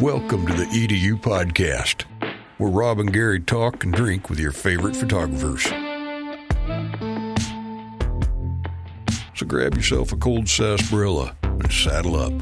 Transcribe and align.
Welcome 0.00 0.46
to 0.46 0.54
the 0.54 0.64
EDU 0.64 1.20
podcast, 1.20 2.04
where 2.56 2.70
Rob 2.70 3.00
and 3.00 3.12
Gary 3.12 3.38
talk 3.38 3.84
and 3.84 3.92
drink 3.92 4.30
with 4.30 4.40
your 4.40 4.50
favorite 4.50 4.96
photographers. 4.96 5.64
So 9.34 9.44
grab 9.46 9.74
yourself 9.74 10.10
a 10.12 10.16
cold 10.16 10.48
sarsaparilla 10.48 11.36
and 11.42 11.70
saddle 11.70 12.16
up. 12.16 12.32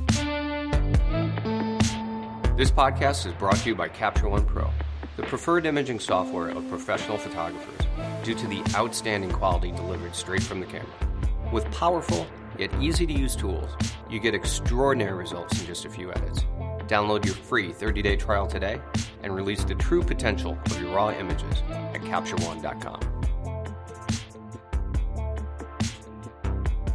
This 2.56 2.70
podcast 2.70 3.26
is 3.26 3.32
brought 3.32 3.56
to 3.56 3.70
you 3.70 3.74
by 3.74 3.88
Capture 3.88 4.28
One 4.28 4.44
Pro, 4.44 4.70
the 5.16 5.24
preferred 5.24 5.66
imaging 5.66 5.98
software 5.98 6.50
of 6.50 6.68
professional 6.68 7.18
photographers 7.18 7.88
due 8.22 8.36
to 8.36 8.46
the 8.46 8.62
outstanding 8.76 9.32
quality 9.32 9.72
delivered 9.72 10.14
straight 10.14 10.44
from 10.44 10.60
the 10.60 10.66
camera. 10.66 10.86
With 11.52 11.68
powerful 11.72 12.24
yet 12.56 12.70
easy 12.80 13.04
to 13.04 13.12
use 13.12 13.34
tools, 13.34 13.70
you 14.08 14.20
get 14.20 14.32
extraordinary 14.32 15.16
results 15.16 15.60
in 15.60 15.66
just 15.66 15.84
a 15.86 15.90
few 15.90 16.12
edits. 16.12 16.44
Download 16.88 17.24
your 17.24 17.34
free 17.34 17.72
30 17.72 18.02
day 18.02 18.16
trial 18.16 18.46
today 18.46 18.80
and 19.22 19.34
release 19.34 19.62
the 19.62 19.74
true 19.74 20.02
potential 20.02 20.58
of 20.64 20.80
your 20.80 20.90
raw 20.94 21.10
images 21.10 21.62
at 21.70 22.00
CaptureOne.com. 22.00 23.18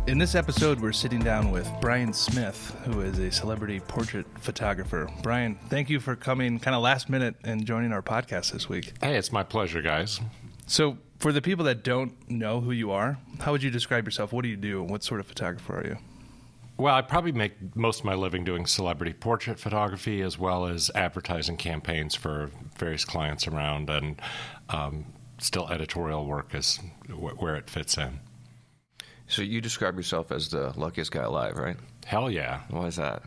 In 0.06 0.18
this 0.18 0.36
episode, 0.36 0.82
we're 0.82 0.92
sitting 0.92 1.22
down 1.22 1.50
with 1.50 1.72
Brian 1.80 2.12
Smith, 2.12 2.76
who 2.84 3.00
is 3.00 3.20
a 3.20 3.32
celebrity 3.32 3.80
portrait 3.80 4.26
photographer. 4.38 5.10
Brian, 5.22 5.58
thank 5.70 5.90
you 5.90 6.02
for 6.02 6.18
coming 6.18 6.60
kind 6.60 6.76
of 6.76 6.82
last 6.82 7.10
minute 7.10 7.36
and 7.46 7.66
joining 7.66 7.94
our 7.94 8.02
podcast 8.02 8.52
this 8.52 8.68
week. 8.68 8.92
Hey, 9.00 9.16
it's 9.16 9.32
my 9.32 9.44
pleasure, 9.44 9.82
guys. 9.82 10.20
So, 10.68 10.98
for 11.20 11.32
the 11.32 11.42
people 11.42 11.64
that 11.66 11.84
don't 11.84 12.30
know 12.30 12.60
who 12.60 12.72
you 12.72 12.92
are, 12.92 13.18
how 13.40 13.54
would 13.54 13.64
you 13.64 13.70
describe 13.70 14.06
yourself? 14.06 14.34
What 14.34 14.42
do 14.42 14.50
you 14.50 14.58
do? 14.58 14.84
What 14.84 15.06
sort 15.06 15.22
of 15.22 15.26
photographer 15.28 15.80
are 15.80 15.88
you? 15.88 15.98
Well, 16.78 16.96
I 16.96 17.02
probably 17.02 17.32
make 17.32 17.76
most 17.76 18.00
of 18.00 18.06
my 18.06 18.16
living 18.16 18.44
doing 18.44 18.66
celebrity 18.66 19.14
portrait 19.14 19.60
photography 19.60 20.22
as 20.22 20.40
well 20.40 20.66
as 20.66 20.90
advertising 20.96 21.56
campaigns 21.56 22.16
for 22.16 22.50
various 22.78 23.06
clients 23.06 23.48
around, 23.48 23.90
and 23.90 24.20
um, 24.70 25.06
still 25.38 25.70
editorial 25.70 26.26
work 26.26 26.56
is 26.56 26.80
w- 27.08 27.36
where 27.36 27.56
it 27.56 27.70
fits 27.70 27.98
in. 27.98 28.20
So 29.28 29.42
you 29.42 29.62
describe 29.62 29.96
yourself 29.98 30.32
as 30.32 30.50
the 30.50 30.74
luckiest 30.76 31.12
guy 31.12 31.24
alive, 31.24 31.58
right? 31.58 31.78
Hell 32.06 32.30
yeah. 32.30 32.62
Why 32.70 32.88
is 32.88 32.96
that? 32.96 33.24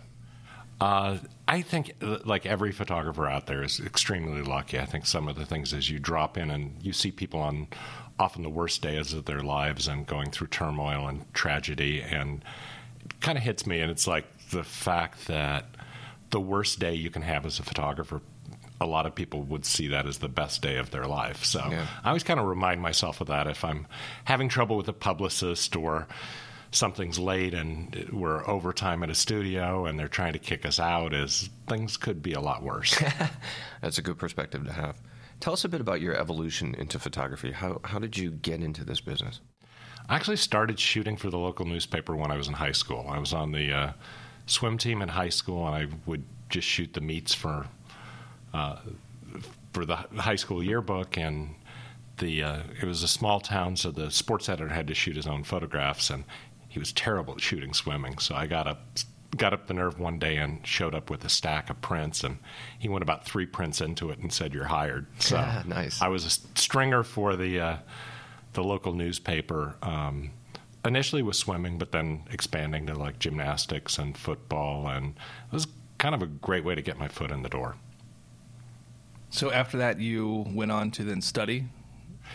Uh, 0.80 1.18
I 1.48 1.62
think, 1.62 1.92
uh, 2.02 2.18
like 2.24 2.44
every 2.44 2.72
photographer 2.72 3.26
out 3.26 3.46
there, 3.46 3.62
is 3.62 3.80
extremely 3.80 4.42
lucky. 4.42 4.78
I 4.78 4.84
think 4.84 5.06
some 5.06 5.28
of 5.28 5.36
the 5.36 5.46
things 5.46 5.72
is 5.72 5.88
you 5.88 5.98
drop 5.98 6.36
in 6.36 6.50
and 6.50 6.76
you 6.82 6.92
see 6.92 7.10
people 7.10 7.40
on 7.40 7.68
often 8.18 8.42
the 8.42 8.50
worst 8.50 8.82
days 8.82 9.14
of 9.14 9.24
their 9.24 9.40
lives 9.40 9.88
and 9.88 10.06
going 10.06 10.30
through 10.30 10.48
turmoil 10.48 11.06
and 11.08 11.32
tragedy, 11.32 12.02
and 12.02 12.44
kind 13.20 13.38
of 13.38 13.44
hits 13.44 13.66
me. 13.66 13.80
And 13.80 13.90
it's 13.90 14.06
like 14.06 14.24
the 14.50 14.64
fact 14.64 15.26
that 15.26 15.66
the 16.30 16.40
worst 16.40 16.78
day 16.78 16.94
you 16.94 17.10
can 17.10 17.22
have 17.22 17.46
as 17.46 17.58
a 17.58 17.62
photographer 17.62 18.20
a 18.80 18.86
lot 18.86 19.06
of 19.06 19.14
people 19.14 19.42
would 19.44 19.64
see 19.64 19.88
that 19.88 20.06
as 20.06 20.18
the 20.18 20.28
best 20.28 20.60
day 20.60 20.76
of 20.76 20.90
their 20.90 21.06
life. 21.06 21.44
So 21.44 21.66
Yeah. 21.70 21.86
I 22.04 22.08
always 22.08 22.22
kind 22.24 22.38
of 22.38 22.46
remind 22.46 22.82
myself 22.82 23.20
of 23.20 23.28
that 23.28 23.46
if 23.46 23.64
I'm 23.64 23.86
having 24.24 24.48
trouble 24.48 24.76
with 24.76 24.88
a 24.88 24.92
publicist 24.92 25.74
or 25.76 26.06
something's 26.72 27.18
late 27.18 27.54
and 27.54 28.08
we're 28.12 28.46
overtime 28.46 29.02
at 29.02 29.08
a 29.08 29.14
studio 29.14 29.86
and 29.86 29.98
they're 29.98 30.08
trying 30.08 30.34
to 30.34 30.38
kick 30.38 30.66
us 30.66 30.78
out 30.78 31.14
is 31.14 31.48
things 31.68 31.96
could 31.96 32.22
be 32.22 32.34
a 32.34 32.40
lot 32.40 32.62
worse. 32.62 33.02
That's 33.80 33.96
a 33.98 34.02
good 34.02 34.18
perspective 34.18 34.64
to 34.66 34.72
have. 34.72 35.00
Tell 35.40 35.52
us 35.52 35.64
a 35.64 35.68
bit 35.68 35.80
about 35.80 36.00
your 36.00 36.14
evolution 36.14 36.74
into 36.74 36.98
photography. 36.98 37.52
How 37.52 37.80
how 37.84 37.98
did 37.98 38.16
you 38.16 38.30
get 38.30 38.62
into 38.62 38.84
this 38.84 39.00
business? 39.00 39.40
I 40.08 40.14
actually 40.16 40.36
started 40.36 40.78
shooting 40.78 41.16
for 41.16 41.30
the 41.30 41.38
local 41.38 41.64
newspaper 41.66 42.14
when 42.14 42.30
I 42.30 42.36
was 42.36 42.48
in 42.48 42.54
high 42.54 42.72
school. 42.72 43.06
I 43.08 43.18
was 43.18 43.32
on 43.32 43.52
the 43.52 43.72
uh, 43.72 43.92
swim 44.46 44.78
team 44.78 45.02
in 45.02 45.08
high 45.08 45.28
school 45.30 45.66
and 45.66 45.74
I 45.74 45.86
would 46.06 46.22
just 46.48 46.66
shoot 46.68 46.92
the 46.92 47.00
meets 47.00 47.34
for 47.34 47.66
uh, 48.54 48.76
for 49.72 49.84
the 49.84 49.96
high 49.96 50.36
school 50.36 50.62
yearbook 50.62 51.18
and 51.18 51.54
the 52.18 52.42
uh, 52.42 52.58
it 52.80 52.86
was 52.86 53.02
a 53.02 53.08
small 53.08 53.40
town 53.40 53.76
so 53.76 53.90
the 53.90 54.10
sports 54.10 54.48
editor 54.48 54.68
had 54.68 54.86
to 54.86 54.94
shoot 54.94 55.16
his 55.16 55.26
own 55.26 55.42
photographs 55.44 56.08
and 56.08 56.24
he 56.68 56.78
was 56.78 56.92
terrible 56.92 57.34
at 57.34 57.40
shooting 57.40 57.74
swimming 57.74 58.16
so 58.18 58.34
I 58.34 58.46
got 58.46 58.66
up 58.66 58.80
got 59.36 59.52
up 59.52 59.66
the 59.66 59.74
nerve 59.74 59.98
one 59.98 60.18
day 60.18 60.36
and 60.38 60.64
showed 60.66 60.94
up 60.94 61.10
with 61.10 61.24
a 61.24 61.28
stack 61.28 61.68
of 61.68 61.78
prints 61.82 62.24
and 62.24 62.38
he 62.78 62.88
went 62.88 63.02
about 63.02 63.26
three 63.26 63.44
prints 63.44 63.80
into 63.82 64.08
it 64.10 64.18
and 64.20 64.32
said 64.32 64.54
you're 64.54 64.64
hired 64.64 65.06
so 65.18 65.36
Ah, 65.36 65.62
nice. 65.66 66.00
I 66.00 66.08
was 66.08 66.24
a 66.24 66.30
stringer 66.58 67.02
for 67.02 67.36
the 67.36 67.60
uh, 67.60 67.76
the 68.56 68.64
local 68.64 68.92
newspaper 68.92 69.76
um, 69.82 70.32
initially 70.84 71.22
was 71.22 71.38
swimming 71.38 71.78
but 71.78 71.92
then 71.92 72.24
expanding 72.30 72.86
to 72.86 72.94
like 72.94 73.18
gymnastics 73.20 73.98
and 73.98 74.18
football 74.18 74.88
and 74.88 75.14
it 75.50 75.52
was 75.52 75.68
kind 75.98 76.14
of 76.14 76.22
a 76.22 76.26
great 76.26 76.64
way 76.64 76.74
to 76.74 76.82
get 76.82 76.98
my 76.98 77.08
foot 77.08 77.30
in 77.30 77.42
the 77.42 77.48
door 77.48 77.76
So, 79.30 79.50
after 79.50 79.78
that, 79.78 80.00
you 80.00 80.44
went 80.48 80.70
on 80.72 80.90
to 80.92 81.04
then 81.04 81.20
study? 81.20 81.66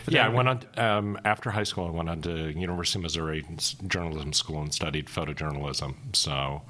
Yeah, 0.08 0.26
I 0.26 0.28
went 0.28 0.48
on 0.48 0.60
um, 0.76 1.18
after 1.24 1.50
high 1.50 1.64
school. 1.64 1.86
I 1.86 1.90
went 1.90 2.08
on 2.08 2.22
to 2.22 2.50
University 2.52 2.98
of 2.98 3.02
Missouri 3.02 3.44
journalism 3.86 4.32
school 4.32 4.60
and 4.62 4.72
studied 4.72 5.06
photojournalism. 5.06 5.94
So 6.14 6.62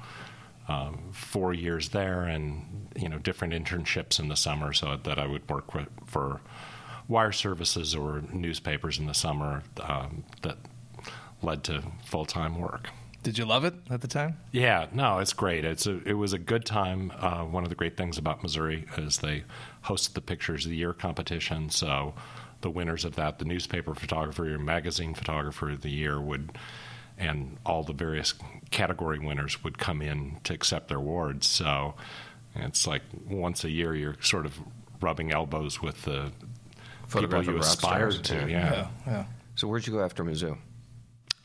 um, 0.67 1.09
four 1.11 1.53
years 1.53 1.89
there, 1.89 2.23
and 2.23 2.89
you 2.95 3.09
know 3.09 3.19
different 3.19 3.53
internships 3.53 4.19
in 4.19 4.27
the 4.29 4.35
summer, 4.35 4.73
so 4.73 4.97
that 5.03 5.19
I 5.19 5.27
would 5.27 5.49
work 5.49 5.73
with, 5.73 5.87
for 6.05 6.41
wire 7.07 7.31
services 7.31 7.95
or 7.95 8.23
newspapers 8.31 8.99
in 8.99 9.05
the 9.07 9.13
summer. 9.13 9.63
Um, 9.81 10.23
that 10.41 10.57
led 11.41 11.63
to 11.65 11.83
full 12.05 12.25
time 12.25 12.59
work. 12.59 12.89
Did 13.21 13.37
you 13.37 13.45
love 13.45 13.63
it 13.63 13.73
at 13.89 14.01
the 14.01 14.07
time? 14.07 14.37
Yeah, 14.51 14.87
no, 14.91 15.19
it's 15.19 15.31
great. 15.31 15.63
It's 15.63 15.87
a, 15.87 16.01
it 16.03 16.13
was 16.13 16.33
a 16.33 16.37
good 16.37 16.65
time. 16.65 17.11
Uh, 17.17 17.43
one 17.43 17.63
of 17.63 17.69
the 17.69 17.75
great 17.75 17.95
things 17.95 18.17
about 18.17 18.43
Missouri 18.43 18.85
is 18.97 19.19
they 19.19 19.45
host 19.83 20.13
the 20.13 20.21
Pictures 20.21 20.65
of 20.65 20.71
the 20.71 20.77
Year 20.77 20.91
competition. 20.91 21.69
So 21.69 22.15
the 22.59 22.69
winners 22.69 23.05
of 23.05 23.15
that, 23.15 23.39
the 23.39 23.45
newspaper 23.45 23.95
photographer 23.95 24.53
or 24.53 24.59
magazine 24.59 25.13
photographer 25.13 25.69
of 25.69 25.81
the 25.81 25.89
year 25.89 26.19
would, 26.19 26.57
and 27.17 27.57
all 27.65 27.83
the 27.83 27.93
various 27.93 28.33
category 28.71 29.19
winners 29.19 29.63
would 29.63 29.77
come 29.77 30.01
in 30.01 30.39
to 30.43 30.53
accept 30.53 30.89
their 30.89 30.97
awards. 30.97 31.47
So 31.47 31.95
it's 32.55 32.85
like 32.85 33.03
once 33.25 33.63
a 33.63 33.69
year 33.69 33.95
you're 33.95 34.17
sort 34.19 34.45
of 34.45 34.59
rubbing 34.99 35.31
elbows 35.31 35.81
with 35.81 36.03
the 36.03 36.31
people 37.21 37.43
you 37.43 37.51
rock 37.53 37.61
aspire 37.61 38.11
to. 38.11 38.35
yeah. 38.35 38.45
yeah. 38.47 38.87
yeah. 39.05 39.25
So 39.55 39.67
where'd 39.67 39.85
you 39.85 39.93
go 39.93 40.03
after 40.03 40.23
Mizzou? 40.23 40.57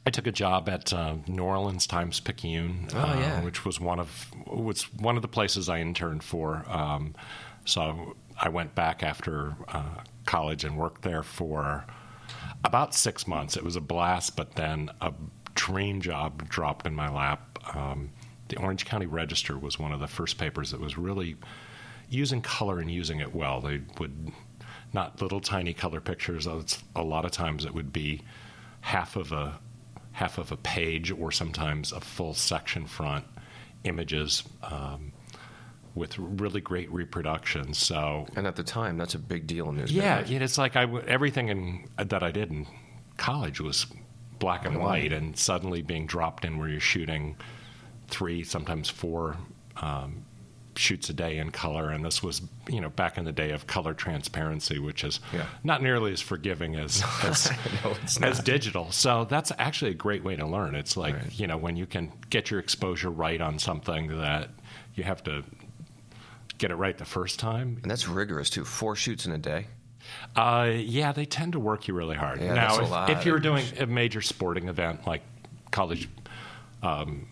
I 0.06 0.11
took 0.11 0.27
a 0.27 0.33
job 0.33 0.69
at 0.71 0.91
uh, 0.93 1.17
New 1.27 1.43
Orleans 1.43 1.87
Times 1.87 2.19
Picayune, 2.21 2.89
Oh, 2.95 2.99
uh, 2.99 3.17
yeah. 3.21 3.43
which 3.45 3.65
was 3.67 3.79
one 3.79 4.01
of 4.01 4.27
was 4.47 4.84
one 4.95 5.17
of 5.17 5.23
the 5.23 5.29
places 5.29 5.69
I 5.69 5.81
interned 5.81 6.23
for. 6.25 6.65
Um, 6.69 7.15
so 7.67 8.17
I 8.41 8.49
went 8.49 8.75
back 8.75 9.03
after 9.03 9.55
uh, 9.69 10.03
college 10.25 10.65
and 10.65 10.79
worked 10.79 11.03
there 11.03 11.23
for 11.23 11.85
about 12.65 12.95
six 12.95 13.27
months. 13.27 13.56
It 13.56 13.65
was 13.65 13.77
a 13.77 13.81
blast, 13.83 14.35
but 14.37 14.55
then 14.55 14.91
a 15.03 15.12
dream 15.55 16.00
job 16.00 16.49
dropped 16.49 16.87
in 16.87 16.95
my 16.95 17.11
lap. 17.11 17.59
Um, 17.77 18.11
the 18.49 18.56
Orange 18.56 18.87
County 18.87 19.05
Register 19.06 19.59
was 19.59 19.79
one 19.79 19.93
of 19.93 20.00
the 20.00 20.06
first 20.06 20.39
papers 20.39 20.71
that 20.71 20.81
was 20.81 20.97
really 20.97 21.37
using 22.09 22.41
color 22.41 22.79
and 22.81 22.91
using 22.91 23.21
it 23.21 23.35
well. 23.35 23.61
They 23.61 23.83
would 23.99 24.33
not 24.93 25.21
little 25.21 25.41
tiny 25.41 25.72
color 25.75 26.00
pictures. 26.00 26.47
A 26.47 27.03
lot 27.03 27.25
of 27.25 27.31
times 27.31 27.65
it 27.65 27.75
would 27.75 27.93
be 27.93 28.22
half 28.81 29.16
of 29.16 29.32
a 29.32 29.59
half 30.12 30.38
of 30.38 30.50
a 30.50 30.56
page 30.56 31.12
or 31.12 31.31
sometimes 31.31 31.93
a 31.93 32.00
full 32.00 32.34
section 32.34 32.87
front 32.87 33.25
images 33.84 34.43
um, 34.65 35.12
with 35.94 36.19
really 36.19 36.60
great 36.60 36.91
reproductions. 36.93 37.78
So 37.78 38.26
And 38.34 38.47
at 38.47 38.56
the 38.56 38.65
time, 38.65 38.97
that's 38.97 39.15
a 39.15 39.19
big 39.19 39.47
deal 39.47 39.69
in 39.69 39.76
newspapers. 39.76 40.04
yeah, 40.04 40.25
yeah, 40.26 40.43
it's 40.43 40.59
like 40.59 40.75
I 40.75 40.82
w- 40.87 41.05
everything 41.06 41.49
in, 41.49 41.88
that 41.99 42.22
I 42.22 42.32
did 42.32 42.50
in 42.50 42.66
college 43.16 43.60
was 43.60 43.87
black 44.41 44.65
and 44.66 44.81
white, 44.81 45.12
and 45.12 45.37
suddenly 45.37 45.82
being 45.82 46.06
dropped 46.06 46.44
in 46.44 46.58
where 46.58 46.69
you're 46.69 46.81
shooting 46.81 47.37
three, 48.08 48.43
sometimes 48.44 48.88
four 48.88 49.37
um, 49.76 50.25
shoots 50.79 51.11
a 51.11 51.13
day 51.13 51.39
in 51.39 51.51
color, 51.51 51.91
and 51.91 52.05
this 52.05 52.23
was 52.23 52.41
you 52.69 52.81
know 52.81 52.89
back 52.91 53.19
in 53.19 53.25
the 53.25 53.33
day 53.33 53.51
of 53.51 53.67
color 53.67 53.95
transparency, 53.95 54.79
which 54.79 55.03
is 55.05 55.21
Yeah. 55.33 55.47
not 55.65 55.83
nearly 55.83 56.13
as 56.13 56.21
forgiving 56.21 56.77
as 56.77 57.03
as, 57.25 57.51
No, 58.21 58.27
as 58.27 58.39
digital. 58.41 58.91
So 58.93 59.25
that's 59.25 59.51
actually 59.59 59.91
a 59.91 59.95
great 59.95 60.23
way 60.25 60.37
to 60.37 60.47
learn. 60.47 60.75
It's 60.75 60.97
like 60.97 61.15
Right. 61.17 61.39
you 61.41 61.47
know 61.47 61.57
when 61.57 61.77
you 61.77 61.87
can 61.87 62.13
get 62.31 62.51
your 62.51 62.61
exposure 62.61 63.11
right 63.11 63.41
on 63.41 63.59
something 63.59 64.19
that 64.19 64.51
you 64.95 65.05
have 65.05 65.23
to 65.25 65.43
get 66.59 66.71
it 66.71 66.75
right 66.77 66.97
the 66.99 67.05
first 67.05 67.39
time 67.39 67.79
And 67.83 67.91
that's 67.91 68.09
rigorous 68.09 68.51
too. 68.51 68.65
Four 68.65 68.97
shoots 68.97 69.27
in 69.27 69.33
a 69.33 69.39
day. 69.39 69.67
uh, 70.37 70.71
yeah, 70.75 71.13
they 71.13 71.25
tend 71.25 71.53
to 71.53 71.61
work 71.61 71.87
you 71.89 71.95
really 71.95 72.17
hard. 72.17 72.41
Yeah, 72.41 72.55
now, 72.55 73.09
if, 73.11 73.19
if 73.19 73.27
you're 73.27 73.39
doing 73.39 73.65
a 73.79 73.87
major 73.87 74.21
sporting 74.23 74.69
event 74.69 75.07
like 75.07 75.23
college, 75.71 76.09
um, 76.83 77.27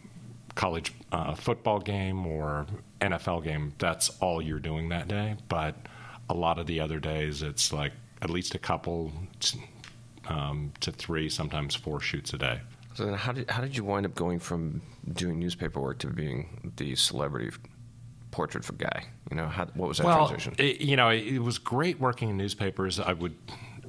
college 0.56 0.92
uh, 1.12 1.34
football 1.34 1.78
game 1.78 2.26
or 2.26 2.66
NFL 3.00 3.44
game, 3.44 3.72
that's 3.78 4.10
all 4.20 4.42
you're 4.42 4.58
doing 4.58 4.88
that 4.88 5.06
day. 5.06 5.36
But 5.48 5.76
a 6.28 6.34
lot 6.34 6.58
of 6.58 6.66
the 6.66 6.80
other 6.80 6.98
days, 6.98 7.42
it's 7.42 7.72
like 7.72 7.92
at 8.22 8.30
least 8.30 8.56
a 8.56 8.58
couple 8.58 9.12
um, 10.28 10.72
to 10.80 10.90
three, 10.90 11.28
sometimes 11.28 11.76
four 11.76 12.00
shoots 12.00 12.32
a 12.32 12.38
day. 12.38 12.60
So 12.94 13.04
then, 13.04 13.14
how 13.14 13.32
did 13.32 13.48
how 13.50 13.60
did 13.60 13.76
you 13.76 13.84
wind 13.84 14.06
up 14.06 14.14
going 14.14 14.38
from 14.38 14.80
doing 15.12 15.38
newspaper 15.38 15.80
work 15.80 15.98
to 15.98 16.08
being 16.08 16.72
the 16.76 16.96
celebrity 16.96 17.54
portrait 18.30 18.64
for 18.64 18.72
guy? 18.72 19.04
You 19.30 19.36
know, 19.36 19.46
how, 19.46 19.66
what 19.74 19.88
was 19.88 19.98
that 19.98 20.06
well, 20.06 20.28
transition? 20.28 20.54
It, 20.58 20.80
you 20.80 20.96
know, 20.96 21.10
it, 21.10 21.26
it, 21.26 21.38
was 21.40 21.58
great 21.58 22.00
working 22.00 22.30
in 22.30 22.38
newspapers. 22.38 22.98
I 22.98 23.12
would 23.12 23.36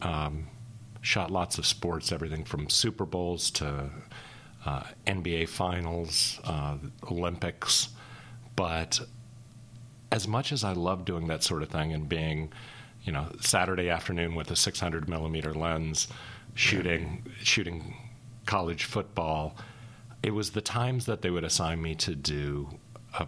um, 0.02 0.48
shot 1.02 1.32
lots 1.32 1.58
of 1.58 1.66
sports, 1.66 2.12
everything 2.12 2.44
from 2.44 2.70
Super 2.70 3.06
Bowls 3.06 3.50
to 3.52 3.90
uh, 4.68 4.84
NBA 5.08 5.48
finals, 5.48 6.42
uh, 6.44 6.76
Olympics. 7.10 7.88
But 8.58 9.00
as 10.12 10.28
much 10.28 10.52
as 10.52 10.66
I 10.66 10.74
love 10.74 11.06
doing 11.06 11.28
that 11.28 11.42
sort 11.42 11.64
of 11.64 11.70
thing 11.70 11.94
and 11.94 12.10
being, 12.10 12.52
you 13.04 13.14
know, 13.14 13.28
Saturday 13.40 13.90
afternoon 13.90 14.36
with 14.36 14.52
a 14.52 14.58
600 14.58 15.08
millimeter 15.08 15.54
lens, 15.54 16.10
shooting 16.54 17.26
shooting 17.42 17.96
college 18.46 18.84
football, 18.84 19.56
it 20.22 20.32
was 20.32 20.52
the 20.52 20.62
times 20.62 21.06
that 21.06 21.22
they 21.22 21.30
would 21.30 21.46
assign 21.46 21.82
me 21.82 21.96
to 21.96 22.14
do 22.14 22.68
a 23.18 23.26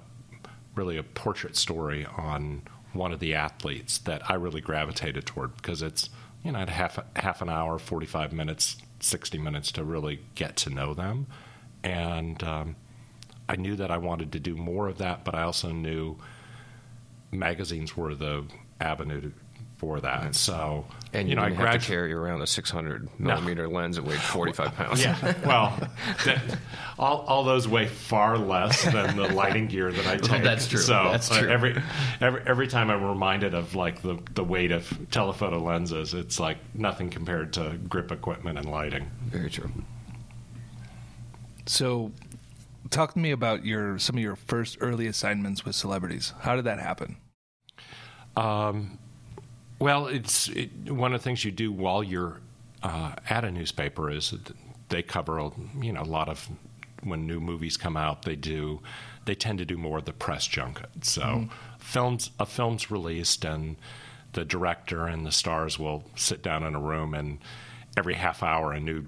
really 0.75 0.97
a 0.97 1.03
portrait 1.03 1.55
story 1.55 2.05
on 2.17 2.63
one 2.91 3.13
of 3.13 3.19
the 3.19 3.33
athletes 3.35 3.99
that 3.99 4.29
I 4.29 4.33
really 4.33 4.61
gravitated 4.61 5.25
toward 5.25 5.55
because 5.55 5.81
it's 5.83 6.09
you 6.43 6.51
know 6.51 6.65
half 6.65 6.99
half 7.15 7.41
an 7.41 7.49
hour, 7.49 7.79
45 7.79 8.33
minutes, 8.33 8.75
60 8.99 9.37
minutes 9.37 9.71
to 9.73 9.83
really 9.83 10.21
get 10.35 10.55
to 10.57 10.69
know 10.69 10.93
them, 10.93 11.27
and 11.83 12.43
um, 12.43 12.75
I 13.47 13.55
knew 13.55 13.75
that 13.77 13.91
I 13.91 13.97
wanted 13.97 14.31
to 14.33 14.39
do 14.39 14.55
more 14.55 14.87
of 14.87 14.97
that, 14.99 15.25
but 15.25 15.35
I 15.35 15.43
also 15.43 15.71
knew 15.71 16.17
magazines 17.31 17.95
were 17.95 18.15
the 18.15 18.45
avenue 18.79 19.31
for 19.79 20.01
that. 20.01 20.23
Right. 20.23 20.35
So, 20.35 20.85
and 21.13 21.27
you, 21.27 21.31
you 21.31 21.35
know, 21.37 21.43
I 21.43 21.51
gradu- 21.51 21.71
have 21.71 21.81
to 21.81 21.87
carry 21.87 22.13
around 22.13 22.41
a 22.41 22.47
600 22.47 23.07
millimeter 23.17 23.67
no. 23.67 23.73
lens 23.73 23.95
that 23.95 24.03
weighed 24.03 24.19
45 24.19 24.75
pounds. 24.75 25.01
Yeah, 25.01 25.33
well, 25.45 25.75
that, 26.25 26.41
all, 26.99 27.21
all 27.21 27.43
those 27.45 27.67
weigh 27.67 27.87
far 27.87 28.37
less 28.37 28.83
than 28.83 29.15
the 29.15 29.29
lighting 29.33 29.67
gear 29.67 29.91
that 29.91 30.05
I 30.05 30.17
take. 30.17 30.31
Well, 30.31 30.41
that's 30.41 30.67
true. 30.67 30.79
So 30.79 31.09
that's 31.11 31.29
true. 31.29 31.49
Uh, 31.49 31.53
every 31.53 31.81
every 32.19 32.41
every 32.45 32.67
time 32.67 32.91
I'm 32.91 33.03
reminded 33.03 33.53
of 33.53 33.73
like 33.73 34.01
the 34.01 34.19
the 34.35 34.43
weight 34.43 34.71
of 34.71 34.87
telephoto 35.09 35.59
lenses, 35.59 36.13
it's 36.13 36.39
like 36.39 36.57
nothing 36.75 37.09
compared 37.09 37.53
to 37.53 37.79
grip 37.87 38.11
equipment 38.11 38.59
and 38.59 38.69
lighting. 38.69 39.09
Very 39.27 39.49
true. 39.49 39.71
So, 41.65 42.11
talk 42.89 43.13
to 43.13 43.19
me 43.19 43.31
about 43.31 43.63
your 43.63 43.97
some 43.97 44.17
of 44.17 44.21
your 44.21 44.35
first 44.35 44.77
early 44.81 45.07
assignments 45.07 45.63
with 45.63 45.75
celebrities. 45.75 46.33
How 46.41 46.57
did 46.57 46.65
that 46.65 46.79
happen? 46.79 47.15
Um, 48.35 48.99
well, 49.79 50.07
it's 50.07 50.49
it, 50.49 50.91
one 50.91 51.13
of 51.13 51.21
the 51.21 51.23
things 51.23 51.43
you 51.43 51.51
do 51.51 51.71
while 51.71 52.03
you're 52.03 52.39
uh, 52.83 53.13
at 53.29 53.43
a 53.43 53.51
newspaper 53.51 54.09
is 54.09 54.33
they 54.89 55.01
cover 55.01 55.51
you 55.81 55.93
know 55.93 56.01
a 56.01 56.03
lot 56.03 56.29
of 56.29 56.49
when 57.03 57.25
new 57.25 57.39
movies 57.39 57.77
come 57.77 57.95
out. 57.95 58.23
They 58.23 58.35
do 58.35 58.81
they 59.25 59.35
tend 59.35 59.59
to 59.59 59.65
do 59.65 59.77
more 59.77 59.99
of 59.99 60.05
the 60.05 60.13
press 60.13 60.47
junket. 60.47 61.05
So 61.05 61.21
mm. 61.21 61.49
films 61.79 62.31
a 62.39 62.45
film's 62.45 62.91
released 62.91 63.45
and 63.45 63.77
the 64.33 64.45
director 64.45 65.05
and 65.05 65.25
the 65.25 65.31
stars 65.31 65.79
will 65.79 66.03
sit 66.15 66.43
down 66.43 66.63
in 66.63 66.75
a 66.75 66.79
room 66.79 67.13
and 67.13 67.39
every 67.97 68.13
half 68.13 68.43
hour 68.43 68.71
a 68.71 68.79
new 68.79 69.05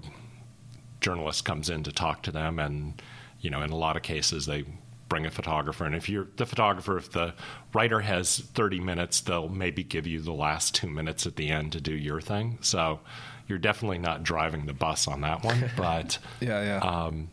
journalist 1.00 1.44
comes 1.44 1.68
in 1.70 1.82
to 1.82 1.92
talk 1.92 2.22
to 2.22 2.30
them 2.30 2.58
and 2.58 3.00
you 3.40 3.50
know 3.50 3.62
in 3.62 3.70
a 3.70 3.76
lot 3.76 3.96
of 3.96 4.02
cases 4.02 4.46
they 4.46 4.64
bring 5.12 5.26
a 5.26 5.30
photographer. 5.30 5.84
And 5.84 5.94
if 5.94 6.08
you're 6.08 6.28
the 6.36 6.46
photographer, 6.46 6.96
if 6.96 7.12
the 7.12 7.34
writer 7.74 8.00
has 8.00 8.38
30 8.38 8.80
minutes, 8.80 9.20
they'll 9.20 9.50
maybe 9.50 9.84
give 9.84 10.06
you 10.06 10.20
the 10.20 10.32
last 10.32 10.74
two 10.74 10.88
minutes 10.88 11.26
at 11.26 11.36
the 11.36 11.50
end 11.50 11.72
to 11.72 11.82
do 11.82 11.92
your 11.92 12.18
thing. 12.22 12.56
So 12.62 12.98
you're 13.46 13.58
definitely 13.58 13.98
not 13.98 14.22
driving 14.22 14.64
the 14.64 14.72
bus 14.72 15.06
on 15.06 15.20
that 15.20 15.44
one. 15.44 15.70
But 15.76 16.16
yeah, 16.40 16.62
yeah. 16.64 16.78
Um, 16.78 17.28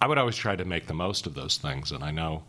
I 0.00 0.06
would 0.06 0.16
always 0.16 0.36
try 0.36 0.56
to 0.56 0.64
make 0.64 0.86
the 0.86 0.94
most 0.94 1.26
of 1.26 1.34
those 1.34 1.58
things. 1.58 1.92
And 1.92 2.02
I 2.02 2.12
know 2.12 2.44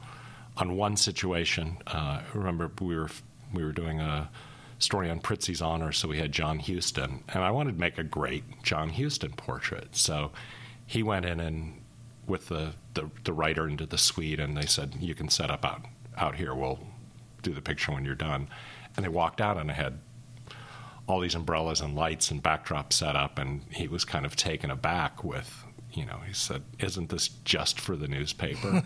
on 0.56 0.78
one 0.78 0.96
situation, 0.96 1.80
uh, 1.88 2.22
remember 2.34 2.72
we 2.80 2.96
were 2.96 3.10
we 3.54 3.66
were 3.66 3.74
doing 3.74 4.00
a 4.00 4.30
story 4.78 5.10
on 5.10 5.20
Prizzi's 5.20 5.62
honor, 5.62 5.92
so 5.92 6.08
we 6.08 6.20
had 6.20 6.32
John 6.32 6.58
Huston, 6.58 7.26
and 7.28 7.44
I 7.44 7.52
wanted 7.52 7.74
to 7.74 7.80
make 7.80 7.98
a 7.98 8.04
great 8.04 8.64
John 8.64 8.88
Huston 8.88 9.32
portrait. 9.32 9.98
So 9.98 10.32
he 10.86 11.04
went 11.04 11.26
in 11.26 11.42
and 11.42 11.82
with 12.28 12.48
the, 12.48 12.76
the, 13.00 13.10
the 13.24 13.34
writer 13.34 13.68
into 13.68 13.86
the 13.86 13.98
suite, 13.98 14.40
and 14.40 14.58
they 14.58 14.66
said, 14.66 14.96
"You 15.00 15.16
can 15.16 15.30
set 15.30 15.50
up 15.50 15.66
out 15.66 15.86
out 16.18 16.36
here. 16.36 16.54
We'll 16.54 16.80
do 17.42 17.54
the 17.54 17.62
picture 17.62 17.92
when 17.92 18.06
you're 18.06 18.16
done." 18.16 18.50
And 18.96 19.06
they 19.06 19.10
walked 19.10 19.40
out, 19.40 19.58
and 19.58 19.72
I 19.72 19.74
had 19.74 20.00
all 21.08 21.20
these 21.20 21.36
umbrellas 21.36 21.82
and 21.82 21.96
lights 21.96 22.30
and 22.32 22.44
backdrops 22.44 22.94
set 22.94 23.16
up, 23.16 23.40
and 23.40 23.64
he 23.72 23.88
was 23.88 24.06
kind 24.06 24.26
of 24.26 24.36
taken 24.36 24.70
aback 24.70 25.24
with, 25.24 25.66
you 25.94 26.06
know, 26.06 26.20
he 26.28 26.34
said, 26.34 26.64
"Isn't 26.80 27.10
this 27.10 27.30
just 27.46 27.80
for 27.80 27.96
the 27.96 28.08
newspaper?" 28.08 28.84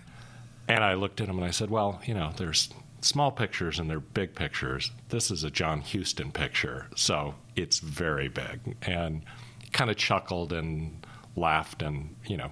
and 0.68 0.82
I 0.82 0.94
looked 0.94 1.20
at 1.20 1.28
him 1.28 1.36
and 1.36 1.46
I 1.46 1.50
said, 1.50 1.70
"Well, 1.70 2.00
you 2.04 2.14
know, 2.14 2.32
there's." 2.36 2.70
Small 3.00 3.30
pictures 3.30 3.78
and 3.78 3.90
they're 3.90 4.00
big 4.00 4.34
pictures. 4.34 4.90
This 5.10 5.30
is 5.30 5.44
a 5.44 5.50
John 5.50 5.82
Huston 5.82 6.32
picture, 6.32 6.86
so 6.96 7.34
it's 7.54 7.78
very 7.78 8.28
big. 8.28 8.76
And 8.80 9.26
kind 9.74 9.90
of 9.90 9.98
chuckled 9.98 10.54
and 10.54 11.06
laughed 11.36 11.82
and 11.82 12.14
you 12.26 12.38
know 12.38 12.50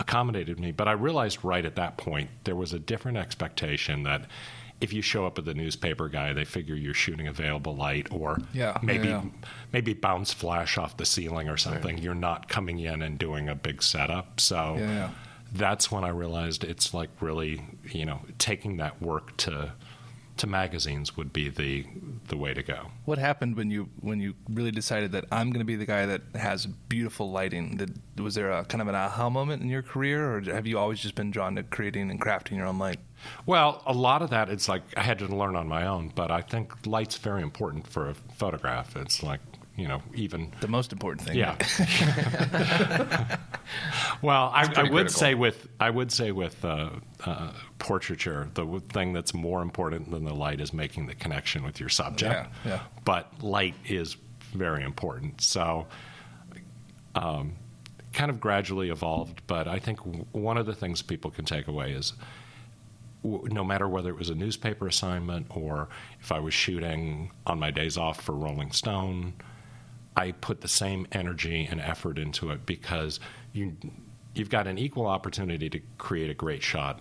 accommodated 0.00 0.58
me. 0.60 0.72
But 0.72 0.88
I 0.88 0.92
realized 0.92 1.44
right 1.44 1.64
at 1.64 1.76
that 1.76 1.96
point 1.96 2.30
there 2.44 2.56
was 2.56 2.72
a 2.72 2.78
different 2.78 3.18
expectation 3.18 4.02
that 4.04 4.26
if 4.80 4.92
you 4.92 5.00
show 5.00 5.26
up 5.26 5.38
at 5.38 5.44
the 5.44 5.54
newspaper 5.54 6.08
guy, 6.08 6.32
they 6.32 6.44
figure 6.44 6.74
you're 6.74 6.94
shooting 6.94 7.28
available 7.28 7.74
light 7.74 8.08
or 8.10 8.38
yeah, 8.52 8.76
maybe 8.82 9.08
yeah. 9.08 9.22
maybe 9.72 9.94
bounce 9.94 10.32
flash 10.32 10.76
off 10.76 10.96
the 10.98 11.06
ceiling 11.06 11.48
or 11.48 11.56
something. 11.56 11.94
Right. 11.96 12.04
You're 12.04 12.14
not 12.14 12.48
coming 12.48 12.78
in 12.80 13.00
and 13.02 13.18
doing 13.18 13.48
a 13.48 13.54
big 13.54 13.82
setup. 13.82 14.38
So 14.38 14.76
yeah, 14.78 15.10
that's 15.52 15.90
when 15.90 16.04
I 16.04 16.08
realized 16.08 16.62
it's 16.62 16.92
like 16.92 17.08
really, 17.20 17.64
you 17.84 18.04
know, 18.04 18.20
taking 18.38 18.76
that 18.76 19.00
work 19.00 19.36
to 19.38 19.72
to 20.38 20.46
magazines 20.46 21.16
would 21.16 21.32
be 21.32 21.48
the 21.48 21.86
the 22.28 22.36
way 22.36 22.52
to 22.54 22.62
go. 22.62 22.90
What 23.04 23.18
happened 23.18 23.56
when 23.56 23.70
you 23.70 23.88
when 24.00 24.20
you 24.20 24.34
really 24.50 24.70
decided 24.70 25.12
that 25.12 25.24
I'm 25.30 25.50
going 25.50 25.60
to 25.60 25.64
be 25.64 25.76
the 25.76 25.86
guy 25.86 26.06
that 26.06 26.22
has 26.34 26.66
beautiful 26.66 27.30
lighting? 27.30 27.76
Did, 27.76 28.00
was 28.18 28.34
there 28.34 28.50
a 28.50 28.64
kind 28.64 28.82
of 28.82 28.88
an 28.88 28.94
aha 28.94 29.30
moment 29.30 29.62
in 29.62 29.68
your 29.68 29.82
career, 29.82 30.36
or 30.36 30.40
have 30.42 30.66
you 30.66 30.78
always 30.78 31.00
just 31.00 31.14
been 31.14 31.30
drawn 31.30 31.56
to 31.56 31.62
creating 31.62 32.10
and 32.10 32.20
crafting 32.20 32.56
your 32.56 32.66
own 32.66 32.78
light? 32.78 32.98
Well, 33.46 33.82
a 33.86 33.92
lot 33.92 34.22
of 34.22 34.30
that 34.30 34.48
it's 34.48 34.68
like 34.68 34.82
I 34.96 35.02
had 35.02 35.18
to 35.20 35.26
learn 35.26 35.56
on 35.56 35.68
my 35.68 35.86
own, 35.86 36.12
but 36.14 36.30
I 36.30 36.42
think 36.42 36.86
light's 36.86 37.16
very 37.16 37.42
important 37.42 37.86
for 37.86 38.08
a 38.08 38.14
photograph. 38.14 38.96
It's 38.96 39.22
like 39.22 39.40
you 39.76 39.86
know, 39.86 40.02
even 40.14 40.52
the 40.60 40.68
most 40.68 40.92
important 40.92 41.26
thing. 41.26 41.36
Yeah. 41.36 41.56
well, 44.22 44.50
I, 44.54 44.62
I, 44.62 44.82
would 44.84 44.90
critical. 44.90 45.08
say 45.08 45.34
with 45.34 45.68
I 45.78 45.90
would 45.90 46.10
say 46.10 46.32
with 46.32 46.64
uh, 46.64 46.90
uh, 47.24 47.52
portraiture, 47.78 48.48
the 48.54 48.80
thing 48.88 49.12
that's 49.12 49.34
more 49.34 49.60
important 49.60 50.10
than 50.10 50.24
the 50.24 50.34
light 50.34 50.60
is 50.60 50.72
making 50.72 51.06
the 51.06 51.14
connection 51.14 51.62
with 51.62 51.78
your 51.78 51.90
subject. 51.90 52.48
Yeah, 52.64 52.70
yeah. 52.70 52.80
But 53.04 53.42
light 53.42 53.74
is 53.84 54.16
very 54.54 54.82
important. 54.82 55.42
So, 55.42 55.86
um, 57.14 57.56
kind 58.14 58.30
of 58.30 58.40
gradually 58.40 58.88
evolved. 58.88 59.42
But 59.46 59.68
I 59.68 59.78
think 59.78 60.00
one 60.32 60.56
of 60.56 60.64
the 60.64 60.74
things 60.74 61.02
people 61.02 61.30
can 61.30 61.44
take 61.44 61.68
away 61.68 61.92
is 61.92 62.14
no 63.22 63.64
matter 63.64 63.88
whether 63.88 64.08
it 64.08 64.16
was 64.16 64.30
a 64.30 64.34
newspaper 64.34 64.86
assignment 64.86 65.46
or 65.50 65.88
if 66.20 66.32
I 66.32 66.38
was 66.38 66.54
shooting 66.54 67.30
on 67.46 67.58
my 67.58 67.70
days 67.70 67.98
off 67.98 68.22
for 68.22 68.32
Rolling 68.32 68.70
Stone 68.70 69.34
I 70.16 70.32
put 70.32 70.62
the 70.62 70.68
same 70.68 71.06
energy 71.12 71.68
and 71.70 71.80
effort 71.80 72.18
into 72.18 72.50
it 72.50 72.64
because 72.64 73.20
you 73.52 73.76
you've 74.34 74.50
got 74.50 74.66
an 74.66 74.78
equal 74.78 75.06
opportunity 75.06 75.68
to 75.70 75.80
create 75.98 76.30
a 76.30 76.34
great 76.34 76.62
shot 76.62 77.00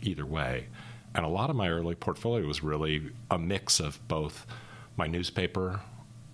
either 0.00 0.26
way. 0.26 0.68
And 1.14 1.24
a 1.24 1.28
lot 1.28 1.50
of 1.50 1.56
my 1.56 1.68
early 1.68 1.94
portfolio 1.94 2.46
was 2.46 2.62
really 2.62 3.10
a 3.30 3.38
mix 3.38 3.80
of 3.80 4.00
both 4.08 4.46
my 4.96 5.06
newspaper 5.06 5.80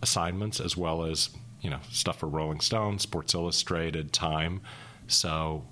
assignments 0.03 0.61
as 0.61 0.77
well 0.77 1.05
as 1.05 1.31
you 1.61 1.71
know 1.71 1.81
stuff 1.91 2.19
for 2.19 2.29
Rolling 2.29 2.61
Stone, 2.61 2.99
Sports 2.99 3.35
Illustrated, 3.35 4.13
Time. 4.13 4.61
So 5.07 5.65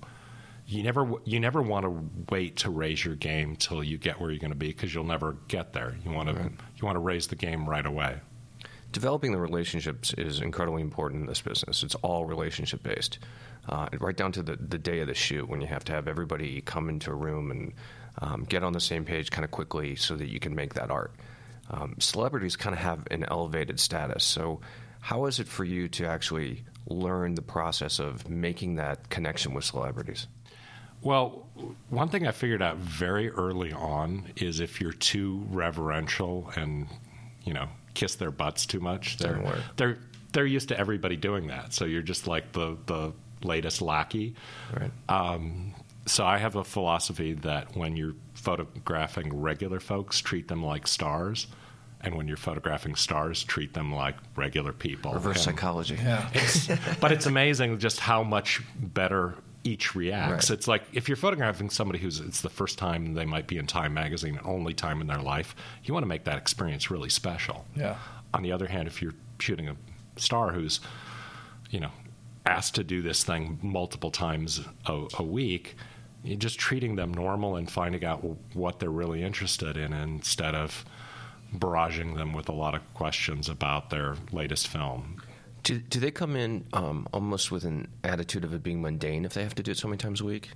you 0.65 0.83
never 0.83 1.13
you 1.25 1.39
never 1.39 1.61
want 1.61 1.85
to 1.85 2.09
wait 2.29 2.57
to 2.57 2.69
raise 2.69 3.03
your 3.03 3.15
game 3.15 3.55
till 3.55 3.83
you 3.83 3.97
get 3.97 4.19
where 4.19 4.31
you're 4.31 4.39
going 4.39 4.51
to 4.51 4.57
be 4.57 4.67
because 4.67 4.93
you'll 4.93 5.05
never 5.05 5.37
get 5.47 5.73
there. 5.73 5.95
You 6.05 6.11
want 6.11 6.29
to 6.29 6.35
right. 6.35 6.51
you 6.75 6.85
want 6.85 6.95
to 6.95 7.01
raise 7.01 7.27
the 7.27 7.35
game 7.35 7.67
right 7.67 7.85
away 7.85 8.19
developing 8.91 9.31
the 9.31 9.39
relationships 9.39 10.13
is 10.13 10.41
incredibly 10.41 10.81
important 10.81 11.21
in 11.21 11.27
this 11.27 11.41
business. 11.41 11.83
It's 11.83 11.95
all 11.95 12.25
relationship 12.25 12.83
based, 12.83 13.19
uh, 13.69 13.89
right 13.99 14.15
down 14.15 14.31
to 14.33 14.43
the, 14.43 14.55
the 14.55 14.77
day 14.77 14.99
of 14.99 15.07
the 15.07 15.13
shoot 15.13 15.47
when 15.47 15.61
you 15.61 15.67
have 15.67 15.83
to 15.85 15.91
have 15.91 16.07
everybody 16.07 16.61
come 16.61 16.89
into 16.89 17.11
a 17.11 17.15
room 17.15 17.51
and 17.51 17.73
um, 18.19 18.45
get 18.45 18.63
on 18.63 18.73
the 18.73 18.79
same 18.79 19.05
page 19.05 19.29
kind 19.29 19.45
of 19.45 19.51
quickly 19.51 19.95
so 19.95 20.15
that 20.15 20.27
you 20.27 20.39
can 20.39 20.55
make 20.55 20.73
that 20.75 20.89
art. 20.89 21.13
Um, 21.69 21.95
celebrities 21.99 22.55
kind 22.55 22.73
of 22.73 22.79
have 22.79 23.05
an 23.11 23.25
elevated 23.29 23.79
status. 23.79 24.23
So, 24.23 24.61
how 25.01 25.25
is 25.25 25.39
it 25.39 25.47
for 25.47 25.63
you 25.63 25.87
to 25.89 26.07
actually 26.07 26.63
learn 26.87 27.35
the 27.35 27.41
process 27.41 27.99
of 27.99 28.29
making 28.29 28.75
that 28.75 29.09
connection 29.09 29.53
with 29.53 29.63
celebrities? 29.63 30.27
Well, 31.01 31.47
one 31.89 32.09
thing 32.09 32.25
I 32.25 32.31
figured 32.31 32.61
out 32.61 32.77
very 32.77 33.29
early 33.29 33.71
on 33.71 34.25
is 34.35 34.59
if 34.59 34.81
you're 34.81 34.91
too 34.91 35.45
reverential 35.49 36.51
and, 36.55 36.87
you 37.43 37.53
know, 37.53 37.67
kiss 37.97 38.15
their 38.15 38.31
butts 38.31 38.65
too 38.65 38.79
much. 38.79 39.17
They're 39.17 39.41
they're 39.75 39.97
they're 40.33 40.45
used 40.45 40.69
to 40.69 40.79
everybody 40.79 41.15
doing 41.17 41.47
that. 41.47 41.73
So 41.73 41.85
you're 41.85 42.01
just 42.13 42.27
like 42.27 42.51
the 42.53 42.77
the 42.85 43.11
latest 43.43 43.81
lackey. 43.81 44.35
Right. 44.79 44.91
Um, 45.09 45.73
so 46.05 46.25
I 46.25 46.37
have 46.37 46.55
a 46.55 46.63
philosophy 46.63 47.33
that 47.33 47.75
when 47.75 47.97
you're 47.97 48.15
photographing 48.35 49.41
regular 49.41 49.79
folks, 49.79 50.21
treat 50.21 50.47
them 50.47 50.63
like 50.63 50.87
stars, 50.87 51.47
and 52.01 52.15
when 52.15 52.27
you're 52.27 52.37
photographing 52.37 52.95
stars, 52.95 53.43
treat 53.43 53.73
them 53.73 53.93
like 53.93 54.15
regular 54.35 54.71
people. 54.73 55.11
Reverse 55.13 55.37
And- 55.37 55.55
psychology. 55.55 55.95
Yeah. 55.95 56.29
but 57.01 57.11
it's 57.11 57.25
amazing 57.25 57.79
just 57.79 57.99
how 57.99 58.23
much 58.23 58.61
better 58.79 59.35
each 59.67 59.95
reacts. 59.95 60.49
Right. 60.49 60.57
It's 60.57 60.67
like 60.67 60.83
if 60.93 61.09
you're 61.09 61.17
photographing 61.17 61.69
somebody 61.69 61.99
who's 61.99 62.19
it's 62.19 62.41
the 62.41 62.49
first 62.49 62.77
time 62.77 63.13
they 63.13 63.25
might 63.25 63.47
be 63.47 63.57
in 63.57 63.67
Time 63.67 63.93
magazine, 63.93 64.39
only 64.45 64.73
time 64.73 65.01
in 65.01 65.07
their 65.07 65.21
life, 65.21 65.55
you 65.83 65.93
want 65.93 66.03
to 66.03 66.07
make 66.07 66.23
that 66.23 66.37
experience 66.37 66.89
really 66.89 67.09
special. 67.09 67.65
Yeah. 67.75 67.97
On 68.33 68.43
the 68.43 68.51
other 68.51 68.67
hand, 68.67 68.87
if 68.87 69.01
you're 69.01 69.15
shooting 69.39 69.67
a 69.67 69.75
star 70.15 70.51
who's, 70.53 70.79
you 71.69 71.79
know, 71.79 71.91
asked 72.45 72.75
to 72.75 72.83
do 72.83 73.01
this 73.01 73.23
thing 73.23 73.59
multiple 73.61 74.09
times 74.11 74.61
a, 74.85 75.05
a 75.15 75.23
week, 75.23 75.75
you're 76.23 76.37
just 76.37 76.57
treating 76.57 76.95
them 76.95 77.13
normal 77.13 77.57
and 77.57 77.69
finding 77.69 78.05
out 78.05 78.23
what 78.53 78.79
they're 78.79 78.89
really 78.89 79.21
interested 79.21 79.75
in 79.75 79.91
instead 79.93 80.55
of 80.55 80.85
barraging 81.53 82.15
them 82.15 82.33
with 82.33 82.49
a 82.49 82.53
lot 82.53 82.73
of 82.73 82.81
questions 82.93 83.49
about 83.49 83.89
their 83.89 84.15
latest 84.31 84.67
film. 84.67 85.16
Do, 85.67 85.77
do 85.79 85.99
they 85.99 86.11
come 86.11 86.37
in 86.37 86.65
um, 86.71 87.09
almost 87.11 87.51
with 87.51 87.65
an 87.65 87.89
attitude 88.01 88.45
of 88.45 88.53
it 88.53 88.63
being 88.63 88.81
mundane 88.81 89.25
if 89.25 89.33
they 89.33 89.43
have 89.43 89.53
to 89.55 89.63
do 89.63 89.71
it 89.71 89.77
so 89.77 89.89
many 89.89 89.97
times 89.97 90.21
a 90.21 90.23
week? 90.25 90.51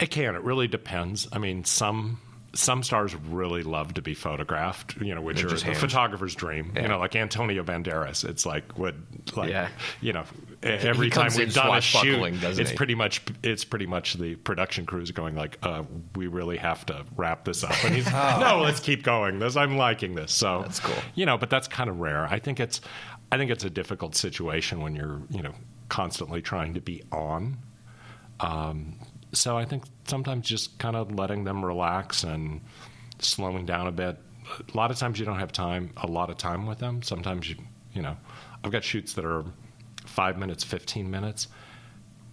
It 0.00 0.10
can. 0.10 0.34
It 0.34 0.42
really 0.42 0.66
depends. 0.66 1.28
I 1.32 1.38
mean, 1.38 1.62
some 1.64 2.20
some 2.52 2.82
stars 2.82 3.14
really 3.14 3.62
love 3.62 3.94
to 3.94 4.02
be 4.02 4.14
photographed. 4.14 4.96
You 5.00 5.14
know, 5.14 5.20
which 5.22 5.40
They're 5.42 5.52
are 5.52 5.54
a 5.54 5.62
hands. 5.62 5.78
photographer's 5.78 6.34
dream. 6.34 6.72
Yeah. 6.74 6.82
You 6.82 6.88
know, 6.88 6.98
like 6.98 7.14
Antonio 7.14 7.62
Banderas. 7.62 8.28
It's 8.28 8.44
like 8.44 8.76
would 8.76 9.00
like 9.36 9.50
Yeah. 9.50 9.68
you 10.00 10.12
know 10.12 10.24
every 10.64 11.08
time 11.10 11.30
we've 11.36 11.54
done 11.54 11.78
a 11.78 11.80
shoot, 11.80 12.20
it's 12.42 12.70
he? 12.70 12.76
pretty 12.76 12.96
much 12.96 13.22
it's 13.44 13.64
pretty 13.64 13.86
much 13.86 14.14
the 14.14 14.34
production 14.34 14.86
crews 14.86 15.12
going 15.12 15.36
like, 15.36 15.56
uh, 15.62 15.84
we 16.16 16.26
really 16.26 16.56
have 16.56 16.84
to 16.86 17.04
wrap 17.16 17.44
this 17.44 17.62
up. 17.62 17.84
And 17.84 17.94
he's 17.94 18.10
no, 18.40 18.60
let's 18.64 18.80
keep 18.80 19.04
going. 19.04 19.38
This 19.38 19.54
I'm 19.56 19.76
liking 19.76 20.16
this. 20.16 20.32
So 20.32 20.58
Oh. 20.58 20.62
That's 20.62 20.80
cool. 20.80 20.96
You 21.14 21.26
know, 21.26 21.38
but 21.38 21.48
that's 21.50 21.68
kind 21.68 21.88
of 21.88 22.00
rare. 22.00 22.24
I 22.26 22.40
think 22.40 22.58
it's 22.58 22.80
I 23.32 23.38
think 23.38 23.50
it's 23.50 23.64
a 23.64 23.70
difficult 23.70 24.14
situation 24.14 24.80
when 24.80 24.96
you're 24.96 25.22
you 25.30 25.42
know 25.42 25.54
constantly 25.88 26.42
trying 26.42 26.74
to 26.74 26.80
be 26.80 27.02
on 27.12 27.58
um, 28.40 28.96
so 29.32 29.56
I 29.56 29.64
think 29.64 29.84
sometimes 30.06 30.48
just 30.48 30.78
kind 30.78 30.96
of 30.96 31.14
letting 31.14 31.44
them 31.44 31.64
relax 31.64 32.24
and 32.24 32.60
slowing 33.18 33.66
down 33.66 33.86
a 33.86 33.92
bit. 33.92 34.16
A 34.72 34.76
lot 34.76 34.90
of 34.90 34.98
times 34.98 35.18
you 35.18 35.24
don't 35.24 35.38
have 35.38 35.52
time, 35.52 35.92
a 35.98 36.06
lot 36.06 36.30
of 36.30 36.36
time 36.36 36.66
with 36.66 36.78
them. 36.78 37.02
Sometimes 37.02 37.48
you, 37.48 37.56
you 37.92 38.02
know, 38.02 38.16
I've 38.64 38.72
got 38.72 38.82
shoots 38.82 39.12
that 39.12 39.24
are 39.24 39.44
five 40.06 40.38
minutes, 40.38 40.64
15 40.64 41.10
minutes. 41.10 41.48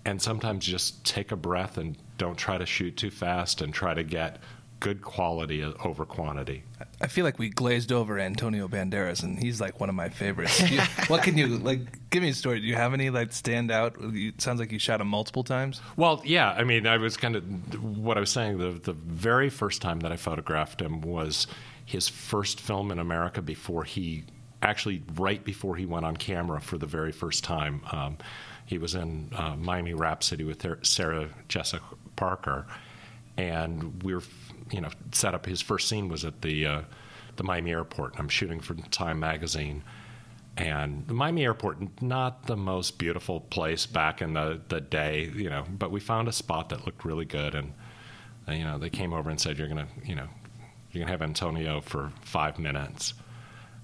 And 0.06 0.22
sometimes 0.22 0.66
just 0.66 1.06
take 1.06 1.34
a 1.34 1.36
breath 1.36 1.78
and 1.78 1.98
don't 2.18 2.38
try 2.38 2.58
to 2.58 2.66
shoot 2.66 2.96
too 2.96 3.12
fast 3.12 3.62
and 3.62 3.74
try 3.74 3.94
to 3.94 4.04
get 4.04 4.40
good 4.80 5.02
quality 5.02 5.64
over 5.64 6.06
quantity. 6.06 6.64
I 7.02 7.08
feel 7.08 7.26
like 7.26 7.40
we 7.40 7.50
glazed 7.50 7.92
over 7.92 8.20
Antonio 8.20 8.68
Banderas, 8.68 9.24
and 9.24 9.38
he's 9.40 9.60
like 9.60 9.80
one 9.80 9.90
of 9.90 9.96
my 9.96 10.10
favorites. 10.10 10.60
You- 10.70 10.82
what 11.08 11.24
can 11.24 11.38
you 11.38 11.48
like? 11.48 12.10
Give 12.10 12.22
me 12.24 12.30
a 12.30 12.34
story. 12.34 12.60
Do 12.60 12.68
you 12.68 12.76
have 12.76 12.94
any 12.94 13.10
like 13.10 13.34
stand 13.34 13.72
out? 13.72 13.96
It 14.00 14.42
sounds 14.42 14.60
like 14.60 14.72
you 14.72 14.80
shot 14.80 15.02
him 15.02 15.08
multiple 15.08 15.44
times. 15.44 15.82
Well, 15.96 16.22
yeah. 16.26 16.52
I 16.52 16.64
mean, 16.64 16.86
I 16.88 16.98
was 16.98 17.18
kind 17.18 17.36
of 17.36 17.44
what 17.98 18.18
I 18.18 18.20
was 18.20 18.30
saying. 18.32 18.58
The 18.58 18.72
the 18.72 18.94
very 18.94 19.50
first 19.50 19.82
time 19.82 20.00
that 20.02 20.12
I 20.12 20.18
photographed 20.18 20.82
him 20.82 21.02
was 21.02 21.48
his 21.86 22.08
first 22.08 22.60
film 22.60 22.92
in 22.92 23.00
America 23.00 23.42
before 23.42 23.84
he 23.84 24.24
actually 24.62 25.04
right 25.16 25.44
before 25.44 25.76
he 25.76 25.86
went 25.86 26.06
on 26.06 26.18
camera 26.18 26.60
for 26.60 26.78
the 26.78 26.86
very 26.88 27.12
first 27.12 27.44
time. 27.44 27.82
Um, 27.92 28.18
he 28.66 28.78
was 28.78 28.96
in 28.96 29.32
uh, 29.36 29.56
Miami 29.56 29.94
Rhapsody 29.94 30.44
with 30.44 30.66
Sarah 30.86 31.30
Jessica 31.48 31.84
Parker, 32.18 32.66
and 33.38 34.04
we 34.04 34.14
were, 34.16 34.24
you 34.72 34.82
know, 34.82 34.90
set 35.12 35.34
up. 35.34 35.46
His 35.46 35.62
first 35.62 35.88
scene 35.88 36.10
was 36.10 36.26
at 36.26 36.42
the 36.42 36.66
uh, 36.66 36.82
the 37.36 37.44
Miami 37.44 37.72
airport. 37.72 38.16
I'm 38.20 38.30
shooting 38.30 38.60
for 38.60 38.74
Time 38.74 39.20
magazine. 39.20 39.84
And 40.58 41.06
the 41.06 41.14
Miami 41.14 41.44
airport, 41.44 42.02
not 42.02 42.48
the 42.48 42.58
most 42.58 42.98
beautiful 42.98 43.42
place 43.42 43.86
back 43.86 44.24
in 44.24 44.34
the, 44.34 44.60
the 44.70 44.82
day, 44.82 45.32
you 45.36 45.52
know, 45.52 45.66
but 45.70 45.92
we 45.92 46.00
found 46.00 46.28
a 46.28 46.32
spot 46.32 46.70
that 46.70 46.84
looked 46.84 47.06
really 47.06 47.26
good. 47.26 47.54
And, 47.54 47.74
uh, 48.48 48.54
you 48.54 48.64
know, 48.64 48.80
they 48.80 48.90
came 48.90 49.14
over 49.14 49.30
and 49.30 49.40
said, 49.40 49.60
you're 49.60 49.68
going 49.68 49.86
to, 49.86 49.88
you 50.04 50.16
know, 50.16 50.28
you're 50.92 51.06
to 51.06 51.12
have 51.12 51.22
Antonio 51.22 51.80
for 51.82 52.12
five 52.22 52.58
minutes. 52.58 53.14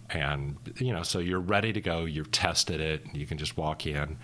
And, 0.09 0.57
you 0.77 0.93
know, 0.93 1.03
so 1.03 1.19
you're 1.19 1.39
ready 1.39 1.73
to 1.73 1.81
go. 1.81 2.05
You've 2.05 2.31
tested 2.31 2.81
it. 2.81 3.05
You 3.13 3.27
can 3.27 3.37
just 3.37 3.55
walk 3.55 3.85
in. 3.85 4.17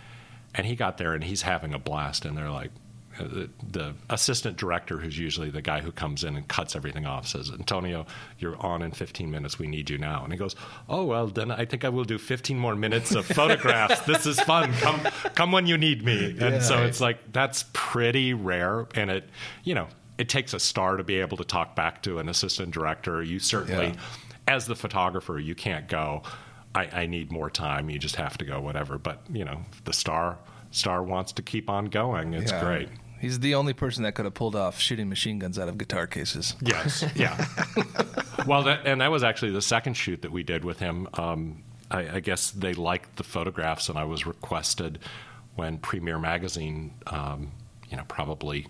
And 0.56 0.66
he 0.66 0.76
got 0.76 0.98
there 0.98 1.14
and 1.14 1.24
he's 1.24 1.44
having 1.44 1.76
a 1.76 1.80
blast. 1.80 2.26
And 2.26 2.36
they're 2.36 2.50
like, 2.50 2.72
the, 3.20 3.50
the 3.72 3.94
assistant 4.10 4.58
director, 4.58 4.98
who's 4.98 5.18
usually 5.18 5.50
the 5.50 5.62
guy 5.62 5.82
who 5.82 5.92
comes 5.92 6.24
in 6.24 6.36
and 6.36 6.48
cuts 6.48 6.76
everything 6.76 7.06
off, 7.06 7.28
says, 7.28 7.52
Antonio, 7.52 8.06
you're 8.40 8.58
on 8.58 8.82
in 8.82 8.92
15 8.92 9.30
minutes. 9.30 9.60
We 9.60 9.68
need 9.68 9.90
you 9.90 9.98
now. 9.98 10.24
And 10.24 10.32
he 10.34 10.40
goes, 10.40 10.56
Oh, 10.88 11.04
well, 11.06 11.28
then 11.28 11.52
I 11.52 11.66
think 11.66 11.84
I 11.86 11.90
will 11.90 12.04
do 12.06 12.18
15 12.18 12.58
more 12.58 12.76
minutes 12.76 13.14
of 13.16 13.26
photographs. 13.26 14.00
this 14.02 14.26
is 14.26 14.40
fun. 14.42 14.72
Come, 14.74 15.00
come 15.36 15.52
when 15.52 15.68
you 15.68 15.78
need 15.78 16.04
me. 16.04 16.36
And 16.40 16.64
so 16.64 16.84
it's 16.84 17.02
like, 17.02 17.32
that's 17.34 17.66
pretty 17.74 18.34
rare. 18.34 18.88
And 18.96 19.10
it, 19.12 19.30
you 19.64 19.76
know, 19.76 19.88
it 20.18 20.30
takes 20.30 20.54
a 20.54 20.60
star 20.60 20.98
to 20.98 21.04
be 21.04 21.20
able 21.20 21.38
to 21.38 21.46
talk 21.46 21.76
back 21.76 22.02
to 22.04 22.20
an 22.20 22.30
assistant 22.30 22.72
director. 22.72 23.22
You 23.24 23.40
certainly, 23.40 23.88
Yeah. 23.88 23.96
as 24.48 24.66
the 24.66 24.76
photographer, 24.76 25.40
you 25.40 25.56
can't 25.56 25.88
go, 25.88 26.24
I, 26.76 26.86
I 27.02 27.06
need 27.08 27.32
more 27.32 27.50
time. 27.50 27.90
You 27.90 27.98
just 28.00 28.16
have 28.18 28.38
to 28.40 28.46
go, 28.46 28.60
whatever. 28.62 28.98
But, 28.98 29.22
you 29.32 29.46
know, 29.46 29.62
the 29.86 29.94
star. 29.94 30.38
Star 30.72 31.02
wants 31.02 31.32
to 31.34 31.42
keep 31.42 31.68
on 31.70 31.86
going. 31.86 32.34
It's 32.36 32.52
Yeah. 32.52 32.64
great. 32.64 32.90
He's 33.20 33.40
the 33.40 33.56
only 33.56 33.74
person 33.74 34.04
that 34.04 34.14
could 34.14 34.26
have 34.26 34.34
pulled 34.34 34.56
off 34.56 34.80
shooting 34.80 35.10
machine 35.10 35.40
guns 35.40 35.60
out 35.60 35.68
of 35.68 35.78
guitar 35.78 36.08
cases. 36.08 36.56
Yes, 36.62 37.04
yeah. 37.16 37.46
well, 38.48 38.64
that, 38.64 38.86
and 38.86 39.02
that 39.02 39.12
was 39.12 39.24
actually 39.24 39.52
the 39.52 39.62
second 39.62 39.96
shoot 39.96 40.22
that 40.22 40.32
we 40.32 40.44
did 40.44 40.64
with 40.64 40.80
him. 40.80 41.08
Um, 41.16 41.64
I, 41.92 42.16
I 42.16 42.20
guess 42.20 42.52
they 42.52 42.74
liked 42.74 43.18
the 43.18 43.24
photographs, 43.24 43.90
and 43.90 43.98
I 44.00 44.06
was 44.06 44.26
requested 44.26 45.00
when 45.56 45.78
Premiere 45.80 46.20
Magazine, 46.20 46.94
um, 47.08 47.52
you 47.90 47.98
know, 47.98 48.04
probably 48.08 48.68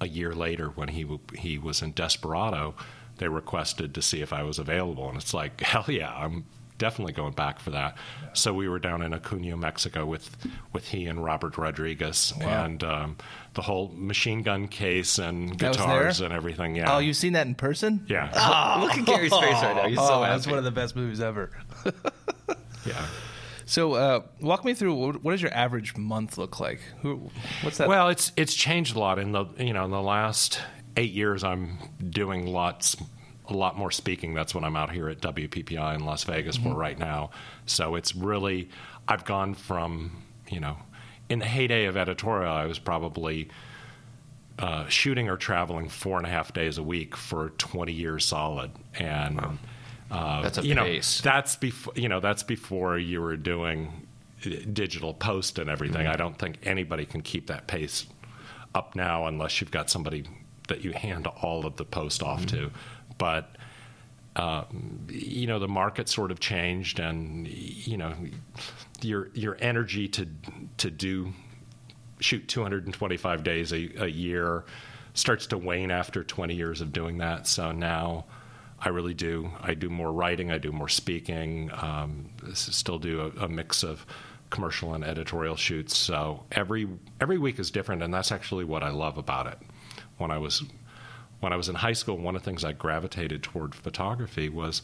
a 0.00 0.08
year 0.08 0.34
later 0.34 0.68
when 0.68 0.88
he 0.88 1.02
w- 1.02 1.20
he 1.36 1.58
was 1.58 1.82
in 1.82 1.92
Desperado, 1.92 2.74
they 3.18 3.28
requested 3.28 3.94
to 3.94 4.02
see 4.02 4.22
if 4.22 4.32
I 4.32 4.42
was 4.42 4.58
available, 4.58 5.08
and 5.08 5.18
it's 5.18 5.34
like, 5.34 5.60
hell 5.60 5.84
yeah, 5.88 6.14
I'm 6.14 6.46
definitely 6.80 7.12
going 7.12 7.34
back 7.34 7.60
for 7.60 7.70
that. 7.70 7.96
So 8.32 8.52
we 8.52 8.68
were 8.68 8.80
down 8.80 9.02
in 9.02 9.14
Acuna, 9.14 9.56
Mexico, 9.56 10.04
with 10.04 10.36
with 10.72 10.88
he 10.88 11.06
and 11.06 11.22
Robert 11.22 11.56
Rodriguez, 11.56 12.32
Wow. 12.40 12.64
and 12.64 12.82
um, 12.82 13.16
the 13.54 13.62
whole 13.62 13.92
machine 13.94 14.42
gun 14.42 14.66
case 14.66 15.18
and 15.18 15.50
That 15.60 15.74
guitars 15.74 16.20
and 16.20 16.32
everything. 16.32 16.74
Yeah. 16.74 16.96
Oh, 16.96 16.98
you've 16.98 17.16
seen 17.16 17.34
that 17.34 17.46
in 17.46 17.54
person? 17.54 18.04
Yeah. 18.08 18.24
Look 18.80 18.98
at 18.98 19.04
Gary's 19.04 19.30
face 19.32 19.42
right 19.62 19.76
now. 19.76 19.88
He's 19.88 19.98
oh, 19.98 20.06
so 20.08 20.20
that's 20.22 20.46
one 20.48 20.58
of 20.58 20.64
the 20.64 20.72
best 20.72 20.96
movies 20.96 21.20
ever. 21.20 21.50
Yeah. 22.86 23.06
So, 23.66 23.92
uh, 23.92 24.22
walk 24.40 24.64
me 24.64 24.72
through 24.74 24.94
what 24.94 25.22
what 25.22 25.32
does 25.32 25.42
your 25.42 25.52
average 25.54 25.96
month 25.96 26.38
look 26.38 26.58
like? 26.60 26.80
Who, 27.02 27.30
what's 27.62 27.76
that? 27.76 27.88
Well, 27.88 28.08
it's 28.08 28.32
it's 28.36 28.54
changed 28.54 28.96
a 28.96 28.98
lot 28.98 29.18
in 29.18 29.32
the 29.32 29.44
you 29.58 29.74
know 29.74 29.84
in 29.84 29.90
the 29.90 30.00
last 30.00 30.60
eight 30.96 31.12
years. 31.12 31.44
I'm 31.44 31.78
doing 32.08 32.46
lots 32.46 32.96
a 33.50 33.56
lot 33.56 33.76
more 33.76 33.90
speaking. 33.90 34.34
That's 34.34 34.54
what 34.54 34.64
I'm 34.64 34.76
out 34.76 34.92
here 34.92 35.08
at 35.08 35.20
WPPI 35.20 35.94
in 35.94 36.04
Las 36.04 36.24
Vegas 36.24 36.56
for 36.56 36.74
right 36.74 36.98
now. 36.98 37.30
So 37.66 37.94
it's 37.94 38.14
really 38.14 38.68
I've 39.08 39.24
gone 39.24 39.54
from 39.54 40.22
you 40.48 40.60
know 40.60 40.76
in 41.28 41.38
the 41.38 41.46
heyday 41.46 41.84
of 41.84 41.96
editorial, 41.96 42.52
I 42.52 42.66
was 42.66 42.78
probably 42.78 43.48
uh, 44.58 44.86
shooting 44.88 45.28
or 45.28 45.36
traveling 45.36 45.88
four 45.88 46.18
and 46.18 46.26
a 46.26 46.30
half 46.30 46.52
days 46.52 46.76
a 46.76 46.82
week 46.82 47.16
for 47.16 47.50
20 47.50 47.92
years 47.92 48.26
solid, 48.26 48.70
and 48.98 49.40
uh, 50.10 50.42
That's 50.42 50.58
a 50.58 50.66
you 50.66 50.74
know 50.74 51.00
that's 51.22 51.56
before 51.56 51.92
you 51.96 52.08
know 52.08 52.20
that's 52.20 52.42
before 52.42 52.98
you 52.98 53.20
were 53.22 53.36
doing 53.36 54.06
uh, 54.44 54.50
digital 54.72 55.14
post 55.14 55.58
and 55.58 55.70
everything. 55.70 56.02
Mm-hmm. 56.02 56.12
I 56.12 56.16
don't 56.16 56.36
think 56.36 56.58
anybody 56.64 57.06
can 57.06 57.22
keep 57.22 57.46
that 57.46 57.68
pace 57.68 58.06
up 58.74 58.94
now 58.96 59.26
unless 59.26 59.60
you've 59.60 59.70
got 59.70 59.88
somebody 59.88 60.24
that 60.68 60.84
you 60.84 60.92
hand 60.92 61.26
all 61.26 61.64
of 61.64 61.76
the 61.76 61.84
post 61.84 62.22
off 62.22 62.44
Mm-hmm. 62.46 62.64
to. 62.64 62.70
But 63.20 63.54
um, 64.34 65.06
you 65.10 65.46
know 65.46 65.58
the 65.58 65.68
market 65.68 66.08
sort 66.08 66.30
of 66.30 66.40
changed, 66.40 66.98
and 66.98 67.46
you 67.46 67.98
know 67.98 68.14
your 69.02 69.28
your 69.34 69.58
energy 69.60 70.08
to 70.08 70.26
to 70.78 70.90
do 70.90 71.32
shoot 72.18 72.48
225 72.48 73.44
days 73.44 73.72
a, 73.72 73.90
a 74.02 74.06
year 74.06 74.64
starts 75.14 75.46
to 75.48 75.58
wane 75.58 75.90
after 75.90 76.22
20 76.22 76.54
years 76.54 76.80
of 76.80 76.92
doing 76.92 77.18
that. 77.18 77.46
So 77.46 77.72
now 77.72 78.24
I 78.78 78.88
really 78.88 79.14
do. 79.14 79.50
I 79.60 79.74
do 79.74 79.90
more 79.90 80.12
writing. 80.12 80.50
I 80.50 80.58
do 80.58 80.72
more 80.72 80.88
speaking. 80.88 81.70
Um, 81.74 82.30
still 82.54 82.98
do 82.98 83.32
a, 83.36 83.44
a 83.44 83.48
mix 83.48 83.82
of 83.82 84.06
commercial 84.48 84.94
and 84.94 85.04
editorial 85.04 85.56
shoots. 85.56 85.96
So 85.96 86.44
every 86.52 86.88
every 87.20 87.36
week 87.36 87.58
is 87.58 87.70
different, 87.70 88.02
and 88.02 88.14
that's 88.14 88.32
actually 88.32 88.64
what 88.64 88.82
I 88.82 88.90
love 88.90 89.18
about 89.18 89.46
it. 89.46 89.58
When 90.16 90.30
I 90.30 90.38
was 90.38 90.62
when 91.40 91.52
I 91.52 91.56
was 91.56 91.68
in 91.68 91.74
high 91.74 91.94
school, 91.94 92.16
one 92.16 92.36
of 92.36 92.42
the 92.42 92.50
things 92.50 92.64
I 92.64 92.72
gravitated 92.72 93.42
toward 93.42 93.74
photography 93.74 94.48
was 94.48 94.82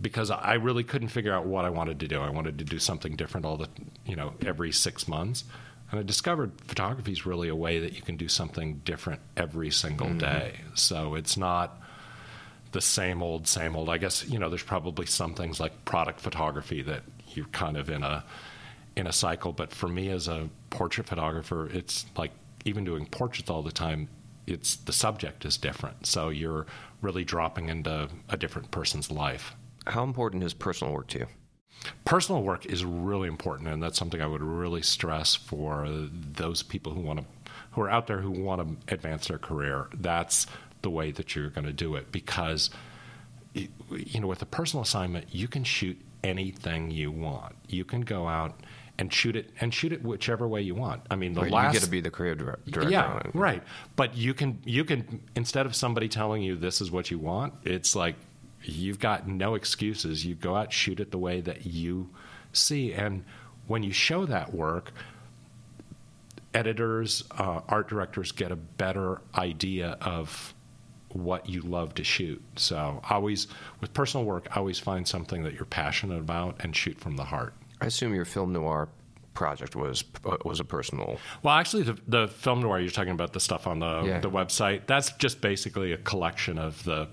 because 0.00 0.30
I 0.30 0.54
really 0.54 0.84
couldn't 0.84 1.08
figure 1.08 1.32
out 1.32 1.46
what 1.46 1.64
I 1.64 1.70
wanted 1.70 2.00
to 2.00 2.08
do. 2.08 2.20
I 2.20 2.30
wanted 2.30 2.58
to 2.58 2.64
do 2.64 2.78
something 2.78 3.16
different 3.16 3.46
all 3.46 3.56
the, 3.56 3.68
you 4.04 4.16
know, 4.16 4.34
every 4.44 4.72
six 4.72 5.08
months. 5.08 5.44
And 5.90 6.00
I 6.00 6.02
discovered 6.02 6.52
photography 6.66 7.12
is 7.12 7.24
really 7.24 7.48
a 7.48 7.54
way 7.54 7.78
that 7.78 7.94
you 7.94 8.02
can 8.02 8.16
do 8.16 8.28
something 8.28 8.80
different 8.84 9.20
every 9.36 9.70
single 9.70 10.08
mm-hmm. 10.08 10.18
day. 10.18 10.60
So 10.74 11.14
it's 11.14 11.36
not 11.36 11.80
the 12.72 12.80
same 12.80 13.22
old, 13.22 13.46
same 13.46 13.76
old. 13.76 13.88
I 13.88 13.98
guess 13.98 14.28
you 14.28 14.38
know 14.38 14.48
there's 14.48 14.62
probably 14.62 15.06
some 15.06 15.34
things 15.34 15.60
like 15.60 15.84
product 15.84 16.20
photography 16.20 16.82
that 16.82 17.04
you're 17.28 17.46
kind 17.46 17.76
of 17.76 17.88
in 17.88 18.02
a 18.02 18.24
in 18.96 19.06
a 19.06 19.12
cycle. 19.12 19.52
But 19.52 19.72
for 19.72 19.88
me 19.88 20.10
as 20.10 20.26
a 20.26 20.48
portrait 20.70 21.06
photographer, 21.06 21.68
it's 21.68 22.06
like 22.16 22.32
even 22.64 22.84
doing 22.84 23.06
portraits 23.06 23.48
all 23.48 23.62
the 23.62 23.72
time. 23.72 24.08
It's 24.46 24.76
the 24.76 24.92
subject 24.92 25.44
is 25.44 25.56
different, 25.56 26.06
so 26.06 26.28
you're 26.28 26.66
really 27.00 27.24
dropping 27.24 27.68
into 27.68 28.08
a 28.28 28.36
different 28.36 28.70
person's 28.70 29.10
life. 29.10 29.54
How 29.86 30.04
important 30.04 30.42
is 30.42 30.54
personal 30.54 30.92
work 30.92 31.08
to 31.08 31.20
you? 31.20 31.26
Personal 32.04 32.42
work 32.42 32.64
is 32.66 32.84
really 32.84 33.28
important, 33.28 33.68
and 33.68 33.82
that's 33.82 33.98
something 33.98 34.20
I 34.20 34.26
would 34.26 34.42
really 34.42 34.82
stress 34.82 35.34
for 35.34 35.86
those 35.88 36.62
people 36.62 36.92
who 36.92 37.00
want 37.00 37.20
to, 37.20 37.26
who 37.72 37.82
are 37.82 37.90
out 37.90 38.06
there 38.06 38.20
who 38.20 38.30
want 38.30 38.62
to 38.62 38.94
advance 38.94 39.28
their 39.28 39.38
career. 39.38 39.88
That's 39.94 40.46
the 40.82 40.90
way 40.90 41.10
that 41.10 41.34
you're 41.34 41.50
going 41.50 41.66
to 41.66 41.72
do 41.72 41.96
it 41.96 42.12
because, 42.12 42.70
you 43.54 44.20
know, 44.20 44.26
with 44.26 44.42
a 44.42 44.46
personal 44.46 44.82
assignment, 44.82 45.34
you 45.34 45.48
can 45.48 45.64
shoot 45.64 45.98
anything 46.22 46.90
you 46.90 47.10
want. 47.10 47.54
You 47.68 47.84
can 47.84 48.00
go 48.00 48.28
out 48.28 48.60
and 48.98 49.12
shoot 49.12 49.34
it 49.36 49.50
and 49.60 49.74
shoot 49.74 49.92
it 49.92 50.02
whichever 50.04 50.46
way 50.46 50.62
you 50.62 50.74
want. 50.74 51.02
I 51.10 51.16
mean, 51.16 51.34
the 51.34 51.42
Right, 51.42 51.50
last 51.50 51.74
you 51.74 51.80
get 51.80 51.84
to 51.84 51.90
be 51.90 52.00
the 52.00 52.10
creative 52.10 52.38
director 52.66 52.88
yeah, 52.90 53.06
on 53.06 53.20
it. 53.20 53.30
right. 53.34 53.62
But 53.96 54.16
you 54.16 54.34
can 54.34 54.60
you 54.64 54.84
can 54.84 55.20
instead 55.34 55.66
of 55.66 55.74
somebody 55.74 56.08
telling 56.08 56.42
you 56.42 56.56
this 56.56 56.80
is 56.80 56.90
what 56.90 57.10
you 57.10 57.18
want, 57.18 57.54
it's 57.64 57.96
like 57.96 58.14
you've 58.62 58.98
got 59.00 59.26
no 59.26 59.54
excuses. 59.56 60.24
You 60.24 60.34
go 60.34 60.54
out, 60.56 60.72
shoot 60.72 61.00
it 61.00 61.10
the 61.10 61.18
way 61.18 61.40
that 61.40 61.66
you 61.66 62.10
see, 62.52 62.92
and 62.92 63.24
when 63.66 63.82
you 63.82 63.92
show 63.92 64.26
that 64.26 64.54
work, 64.54 64.92
editors, 66.52 67.24
uh, 67.38 67.60
art 67.68 67.88
directors 67.88 68.32
get 68.32 68.52
a 68.52 68.56
better 68.56 69.20
idea 69.36 69.96
of 70.00 70.54
what 71.08 71.48
you 71.48 71.60
love 71.62 71.94
to 71.94 72.04
shoot. 72.04 72.42
So 72.56 73.00
always 73.08 73.46
with 73.80 73.92
personal 73.94 74.24
work, 74.26 74.56
always 74.56 74.78
find 74.78 75.06
something 75.06 75.42
that 75.44 75.54
you're 75.54 75.64
passionate 75.64 76.18
about 76.18 76.56
and 76.60 76.74
shoot 76.74 76.98
from 76.98 77.16
the 77.16 77.24
heart. 77.24 77.54
I 77.84 77.86
assume 77.88 78.14
your 78.14 78.24
film 78.24 78.52
noir 78.52 78.88
project 79.34 79.74
was 79.76 80.04
uh, 80.24 80.36
was 80.44 80.60
a 80.60 80.64
personal. 80.64 81.18
Well, 81.42 81.54
actually, 81.54 81.82
the, 81.84 81.98
the 82.06 82.28
film 82.28 82.60
noir 82.60 82.78
you're 82.80 82.90
talking 82.90 83.12
about, 83.12 83.32
the 83.32 83.40
stuff 83.40 83.66
on 83.66 83.78
the 83.80 84.02
Yeah. 84.04 84.20
the 84.20 84.30
website, 84.30 84.86
that's 84.86 85.12
just 85.12 85.40
basically 85.40 85.92
a 85.92 85.98
collection 85.98 86.58
of 86.58 86.82
the 86.84 87.08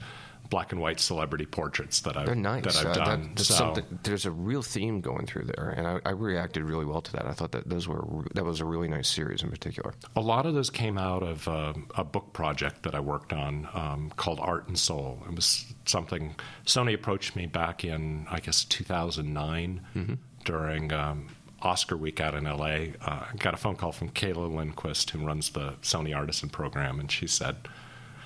black 0.49 0.73
and 0.73 0.81
white 0.81 0.99
celebrity 0.99 1.45
portraits 1.45 2.01
that 2.01 2.17
I've 2.17 2.25
They're 2.25 2.35
nice. 2.35 2.63
that 2.65 2.75
I've 2.75 2.85
Uh, 2.87 2.93
that- 2.93 3.05
done. 3.05 3.31
that's 3.35 3.47
so 3.47 3.53
something, 3.53 3.85
there's 4.03 4.25
a 4.25 4.31
real 4.31 4.61
theme 4.61 4.99
going 4.99 5.25
through 5.25 5.45
there, 5.45 5.69
and 5.77 5.87
I, 5.87 6.01
I 6.05 6.11
reacted 6.11 6.63
really 6.63 6.83
well 6.83 7.01
to 7.01 7.11
that. 7.13 7.25
I 7.25 7.31
thought 7.31 7.53
that 7.53 7.69
those 7.69 7.87
were 7.87 8.03
that 8.35 8.43
was 8.43 8.59
a 8.59 8.65
really 8.65 8.89
nice 8.89 9.07
series 9.07 9.43
in 9.43 9.49
particular. 9.49 9.93
a 10.15 10.19
lot 10.21 10.45
of 10.45 10.53
those 10.53 10.69
came 10.69 10.97
out 10.97 11.23
of 11.23 11.47
uh, 11.47 11.73
a 11.95 12.03
book 12.03 12.33
project 12.33 12.83
that 12.83 12.93
I 12.93 12.99
worked 12.99 13.31
on 13.31 13.67
um, 13.73 14.11
called 14.17 14.39
Art 14.41 14.67
and 14.67 14.77
Soul. 14.77 15.23
It 15.29 15.35
was 15.35 15.73
something 15.85 16.35
Sony 16.65 16.93
approached 16.93 17.35
me 17.37 17.45
back 17.47 17.83
in 17.85 18.27
I 18.29 18.39
guess 18.41 18.63
2009 18.65 19.81
Mm-hmm. 19.95 20.13
During. 20.45 20.91
Um, 20.91 21.27
Oscar 21.63 21.95
week 21.95 22.19
out 22.19 22.33
in 22.33 22.45
LA, 22.45 22.65
uh, 23.05 23.25
I 23.31 23.35
got 23.37 23.53
a 23.53 23.57
phone 23.57 23.75
call 23.75 23.91
from 23.91 24.09
Kayla 24.09 24.51
Lindquist, 24.51 25.11
who 25.11 25.23
runs 25.23 25.51
the 25.51 25.73
Sony 25.83 26.15
Artisan 26.17 26.49
program, 26.49 26.99
and 26.99 27.11
she 27.11 27.27
said, 27.27 27.55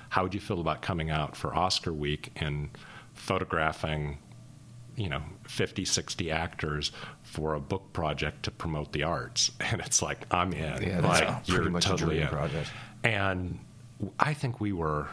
how 0.08 0.24
would 0.24 0.34
you 0.34 0.40
feel 0.40 0.62
about 0.62 0.82
coming 0.82 1.10
out 1.10 1.36
for 1.36 1.54
Oscar 1.54 1.92
week 1.92 2.32
and 2.38 2.70
photographing, 3.14 4.20
you 4.96 5.10
know, 5.10 5.22
50, 5.50 5.84
60 5.84 6.32
actors 6.32 6.92
for 7.24 7.56
a 7.56 7.60
book 7.60 7.92
project 7.92 8.44
to 8.44 8.52
promote 8.52 8.94
the 8.94 9.04
arts? 9.04 9.52
And 9.60 9.82
it's 9.82 10.02
like, 10.02 10.26
I'm 10.32 10.54
in. 10.54 10.82
Yeah, 10.82 11.02
that's 11.02 11.20
like, 11.22 11.24
a- 11.28 11.42
pretty 11.46 11.64
you're 11.64 11.72
much 11.72 11.86
a 11.86 11.90
totally 11.90 12.16
dream 12.16 12.28
in. 12.28 12.30
project. 12.30 12.70
And 13.04 13.60
I 14.18 14.34
think 14.34 14.62
we 14.62 14.72
were, 14.72 15.10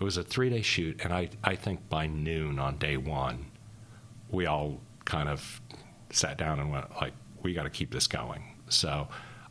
it 0.00 0.04
was 0.04 0.16
a 0.16 0.22
three 0.22 0.48
day 0.48 0.62
shoot, 0.62 1.00
and 1.04 1.12
I, 1.12 1.28
I 1.44 1.56
think 1.56 1.90
by 1.90 2.06
noon 2.06 2.58
on 2.58 2.78
day 2.78 2.96
one, 2.96 3.46
we 4.30 4.46
all 4.46 4.80
kind 5.04 5.28
of 5.28 5.60
sat 6.16 6.38
down 6.38 6.58
and 6.58 6.72
went 6.72 6.90
like, 7.00 7.12
we 7.42 7.52
got 7.52 7.64
to 7.64 7.70
keep 7.70 7.92
this 7.92 8.06
going. 8.06 8.42
So 8.68 9.08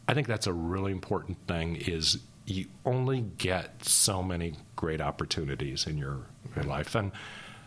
I 0.07 0.13
think 0.13 0.27
that's 0.27 0.47
a 0.47 0.53
really 0.53 0.91
important 0.91 1.37
thing 1.47 1.75
is 1.75 2.19
you 2.45 2.65
only 2.85 3.21
get 3.37 3.83
so 3.85 4.21
many 4.21 4.55
great 4.75 5.01
opportunities 5.01 5.87
in 5.87 5.97
your, 5.97 6.19
your 6.55 6.65
life. 6.65 6.95
And, 6.95 7.11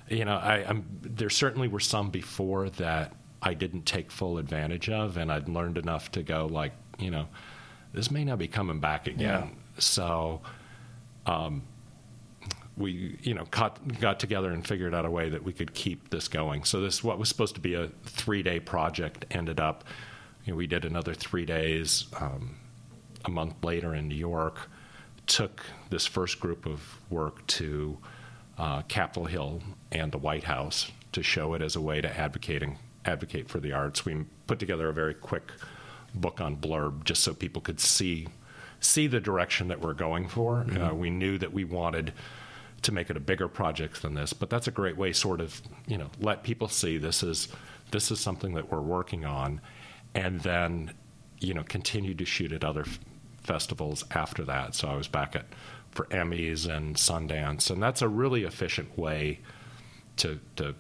you 0.09 0.25
know, 0.25 0.37
I, 0.37 0.65
I'm, 0.69 0.87
there 1.03 1.31
certainly 1.31 1.69
were 1.69 1.81
some 1.81 2.11
before 2.11 2.71
that 2.71 3.13
I 3.43 3.55
didn't 3.55 3.87
take 3.87 4.11
full 4.11 4.39
advantage 4.39 4.89
of, 4.89 5.17
and 5.17 5.33
I'd 5.33 5.49
learned 5.49 5.79
enough 5.79 6.13
to 6.13 6.23
go 6.23 6.47
like, 6.47 6.73
you 6.99 7.11
know, 7.11 7.29
this 7.93 8.11
may 8.11 8.25
not 8.25 8.39
be 8.39 8.49
coming 8.49 8.81
back 8.81 9.07
again. 9.07 9.57
So, 9.79 10.43
um, 11.27 11.63
we 12.79 13.19
you 13.23 13.35
know 13.35 13.45
got, 13.51 14.01
got 14.01 14.21
together 14.21 14.51
and 14.51 14.67
figured 14.67 14.95
out 14.95 15.05
a 15.05 15.11
way 15.11 15.29
that 15.29 15.43
we 15.43 15.53
could 15.53 15.75
keep 15.75 16.11
this 16.11 16.29
going. 16.29 16.65
So 16.65 16.81
this 16.81 17.03
what 17.03 17.19
was 17.19 17.29
supposed 17.29 17.55
to 17.57 17.61
be 17.61 17.75
a 17.75 17.89
three 18.05 18.43
day 18.43 18.61
project 18.61 19.27
ended 19.31 19.61
up. 19.61 19.85
You 20.45 20.53
know, 20.53 20.57
we 20.57 20.67
did 20.67 20.85
another 20.85 21.13
three 21.13 21.45
days 21.45 22.07
um, 22.19 22.57
a 23.25 23.31
month 23.31 23.63
later 23.63 23.95
in 23.95 24.09
New 24.09 24.15
York. 24.15 24.71
Took 25.27 25.63
this 25.91 26.07
first 26.07 26.41
group 26.41 26.65
of 26.65 26.81
work 27.11 27.47
to 27.49 27.99
uh, 28.57 28.83
Capitol 28.83 29.27
Hill 29.27 29.63
and 29.93 30.11
the 30.11 30.19
White 30.19 30.45
House 30.45 30.91
to 31.13 31.23
show 31.23 31.55
it 31.55 31.61
as 31.61 31.77
a 31.77 31.81
way 31.81 32.01
to 32.01 32.19
advocating 32.19 32.79
advocate 33.05 33.49
for 33.49 33.61
the 33.61 33.73
arts. 33.73 34.05
We 34.05 34.25
put 34.47 34.59
together 34.59 34.89
a 34.89 34.93
very 34.93 35.15
quick 35.15 35.53
book 36.15 36.41
on 36.41 36.57
blurb 36.57 37.05
just 37.05 37.23
so 37.23 37.35
people 37.35 37.61
could 37.61 37.81
see 37.81 38.29
see 38.81 39.09
the 39.09 39.21
direction 39.21 39.69
that 39.69 39.81
we're 39.81 39.93
going 39.93 40.29
for. 40.29 40.65
Uh, 40.81 40.95
we 40.95 41.11
knew 41.11 41.37
that 41.37 41.53
we 41.53 41.65
wanted 41.65 42.13
to 42.83 42.93
make 42.93 43.11
it 43.11 43.17
a 43.17 43.21
bigger 43.21 43.49
project 43.49 44.03
than 44.03 44.15
this, 44.15 44.33
but 44.33 44.49
that's 44.51 44.69
a 44.69 44.71
great 44.71 44.97
way, 44.97 45.13
sort 45.13 45.41
of, 45.41 45.61
you 45.87 45.99
know, 45.99 46.11
let 46.21 46.43
people 46.43 46.69
see 46.69 46.97
this 46.99 47.23
is 47.23 47.49
this 47.91 48.11
is 48.11 48.21
something 48.21 48.55
that 48.55 48.71
we're 48.71 48.81
working 48.83 49.25
on, 49.25 49.61
and 50.15 50.41
then, 50.41 50.93
you 51.41 51.55
know, 51.55 51.63
continue 51.63 52.15
to 52.15 52.25
shoot 52.25 52.53
at 52.53 52.63
other 52.63 52.83
f- 52.83 52.99
festivals 53.43 54.05
after 54.11 54.45
that. 54.45 54.75
So 54.75 54.89
I 54.89 54.95
was 54.97 55.09
back 55.09 55.35
at 55.35 55.47
for 55.91 56.05
Emmys 56.07 56.69
and 56.69 56.95
Sundance, 56.97 57.71
and 57.71 57.83
that's 57.83 58.03
a 58.03 58.09
really 58.09 58.45
efficient 58.45 58.97
way 58.99 59.41
to 60.19 60.39
to 60.57 60.75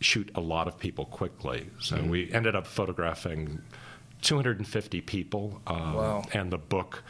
shoot 0.00 0.30
a 0.34 0.40
lot 0.40 0.68
of 0.68 0.78
people 0.78 1.06
quickly. 1.06 1.70
So 1.80 2.02
we 2.02 2.30
ended 2.30 2.54
up 2.54 2.66
photographing 2.66 3.62
250 4.22 5.00
people, 5.00 5.60
um, 5.66 5.94
Wow. 5.94 6.22
and 6.34 6.52
the 6.52 6.58
book. 6.58 7.02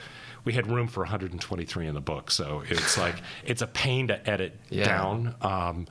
We 0.46 0.54
had 0.54 0.66
room 0.70 0.87
for 0.87 1.00
123 1.00 1.87
in 1.87 1.94
the 1.94 2.00
book, 2.00 2.30
so 2.30 2.62
it's 2.70 2.96
like 3.04 3.16
it's 3.44 3.61
a 3.61 3.66
pain 3.66 4.09
to 4.09 4.30
edit 4.30 4.59
Yeah. 4.70 4.85
down. 4.87 5.35
Um, 5.42 5.87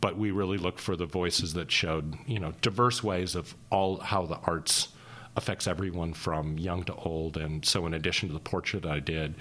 but 0.00 0.16
we 0.16 0.30
really 0.30 0.58
looked 0.58 0.78
for 0.78 0.94
the 0.94 1.06
voices 1.06 1.54
that 1.54 1.72
showed, 1.72 2.16
you 2.26 2.38
know, 2.38 2.52
diverse 2.60 3.02
ways 3.02 3.34
of 3.34 3.56
all 3.70 3.98
how 3.98 4.26
the 4.26 4.36
arts 4.44 4.88
affects 5.34 5.66
everyone 5.66 6.12
from 6.12 6.58
young 6.58 6.84
to 6.84 6.94
old. 6.94 7.36
And 7.36 7.64
so, 7.64 7.86
in 7.86 7.94
addition 7.94 8.28
to 8.28 8.34
the 8.34 8.40
portrait 8.40 8.84
I 8.86 9.00
did, 9.00 9.34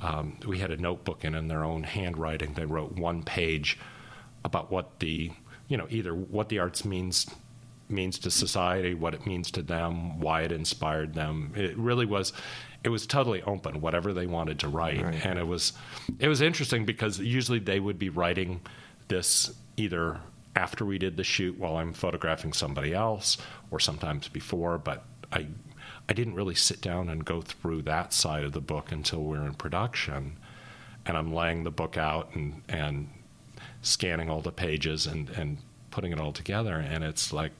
um, 0.00 0.38
we 0.46 0.58
had 0.58 0.70
a 0.70 0.76
notebook, 0.78 1.22
and 1.22 1.36
in 1.36 1.48
their 1.48 1.62
own 1.62 1.82
handwriting, 1.82 2.54
they 2.54 2.64
wrote 2.64 2.92
one 2.92 3.22
page 3.22 3.78
about 4.44 4.72
what 4.72 4.98
the, 5.00 5.30
you 5.68 5.76
know, 5.76 5.86
either 5.90 6.14
what 6.14 6.48
the 6.48 6.58
arts 6.58 6.84
means 6.84 7.26
means 7.90 8.18
to 8.20 8.30
society, 8.30 8.94
what 8.94 9.14
it 9.14 9.26
means 9.26 9.50
to 9.50 9.62
them, 9.62 10.20
why 10.20 10.42
it 10.42 10.52
inspired 10.52 11.12
them. 11.12 11.52
It 11.56 11.76
really 11.76 12.06
was. 12.06 12.32
It 12.82 12.88
was 12.88 13.06
totally 13.06 13.42
open, 13.42 13.80
whatever 13.80 14.12
they 14.12 14.26
wanted 14.26 14.58
to 14.60 14.68
write, 14.68 15.02
Right. 15.02 15.26
and 15.26 15.38
it 15.38 15.46
was, 15.46 15.74
it 16.18 16.28
was 16.28 16.40
interesting 16.40 16.84
because 16.86 17.18
usually 17.18 17.58
they 17.58 17.78
would 17.78 17.98
be 17.98 18.08
writing 18.08 18.60
this 19.08 19.52
either 19.76 20.20
after 20.56 20.84
we 20.86 20.98
did 20.98 21.16
the 21.16 21.24
shoot 21.24 21.58
while 21.58 21.76
I'm 21.76 21.92
photographing 21.92 22.52
somebody 22.52 22.94
else, 22.94 23.36
or 23.70 23.80
sometimes 23.80 24.28
before. 24.28 24.78
But 24.78 25.04
I, 25.32 25.46
I 26.08 26.12
didn't 26.12 26.34
really 26.34 26.54
sit 26.54 26.80
down 26.80 27.08
and 27.10 27.24
go 27.24 27.40
through 27.40 27.82
that 27.82 28.12
side 28.12 28.44
of 28.44 28.52
the 28.52 28.60
book 28.60 28.90
until 28.92 29.22
we're 29.22 29.44
in 29.44 29.54
production, 29.54 30.36
and 31.06 31.16
I'm 31.16 31.32
laying 31.32 31.64
the 31.64 31.70
book 31.70 31.96
out 31.96 32.34
and 32.34 32.62
and 32.68 33.08
scanning 33.82 34.28
all 34.30 34.40
the 34.40 34.52
pages 34.52 35.06
and 35.06 35.28
and 35.30 35.58
putting 35.90 36.12
it 36.12 36.18
all 36.20 36.32
together, 36.32 36.76
and 36.76 37.04
it's 37.04 37.32
like 37.32 37.52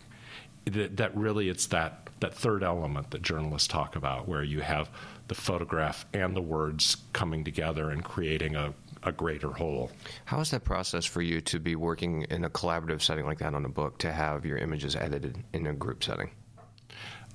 that, 0.65 0.97
that 0.97 1.17
really 1.17 1.49
it's 1.49 1.67
that 1.67 2.09
that 2.21 2.35
third 2.35 2.63
element 2.63 3.11
that 3.11 3.23
journalists 3.23 3.69
talk 3.69 3.97
about, 3.97 4.29
where 4.29 4.43
you 4.43 4.61
have 4.61 4.91
the 5.29 5.35
photograph 5.35 6.07
and 6.13 6.37
the 6.37 6.41
words 6.43 6.97
coming 7.13 7.45
together 7.45 7.91
and 7.91 8.05
creating 8.05 8.57
a, 8.57 8.75
a 9.03 9.13
greater 9.13 9.49
whole. 9.51 9.91
How 10.27 10.41
is 10.41 10.51
that 10.51 10.65
process 10.65 11.05
for 11.05 11.23
you 11.23 11.41
to 11.43 11.59
be 11.59 11.77
working 11.77 12.23
in 12.31 12.45
a 12.45 12.51
collaborative 12.51 13.01
setting 13.03 13.25
like 13.27 13.39
that 13.39 13.55
on 13.55 13.65
a 13.65 13.69
book 13.69 13.99
to 13.99 14.13
have 14.13 14.45
your 14.45 14.59
images 14.59 14.95
edited 14.97 15.43
in 15.53 15.67
a 15.67 15.73
group 15.73 16.05
setting? 16.05 16.31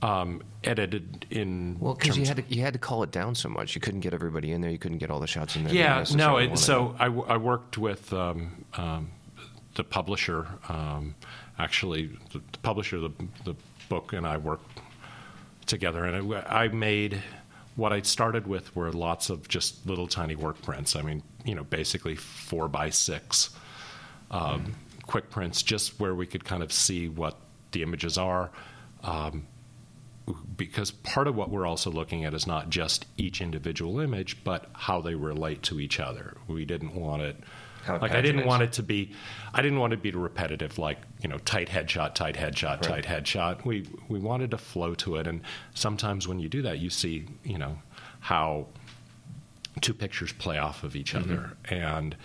Um, 0.01 0.43
edited 0.63 1.25
in 1.31 1.77
Well, 1.79 1.95
because 1.95 2.17
you 2.17 2.25
had 2.25 2.37
to 2.37 2.43
you 2.53 2.61
had 2.61 2.73
to 2.73 2.79
call 2.79 3.01
it 3.03 3.11
down 3.11 3.33
so 3.33 3.47
much, 3.47 3.75
you 3.75 3.81
couldn't 3.81 4.01
get 4.01 4.13
everybody 4.13 4.51
in 4.51 4.59
there. 4.61 4.69
You 4.69 4.77
couldn't 4.77 4.97
get 4.97 5.09
all 5.09 5.21
the 5.21 5.25
shots 5.25 5.55
in 5.55 5.63
there. 5.63 5.73
yeah 5.73 6.05
no 6.13 6.37
it, 6.37 6.59
so 6.59 6.95
I, 6.99 7.05
w- 7.05 7.25
I 7.27 7.37
worked 7.37 7.77
with 7.77 8.11
um, 8.11 8.65
um, 8.73 9.09
the 9.75 9.85
publisher 9.85 10.47
um, 10.67 11.15
actually 11.57 12.07
the, 12.33 12.41
the 12.51 12.57
publisher 12.61 12.99
the, 12.99 13.09
the 13.45 13.55
book 13.95 14.13
and 14.13 14.25
i 14.27 14.38
worked 14.38 14.79
together 15.65 16.05
and 16.05 16.31
it, 16.31 16.45
i 16.49 16.67
made 16.67 17.21
what 17.75 17.91
I 17.91 18.01
started 18.01 18.47
with 18.47 18.75
were 18.75 18.91
lots 18.91 19.29
of 19.29 19.47
just 19.47 19.86
little 19.86 20.08
tiny 20.08 20.36
work 20.36 20.62
prints. 20.62 20.95
I 20.95 21.01
mean, 21.01 21.21
you 21.43 21.55
know, 21.55 21.63
basically 21.63 22.15
four 22.15 22.67
by 22.67 22.89
six 22.89 23.49
um, 24.31 24.75
quick 25.05 25.29
prints, 25.29 25.62
just 25.62 25.99
where 25.99 26.15
we 26.15 26.25
could 26.25 26.45
kind 26.45 26.63
of 26.63 26.71
see 26.71 27.10
what 27.10 27.38
the 27.71 27.84
images 27.84 28.17
are. 28.17 28.49
Um, 29.03 29.47
because 30.58 30.89
part 30.89 31.27
of 31.27 31.36
what 31.36 31.51
we're 31.51 31.67
also 31.67 31.91
looking 31.91 32.25
at 32.25 32.34
is 32.34 32.47
not 32.47 32.69
just 32.69 33.05
each 33.17 33.41
individual 33.41 33.99
image, 33.99 34.43
but 34.43 34.67
how 34.73 35.01
they 35.01 35.13
relate 35.13 35.62
to 35.63 35.79
each 35.79 35.99
other. 35.99 36.38
We 36.47 36.65
didn't 36.65 36.95
want 36.95 37.21
it. 37.21 37.38
How 37.85 37.95
it 37.95 38.01
like 38.01 38.11
I 38.11 38.21
didn't 38.21 38.45
want 38.45 38.63
it 38.63 38.73
to 38.73 38.83
be, 38.83 39.11
I 39.53 39.61
didn't 39.61 39.79
want 39.79 39.93
it 39.93 39.97
to 39.97 40.01
be 40.01 40.11
repetitive, 40.11 40.77
like 40.77 40.97
you 41.21 41.29
know, 41.29 41.37
tight 41.39 41.69
headshot, 41.69 42.15
tight 42.15 42.35
headshot, 42.35 42.81
Right. 42.87 43.03
tight 43.03 43.05
headshot. 43.05 43.63
We 43.65 43.87
we 44.09 44.19
wanted 44.19 44.51
to 44.51 44.57
flow 44.57 44.95
to 44.95 45.15
it, 45.17 45.27
and 45.27 45.41
sometimes 45.73 46.27
when 46.27 46.39
you 46.39 46.49
do 46.49 46.61
that, 46.63 46.79
you 46.79 46.89
see 46.89 47.25
you 47.43 47.57
know 47.57 47.77
how 48.19 48.67
two 49.81 49.93
pictures 49.93 50.31
play 50.33 50.57
off 50.57 50.83
of 50.83 50.95
each 50.95 51.13
other, 51.15 51.51
and 51.65 52.15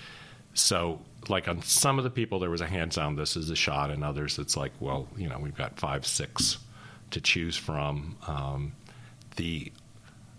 so 0.54 1.00
like 1.28 1.46
on 1.48 1.60
some 1.62 1.98
of 1.98 2.04
the 2.04 2.10
people 2.10 2.38
there 2.38 2.48
was 2.50 2.62
a 2.62 2.66
hands 2.66 2.96
down 2.96 3.14
this 3.16 3.36
is 3.36 3.50
a 3.50 3.56
shot, 3.56 3.90
and 3.90 4.02
others 4.02 4.38
it's 4.38 4.56
like 4.56 4.72
well 4.80 5.06
you 5.16 5.28
know 5.28 5.38
we've 5.38 5.56
got 5.56 5.78
five 5.78 6.06
six 6.06 6.58
to 7.10 7.20
choose 7.20 7.56
from. 7.56 8.16
Um, 8.26 8.72
the 9.36 9.70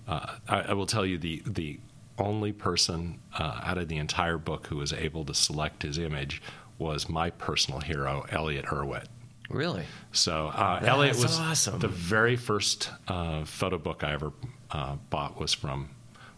uh, 0.08 0.36
I, 0.48 0.62
I 0.62 0.74
will 0.74 0.88
tell 0.88 1.06
you 1.06 1.18
the 1.18 1.44
the 1.46 1.80
only 2.22 2.52
person 2.52 3.20
uh, 3.38 3.62
out 3.64 3.78
of 3.78 3.88
the 3.88 3.98
entire 3.98 4.38
book 4.38 4.68
who 4.68 4.78
was 4.78 4.94
able 4.94 5.26
to 5.26 5.34
select 5.34 5.84
his 5.84 5.98
image 5.98 6.42
was 6.78 7.10
my 7.10 7.30
personal 7.30 7.80
hero, 7.80 8.26
Elliott 8.32 8.66
Erwitt. 8.66 9.06
Really? 9.50 9.86
So 10.12 10.48
uh, 10.48 10.80
Elliott 10.84 11.18
was 11.18 11.38
awesome. 11.40 11.80
the 11.80 11.88
very 11.88 12.36
first 12.36 12.90
uh, 13.08 13.44
photo 13.44 13.78
book 13.78 14.04
I 14.04 14.14
ever 14.14 14.32
uh, 14.72 14.96
bought 15.10 15.40
was 15.40 15.54
from 15.54 15.90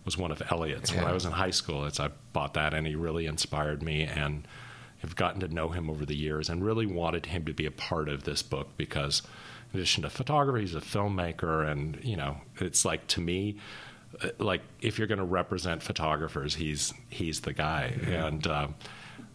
was 0.05 0.17
one 0.17 0.31
of 0.31 0.41
Elliott's 0.49 0.93
when 0.93 1.05
I 1.05 1.13
was 1.13 1.25
in 1.25 1.31
high 1.31 1.51
school. 1.51 1.85
It's 1.85 1.99
I 1.99 2.09
bought 2.33 2.55
that 2.55 2.73
and 2.73 2.85
he 2.85 2.95
really 2.95 3.25
inspired 3.25 3.81
me 3.81 4.03
and 4.03 4.45
have 4.97 5.15
gotten 5.15 5.39
to 5.41 5.47
know 5.47 5.69
him 5.69 5.89
over 5.89 6.05
the 6.05 6.15
years 6.15 6.49
and 6.49 6.63
really 6.63 6.85
wanted 6.85 7.27
him 7.27 7.45
to 7.45 7.53
be 7.53 7.65
a 7.65 7.71
part 7.71 8.09
of 8.09 8.23
this 8.23 8.41
book 8.41 8.69
because 8.75 9.21
in 9.71 9.79
addition 9.79 10.03
to 10.03 10.09
photography, 10.09 10.61
he's 10.61 10.75
a 10.75 10.81
filmmaker 10.81 11.69
and 11.69 12.03
you 12.03 12.17
know 12.17 12.37
it's 12.59 12.83
like 12.83 13.07
to 13.07 13.21
me. 13.21 13.57
Uh, 14.21 14.29
Like 14.39 14.61
if 14.81 14.97
you're 14.97 15.07
going 15.07 15.19
to 15.19 15.25
represent 15.25 15.81
photographers, 15.83 16.55
he's 16.55 16.93
he's 17.09 17.41
the 17.41 17.53
guy, 17.53 17.93
and 18.05 18.45
um, 18.47 18.75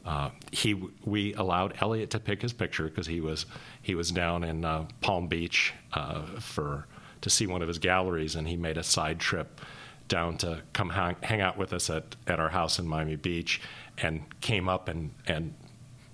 uh, 0.04 0.30
he 0.52 0.74
we 1.04 1.34
allowed 1.34 1.74
Elliott 1.80 2.10
to 2.10 2.20
pick 2.20 2.42
his 2.42 2.52
picture 2.52 2.84
because 2.84 3.06
he 3.06 3.20
was 3.20 3.46
he 3.82 3.94
was 3.94 4.10
down 4.10 4.44
in 4.44 4.64
uh, 4.64 4.86
Palm 5.00 5.26
Beach 5.28 5.74
uh, 5.92 6.22
for 6.40 6.86
to 7.20 7.30
see 7.30 7.46
one 7.46 7.62
of 7.62 7.68
his 7.68 7.78
galleries, 7.78 8.36
and 8.36 8.48
he 8.48 8.56
made 8.56 8.78
a 8.78 8.82
side 8.82 9.18
trip 9.18 9.60
down 10.06 10.38
to 10.38 10.62
come 10.72 10.88
hang, 10.90 11.16
hang 11.22 11.40
out 11.42 11.58
with 11.58 11.72
us 11.72 11.90
at, 11.90 12.16
at 12.26 12.40
our 12.40 12.48
house 12.48 12.78
in 12.78 12.86
Miami 12.86 13.16
Beach, 13.16 13.60
and 13.98 14.22
came 14.40 14.68
up 14.68 14.88
and 14.88 15.10
and 15.26 15.54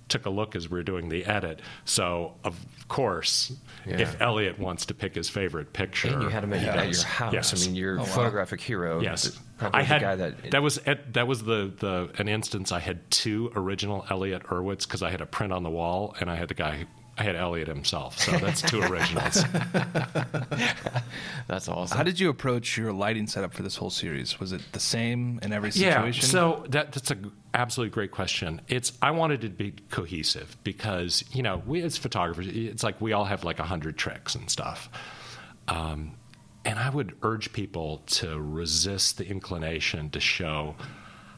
took 0.07 0.25
a 0.25 0.29
look 0.29 0.55
as 0.55 0.69
we 0.69 0.77
were 0.77 0.83
doing 0.83 1.09
the 1.09 1.25
edit. 1.25 1.61
So 1.85 2.33
of 2.43 2.63
course, 2.87 3.51
Yeah. 3.85 3.99
if 4.01 4.21
Elliott 4.21 4.59
wants 4.59 4.85
to 4.87 4.93
pick 4.93 5.15
his 5.15 5.29
favorite 5.29 5.73
picture, 5.73 6.09
And 6.09 6.23
you 6.23 6.29
had 6.29 6.41
to 6.41 6.47
make 6.47 6.61
it 6.61 6.67
at 6.69 6.85
yes, 6.87 6.97
your 7.01 7.07
house. 7.07 7.33
yes. 7.33 7.53
I 7.63 7.65
mean, 7.65 7.75
your 7.75 7.97
wow. 7.97 8.03
photographic 8.03 8.61
hero. 8.61 9.01
Yes, 9.01 9.39
I 9.59 9.81
had 9.83 10.01
the 10.01 10.05
guy 10.05 10.15
that. 10.15 10.51
that 10.51 10.61
was 10.63 10.77
at, 10.85 11.13
that 11.13 11.27
was 11.27 11.43
the, 11.43 11.71
the 11.79 12.09
an 12.17 12.27
instance. 12.27 12.71
I 12.71 12.79
had 12.79 13.09
two 13.09 13.51
original 13.55 14.05
Elliott 14.09 14.43
Erwitt 14.43 14.81
because 14.81 15.01
I 15.01 15.09
had 15.09 15.21
a 15.21 15.25
print 15.25 15.51
on 15.53 15.63
the 15.63 15.69
wall, 15.69 16.15
and 16.19 16.29
I 16.29 16.35
had 16.35 16.49
the 16.49 16.53
guy. 16.55 16.85
I 17.17 17.23
had 17.23 17.37
Elliott 17.37 17.69
himself, 17.69 18.19
so 18.19 18.31
that's 18.37 18.61
two 18.61 18.81
originals. 18.81 19.41
that's 21.47 21.69
awesome. 21.69 21.97
How 21.97 22.03
did 22.03 22.19
you 22.19 22.29
approach 22.29 22.75
your 22.75 22.91
lighting 22.91 23.27
setup 23.27 23.53
for 23.53 23.63
this 23.63 23.77
whole 23.77 23.89
series? 23.89 24.37
Was 24.37 24.51
it 24.51 24.61
the 24.73 24.81
same 24.81 25.39
in 25.41 25.53
every 25.53 25.71
situation? 25.71 25.93
yeah, 25.93 26.11
situation? 26.11 26.29
so 26.29 26.65
that, 26.69 26.91
that's 26.91 27.11
an 27.11 27.31
absolutely 27.53 27.93
great 27.93 28.11
question. 28.11 28.59
It's 28.67 28.91
I 29.01 29.11
wanted 29.11 29.45
it 29.45 29.47
to 29.47 29.53
be 29.53 29.71
cohesive 29.89 30.57
because 30.65 31.23
you 31.31 31.41
know 31.41 31.63
we 31.65 31.81
as 31.83 31.97
photographers, 31.97 32.47
it's 32.47 32.83
like 32.83 32.99
we 32.99 33.13
all 33.13 33.25
have 33.25 33.45
like 33.45 33.59
a 33.59 33.63
hundred 33.63 33.97
tricks 33.97 34.35
and 34.35 34.49
stuff. 34.49 34.89
Um, 35.69 36.17
and 36.65 36.79
I 36.79 36.89
would 36.89 37.15
urge 37.21 37.53
people 37.53 38.01
to 38.07 38.39
resist 38.39 39.19
the 39.19 39.25
inclination 39.25 40.09
to 40.09 40.19
show 40.19 40.75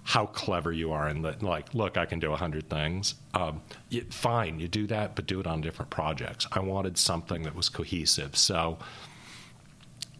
how 0.08 0.26
clever 0.26 0.72
you 0.72 0.93
are 0.93 1.10
and 1.10 1.22
like, 1.43 1.74
look, 1.74 1.98
I 1.98 2.06
can 2.06 2.17
do 2.17 2.32
a 2.32 2.38
hundred 2.38 2.70
things. 2.70 3.15
Um, 3.34 3.62
fine, 4.10 4.58
you 4.58 4.70
do 4.70 4.88
that, 4.88 5.17
but 5.17 5.26
do 5.26 5.41
it 5.41 5.46
on 5.46 5.60
different 5.60 5.91
projects. 5.91 6.48
I 6.54 6.62
wanted 6.62 6.98
something 6.98 7.43
that 7.43 7.54
was 7.54 7.67
cohesive. 7.67 8.38
So 8.38 8.78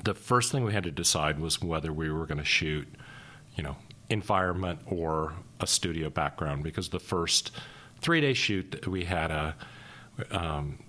the 0.04 0.14
first 0.14 0.52
thing 0.52 0.66
we 0.66 0.74
had 0.74 0.84
to 0.84 0.92
decide 0.92 1.40
was 1.40 1.62
whether 1.62 1.94
we 1.94 2.12
were 2.12 2.26
going 2.26 2.38
to 2.38 2.44
shoot, 2.44 2.86
you 3.56 3.64
know, 3.64 3.78
environment 4.10 4.80
or 4.88 5.32
a 5.62 5.68
studio 5.68 6.10
background 6.10 6.64
because 6.66 6.90
the 6.90 7.00
first 7.00 7.52
three 8.02 8.20
day 8.20 8.34
shoot 8.34 8.70
that 8.72 8.88
we 8.88 9.06
had 9.06 9.32
a, 9.32 9.56
um, 10.32 10.80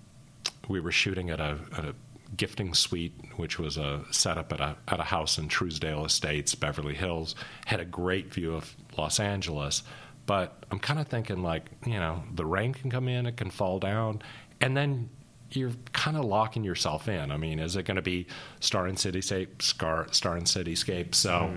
we 0.66 0.80
were 0.80 0.90
shooting 0.90 1.30
at 1.30 1.38
a, 1.38 1.56
at 1.76 1.84
a 1.84 1.94
gifting 2.36 2.74
suite, 2.74 3.14
which 3.36 3.58
was 3.58 3.76
a 3.76 4.04
setup 4.10 4.52
at 4.52 4.60
a 4.60 4.76
at 4.88 5.00
a 5.00 5.04
house 5.04 5.38
in 5.38 5.48
Trousdale 5.48 6.06
Estates, 6.06 6.54
Beverly 6.54 6.94
Hills. 6.94 7.34
Had 7.66 7.80
a 7.80 7.84
great 7.84 8.32
view 8.32 8.54
of 8.54 8.76
Los 8.96 9.20
Angeles, 9.20 9.82
but 10.26 10.64
I'm 10.70 10.78
kind 10.78 11.00
of 11.00 11.08
thinking 11.08 11.42
like 11.42 11.70
you 11.86 11.98
know 11.98 12.22
the 12.34 12.44
rain 12.44 12.72
can 12.72 12.90
come 12.90 13.08
in, 13.08 13.26
it 13.26 13.36
can 13.36 13.50
fall 13.50 13.78
down, 13.78 14.22
and 14.60 14.76
then 14.76 15.08
you're 15.50 15.72
kind 15.92 16.16
of 16.16 16.24
locking 16.24 16.62
yourself 16.62 17.08
in. 17.08 17.30
I 17.30 17.38
mean, 17.38 17.58
is 17.58 17.76
it 17.76 17.84
going 17.84 17.96
to 17.96 18.02
be 18.02 18.26
star 18.60 18.86
and 18.86 18.98
cityscape, 18.98 19.62
star, 19.62 20.06
star 20.12 20.36
and 20.36 20.46
cityscape? 20.46 21.14
So. 21.14 21.54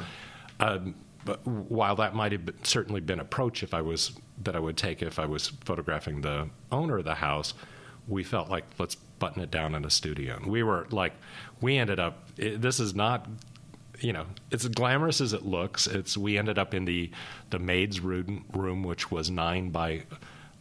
Um, 0.60 0.95
but 1.23 1.45
while 1.45 1.95
that 1.97 2.15
might 2.15 2.31
have 2.31 2.47
been, 2.47 2.63
certainly 2.63 2.99
been 2.99 3.19
approach 3.19 3.62
if 3.62 3.75
I 3.75 3.81
was 3.81 4.13
that 4.43 4.55
I 4.55 4.60
would 4.60 4.75
take 4.75 5.03
if 5.03 5.19
I 5.19 5.25
was 5.27 5.49
photographing 5.65 6.21
the 6.21 6.49
owner 6.71 6.97
of 6.97 7.05
the 7.05 7.13
house, 7.13 7.53
we 8.07 8.23
felt 8.23 8.49
like 8.49 8.65
let's 8.79 8.97
button 9.21 9.41
it 9.41 9.49
down 9.51 9.73
in 9.75 9.86
a 9.86 9.89
studio. 9.89 10.36
And 10.36 10.47
we 10.47 10.63
were 10.63 10.86
like, 10.91 11.13
we 11.62 11.77
ended 11.77 11.99
up. 12.01 12.27
It, 12.38 12.62
this 12.62 12.81
is 12.81 12.93
not, 12.93 13.25
you 13.99 14.12
know, 14.12 14.25
it's 14.51 14.65
as 14.65 14.71
glamorous 14.71 15.21
as 15.21 15.31
it 15.31 15.45
looks. 15.45 15.88
It's 15.88 16.17
we 16.17 16.38
ended 16.38 16.60
up 16.60 16.73
in 16.73 16.84
the 16.84 17.10
the 17.51 17.60
maid's 17.60 18.01
room, 18.01 18.43
room 18.53 18.84
which 18.84 19.10
was 19.12 19.29
nine 19.31 19.69
by 19.69 20.03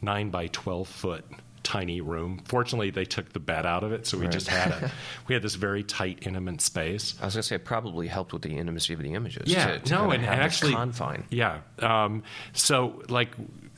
nine 0.00 0.30
by 0.30 0.46
twelve 0.48 0.86
foot 0.86 1.24
tiny 1.62 2.00
room. 2.00 2.40
Fortunately, 2.46 2.90
they 2.90 3.04
took 3.04 3.32
the 3.32 3.38
bed 3.38 3.66
out 3.66 3.84
of 3.84 3.92
it, 3.92 4.06
so 4.06 4.16
we 4.18 4.24
Right. 4.24 4.32
just 4.32 4.48
had 4.48 4.70
a 4.72 4.90
we 5.28 5.34
had 5.34 5.42
this 5.42 5.54
very 5.56 5.82
tight, 5.84 6.18
intimate 6.22 6.60
space. 6.60 7.14
I 7.20 7.26
was 7.26 7.34
going 7.34 7.42
to 7.42 7.48
say 7.48 7.56
it 7.56 7.64
probably 7.64 8.08
helped 8.08 8.32
with 8.32 8.42
the 8.42 8.56
intimacy 8.56 8.92
of 8.94 9.00
the 9.00 9.12
images. 9.14 9.50
Yeah, 9.52 9.72
to, 9.72 9.78
to 9.78 9.94
no, 9.94 10.10
and, 10.10 10.24
and 10.24 10.40
actually, 10.40 10.72
confine. 10.72 11.24
Yeah, 11.30 11.60
um, 11.78 12.22
so 12.52 13.02
like, 13.08 13.30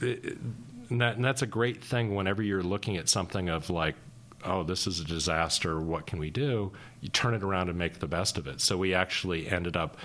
uh, 0.02 0.06
and, 0.90 1.00
that, 1.00 1.16
and 1.16 1.24
that's 1.24 1.42
a 1.42 1.46
great 1.46 1.82
thing 1.84 2.14
whenever 2.14 2.42
you're 2.42 2.62
looking 2.62 2.96
at 2.98 3.08
something 3.08 3.48
of 3.48 3.68
like, 3.68 3.96
oh, 4.44 4.62
this 4.62 4.86
is 4.86 5.00
a 5.00 5.04
disaster. 5.04 5.80
What 5.80 6.06
can 6.06 6.18
we 6.18 6.30
do? 6.30 6.72
You 7.00 7.08
turn 7.08 7.34
it 7.34 7.42
around 7.42 7.68
and 7.68 7.78
make 7.78 7.98
the 7.98 8.06
best 8.06 8.38
of 8.38 8.46
it. 8.46 8.60
So 8.60 8.76
we 8.76 8.94
actually 8.94 9.48
ended 9.48 9.76
up. 9.76 9.96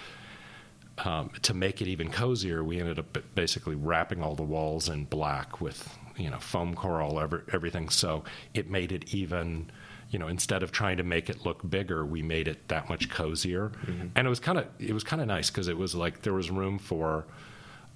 Um, 1.06 1.30
to 1.44 1.54
make 1.54 1.80
it 1.80 1.88
even 1.88 2.10
cozier, 2.10 2.64
we 2.64 2.80
ended 2.80 2.98
up 2.98 3.20
basically 3.36 3.76
wrapping 3.76 4.24
all 4.24 4.34
the 4.34 4.42
walls 4.42 4.90
in 4.90 5.06
black 5.06 5.62
with 5.62 5.96
you 6.18 6.32
know 6.32 6.40
foam 6.40 6.74
core, 6.74 7.22
every, 7.22 7.42
everything. 7.54 7.90
So 7.90 8.24
it 8.56 8.72
made 8.72 8.92
it 8.92 9.14
even, 9.14 9.70
you 10.10 10.18
know, 10.18 10.28
instead 10.28 10.64
of 10.64 10.72
trying 10.72 10.98
to 10.98 11.04
make 11.04 11.30
it 11.30 11.46
look 11.46 11.68
bigger, 11.70 12.04
we 12.04 12.24
made 12.24 12.48
it 12.48 12.68
that 12.70 12.90
much 12.90 13.10
cozier. 13.10 13.72
And 14.16 14.26
it 14.26 14.30
was 14.30 14.40
kind 14.40 14.58
of 14.58 14.66
it 14.80 14.92
was 14.94 15.04
kind 15.04 15.22
of 15.22 15.28
nice 15.28 15.52
because 15.52 15.68
it 15.68 15.78
was 15.78 15.94
like 15.94 16.24
there 16.24 16.34
was 16.34 16.50
room 16.50 16.80
for 16.80 17.26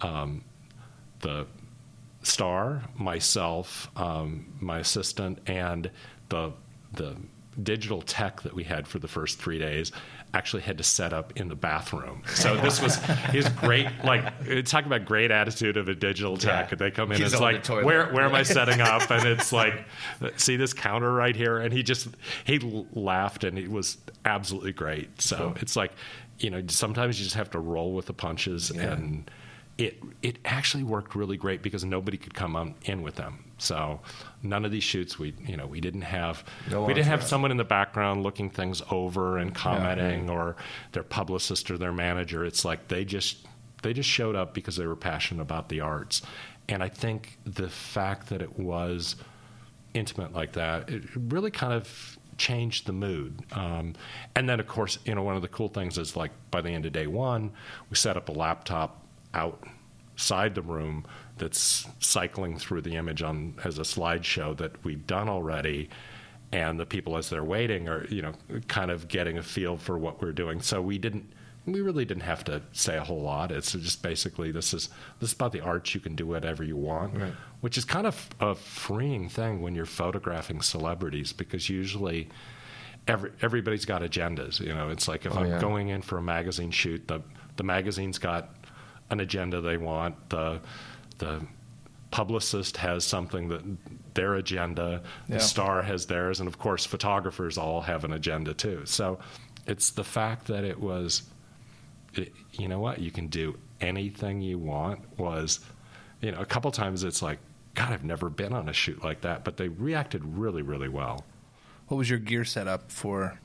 um, 0.01 0.43
the 1.21 1.47
star, 2.23 2.83
myself, 2.95 3.89
um, 3.95 4.53
my 4.59 4.79
assistant, 4.79 5.39
and 5.47 5.89
the 6.31 6.51
the 6.93 7.15
digital 7.61 8.01
tech 8.01 8.41
that 8.41 8.53
we 8.53 8.63
had 8.63 8.87
for 8.87 8.97
the 8.97 9.07
first 9.07 9.37
three 9.37 9.59
days 9.59 9.91
actually 10.33 10.61
had 10.61 10.77
to 10.77 10.83
set 10.83 11.11
up 11.11 11.37
in 11.37 11.49
the 11.49 11.55
bathroom. 11.55 12.23
So 12.33 12.55
this 12.55 12.81
was 12.81 12.95
his 13.31 13.47
great 13.49 13.87
like 14.05 14.23
talk 14.65 14.85
about 14.85 15.05
great 15.05 15.29
attitude 15.29 15.75
of 15.75 15.89
a 15.89 15.93
digital 15.93 16.37
tech. 16.37 16.67
Yeah. 16.67 16.71
And 16.71 16.79
they 16.79 16.91
come 16.91 17.11
in 17.11 17.17
He's 17.17 17.33
and 17.33 17.43
it's 17.53 17.69
like 17.69 17.85
where 17.85 18.07
where 18.13 18.23
am 18.23 18.33
I 18.33 18.43
setting 18.57 18.81
up? 18.81 19.11
And 19.11 19.27
it's 19.27 19.51
like 19.51 19.85
see 20.37 20.55
this 20.55 20.73
counter 20.73 21.13
right 21.13 21.35
here 21.35 21.59
and 21.59 21.73
he 21.73 21.83
just 21.83 22.07
he 22.45 22.59
laughed 22.93 23.43
and 23.43 23.59
it 23.59 23.69
was 23.69 23.97
absolutely 24.25 24.73
great. 24.73 25.21
So 25.21 25.53
it's 25.59 25.75
like 25.75 25.91
you 26.39 26.49
know 26.49 26.63
sometimes 26.67 27.19
you 27.19 27.25
just 27.25 27.35
have 27.35 27.51
to 27.51 27.59
roll 27.59 27.93
with 27.93 28.05
the 28.05 28.13
punches 28.13 28.71
and 28.71 29.29
it 29.77 30.01
it 30.21 30.37
actually 30.45 30.83
worked 30.83 31.15
really 31.15 31.37
great 31.37 31.61
because 31.61 31.83
nobody 31.83 32.17
could 32.17 32.33
come 32.33 32.55
on, 32.55 32.75
in 32.85 33.01
with 33.01 33.15
them. 33.15 33.43
So 33.57 33.99
none 34.43 34.65
of 34.65 34.71
these 34.71 34.83
shoots 34.83 35.19
we 35.19 35.33
you 35.45 35.55
know 35.55 35.67
we 35.67 35.79
didn't 35.79 36.01
have 36.01 36.43
No 36.69 36.83
we 36.83 36.93
didn't 36.93 37.07
have 37.07 37.23
someone 37.23 37.51
in 37.51 37.57
the 37.57 37.63
background 37.63 38.23
looking 38.23 38.49
things 38.49 38.81
over 38.89 39.37
and 39.37 39.53
commenting 39.53 40.29
or 40.29 40.55
their 40.93 41.03
publicist 41.03 41.69
or 41.69 41.77
their 41.77 41.93
manager. 41.93 42.43
It's 42.45 42.65
like 42.65 42.87
they 42.87 43.05
just 43.05 43.45
they 43.81 43.93
just 43.93 44.09
showed 44.09 44.35
up 44.35 44.53
because 44.53 44.75
they 44.75 44.85
were 44.85 44.95
passionate 44.95 45.41
about 45.41 45.69
the 45.69 45.81
arts. 45.81 46.21
And 46.69 46.83
I 46.83 46.89
think 46.89 47.37
the 47.45 47.69
fact 47.69 48.29
that 48.29 48.41
it 48.41 48.57
was 48.59 49.15
intimate 49.93 50.33
like 50.33 50.53
that, 50.53 50.89
it 50.89 51.03
really 51.15 51.51
kind 51.51 51.73
of 51.73 52.17
changed 52.37 52.87
the 52.87 52.93
mood. 52.93 53.43
Um, 53.51 53.93
and 54.35 54.47
then, 54.47 54.59
of 54.59 54.67
course, 54.67 54.97
you 55.05 55.13
know, 55.15 55.23
one 55.23 55.35
of 55.35 55.41
the 55.41 55.47
cool 55.47 55.67
things 55.67 55.97
is 55.97 56.15
like 56.15 56.31
by 56.49 56.61
the 56.61 56.69
end 56.69 56.85
of 56.85 56.93
day 56.93 57.07
one, 57.07 57.51
we 57.89 57.95
set 57.95 58.17
up 58.17 58.29
a 58.29 58.31
laptop 58.31 59.05
outside 59.33 60.55
the 60.55 60.61
room 60.61 61.05
that's 61.41 61.87
cycling 61.99 62.57
through 62.57 62.81
the 62.81 62.95
image 62.95 63.21
on 63.23 63.55
as 63.65 63.77
a 63.79 63.81
slideshow 63.81 64.55
that 64.55 64.71
we've 64.85 65.05
done 65.07 65.27
already 65.27 65.89
and 66.53 66.79
the 66.79 66.85
people 66.85 67.17
as 67.17 67.29
they're 67.29 67.43
waiting 67.43 67.89
are 67.89 68.05
you 68.07 68.21
know 68.21 68.33
kind 68.67 68.91
of 68.91 69.07
getting 69.07 69.37
a 69.37 69.43
feel 69.43 69.75
for 69.75 69.97
what 69.97 70.21
we're 70.21 70.31
doing 70.31 70.61
so 70.61 70.81
we 70.81 70.97
didn't 70.99 71.25
we 71.65 71.81
really 71.81 72.05
didn't 72.05 72.23
have 72.23 72.43
to 72.43 72.61
say 72.73 72.95
a 72.97 73.03
whole 73.03 73.21
lot 73.21 73.51
it's 73.51 73.71
just 73.73 74.01
basically 74.03 74.51
this 74.51 74.73
is 74.73 74.89
this 75.19 75.29
is 75.29 75.33
about 75.33 75.51
the 75.51 75.61
art 75.61 75.93
you 75.95 75.99
can 75.99 76.15
do 76.15 76.25
whatever 76.27 76.63
you 76.63 76.77
want 76.77 77.15
Right. 77.17 77.33
which 77.61 77.77
is 77.77 77.85
kind 77.85 78.05
of 78.05 78.29
a 78.39 78.53
freeing 78.55 79.27
thing 79.29 79.61
when 79.63 79.73
you're 79.75 79.85
photographing 79.85 80.61
celebrities 80.61 81.33
because 81.33 81.69
usually 81.69 82.29
every, 83.07 83.31
everybody's 83.41 83.85
got 83.85 84.01
agendas 84.03 84.59
you 84.59 84.73
know 84.73 84.89
it's 84.89 85.07
like 85.07 85.25
if 85.25 85.35
Oh, 85.35 85.39
i'm 85.39 85.49
yeah. 85.49 85.59
going 85.61 85.89
in 85.89 86.01
for 86.01 86.17
a 86.17 86.21
magazine 86.21 86.71
shoot 86.71 87.07
the 87.07 87.21
the 87.57 87.63
magazine's 87.63 88.17
got 88.19 88.55
an 89.09 89.19
agenda 89.19 89.59
they 89.61 89.77
want 89.77 90.15
the 90.29 90.59
the 91.21 91.41
publicist 92.11 92.75
has 92.77 93.05
something 93.05 93.47
that 93.47 93.61
their 94.13 94.33
agenda 94.35 95.01
Yeah. 95.29 95.37
the 95.37 95.39
star 95.41 95.81
has 95.81 96.05
theirs 96.07 96.39
and 96.41 96.47
of 96.47 96.57
course 96.59 96.85
photographers 96.85 97.57
all 97.57 97.79
have 97.81 98.03
an 98.03 98.11
agenda 98.11 98.53
too 98.53 98.81
so 98.85 99.17
it's 99.65 99.91
the 99.91 100.03
fact 100.03 100.47
that 100.47 100.65
it 100.65 100.77
was 100.79 101.23
it, 102.13 102.33
you 102.51 102.67
know 102.67 102.79
what 102.79 102.99
you 102.99 103.11
can 103.11 103.27
do 103.27 103.57
anything 103.79 104.41
you 104.41 104.57
want 104.57 104.99
was 105.17 105.61
you 106.21 106.31
know 106.33 106.39
a 106.41 106.45
couple 106.45 106.69
times 106.71 107.03
it's 107.05 107.21
like 107.21 107.39
god 107.75 107.93
i've 107.93 108.03
never 108.03 108.29
been 108.29 108.51
on 108.51 108.67
a 108.67 108.73
shoot 108.73 109.01
like 109.03 109.21
that 109.21 109.45
but 109.45 109.55
they 109.55 109.69
reacted 109.69 110.21
really 110.25 110.61
really 110.61 110.89
well 110.89 111.23
What 111.87 111.97
was 111.97 112.09
your 112.09 112.19
gear 112.19 112.43
setup 112.45 112.91
for 112.91 113.39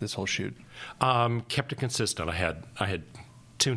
this 0.00 0.14
whole 0.14 0.26
shoot? 0.26 0.54
Um, 1.00 1.40
kept 1.48 1.72
it 1.72 1.78
consistent. 1.80 2.30
I 2.30 2.34
had 2.34 2.56
I 2.78 2.86
had 2.86 3.02
two 3.58 3.74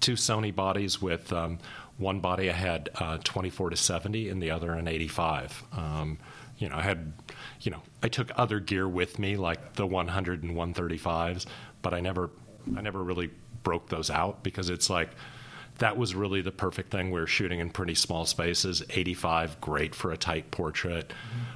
two 0.00 0.14
Sony 0.16 0.52
bodies 0.52 1.00
with 1.02 1.32
um, 1.32 1.58
one 2.00 2.20
body 2.20 2.50
I 2.50 2.54
had 2.54 2.88
uh, 2.96 3.18
24 3.22 3.70
to 3.70 3.76
70 3.76 4.28
and 4.28 4.42
the 4.42 4.50
other 4.50 4.72
an 4.72 4.88
85. 4.88 5.62
Um, 5.72 6.18
you 6.58 6.68
know, 6.68 6.76
I 6.76 6.82
had 6.82 7.12
you 7.60 7.70
know 7.70 7.82
I 8.02 8.08
took 8.08 8.30
other 8.36 8.60
gear 8.60 8.88
with 8.88 9.18
me 9.18 9.36
like 9.36 9.74
the 9.74 9.86
100 9.86 10.42
and 10.42 10.56
135s, 10.56 11.46
but 11.82 11.94
I 11.94 12.00
never 12.00 12.30
I 12.76 12.80
never 12.80 13.02
really 13.02 13.30
broke 13.62 13.88
those 13.88 14.10
out 14.10 14.42
because 14.42 14.70
it's 14.70 14.90
like 14.90 15.10
that 15.80 15.96
was 15.96 16.14
really 16.14 16.42
the 16.42 16.52
perfect 16.52 16.90
thing. 16.90 17.10
We 17.10 17.20
were 17.20 17.26
shooting 17.26 17.58
in 17.58 17.70
pretty 17.70 17.94
small 17.94 18.26
spaces. 18.26 18.82
85, 18.90 19.60
great 19.62 19.94
for 19.94 20.12
a 20.12 20.16
tight 20.16 20.50
portrait. 20.50 21.12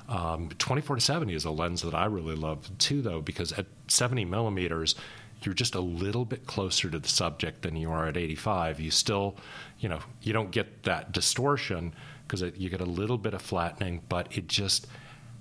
Um, 0.09 0.49
24 0.59 0.97
to 0.97 1.03
70 1.03 1.35
is 1.35 1.45
a 1.45 1.51
lens 1.51 1.83
that 1.83 1.95
I 1.95 2.07
really 2.07 2.35
love 2.35 2.71
too, 2.79 3.03
though, 3.03 3.21
because 3.21 3.53
at 3.53 3.67
70 3.89 4.25
millimeters, 4.25 4.95
you're 5.43 5.55
just 5.55 5.75
a 5.75 5.81
little 5.81 6.25
bit 6.25 6.47
closer 6.47 6.89
to 6.89 6.99
the 6.99 7.09
subject 7.09 7.63
than 7.63 7.77
you 7.77 7.91
are 7.91 8.07
at 8.07 8.17
85. 8.17 8.81
You 8.81 8.91
still, 8.91 9.37
you 9.85 9.91
know, 9.91 10.01
you 10.23 10.33
don't 10.33 10.51
get 10.51 10.85
that 10.85 11.13
distortion 11.13 11.93
because 12.27 12.41
you 12.57 12.71
get 12.71 12.81
a 12.81 12.87
little 12.87 13.19
bit 13.19 13.35
of 13.35 13.43
flattening, 13.43 14.01
but 14.09 14.35
it 14.35 14.49
just 14.49 14.87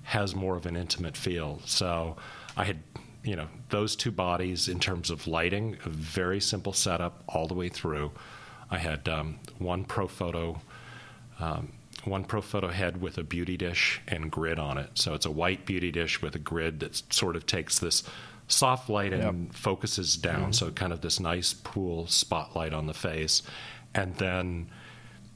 has 0.02 0.34
more 0.34 0.54
of 0.54 0.66
an 0.66 0.76
intimate 0.76 1.16
feel. 1.16 1.62
So 1.64 2.16
I 2.54 2.64
had, 2.64 2.80
you 3.22 3.36
know, 3.36 3.46
those 3.70 3.96
two 3.96 4.10
bodies 4.10 4.68
in 4.68 4.80
terms 4.80 5.08
of 5.08 5.26
lighting, 5.26 5.78
a 5.86 5.88
very 5.88 6.42
simple 6.42 6.74
setup 6.74 7.24
all 7.26 7.48
the 7.48 7.54
way 7.54 7.70
through. 7.70 8.12
I 8.70 8.76
had 8.76 9.08
um, 9.08 9.38
one 9.56 9.86
Profoto, 9.86 10.60
um, 11.40 11.72
one 12.04 12.26
Profoto 12.26 12.70
head 12.70 13.00
with 13.00 13.16
a 13.16 13.22
beauty 13.22 13.56
dish 13.56 14.02
and 14.06 14.30
grid 14.30 14.58
on 14.58 14.76
it. 14.76 14.90
So 14.92 15.14
it's 15.14 15.24
a 15.24 15.30
white 15.30 15.64
beauty 15.64 15.90
dish 15.90 16.20
with 16.20 16.34
a 16.34 16.38
grid 16.38 16.80
that 16.80 17.00
sort 17.14 17.34
of 17.34 17.46
takes 17.46 17.78
this 17.78 18.02
soft 18.46 18.90
light 18.90 19.14
and 19.14 19.56
focuses 19.56 20.18
down. 20.18 20.52
So 20.52 20.70
kind 20.70 20.92
of 20.92 21.00
this 21.00 21.18
nice 21.18 21.54
pool 21.54 22.06
spotlight 22.08 22.74
on 22.74 22.86
the 22.86 22.92
face, 22.92 23.40
and 23.94 24.14
then 24.16 24.70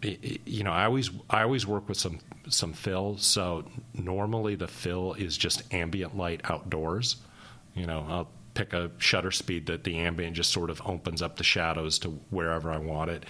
you 0.03 0.63
know, 0.63 0.71
I 0.71 0.85
always 0.85 1.11
I 1.29 1.43
always 1.43 1.67
work 1.67 1.89
with 1.89 1.99
some 1.99 2.21
some 2.49 2.73
fill. 2.73 3.19
So 3.19 3.65
normally 3.95 4.55
the 4.55 4.69
fill 4.69 5.15
is 5.15 5.37
just 5.37 5.63
ambient 5.73 6.17
light 6.17 6.41
outdoors. 6.45 7.17
You 7.75 7.87
know, 7.87 8.07
I'll 8.09 8.29
pick 8.55 8.73
a 8.73 8.91
shutter 8.99 9.31
speed 9.31 9.67
that 9.67 9.85
the 9.85 9.99
ambient 9.99 10.37
just 10.37 10.53
sort 10.53 10.71
of 10.71 10.81
opens 10.85 11.21
up 11.21 11.37
the 11.37 11.45
shadows 11.45 11.99
to 12.01 12.11
wherever 12.31 12.71
I 12.71 12.79
want 12.79 13.11
it. 13.11 13.25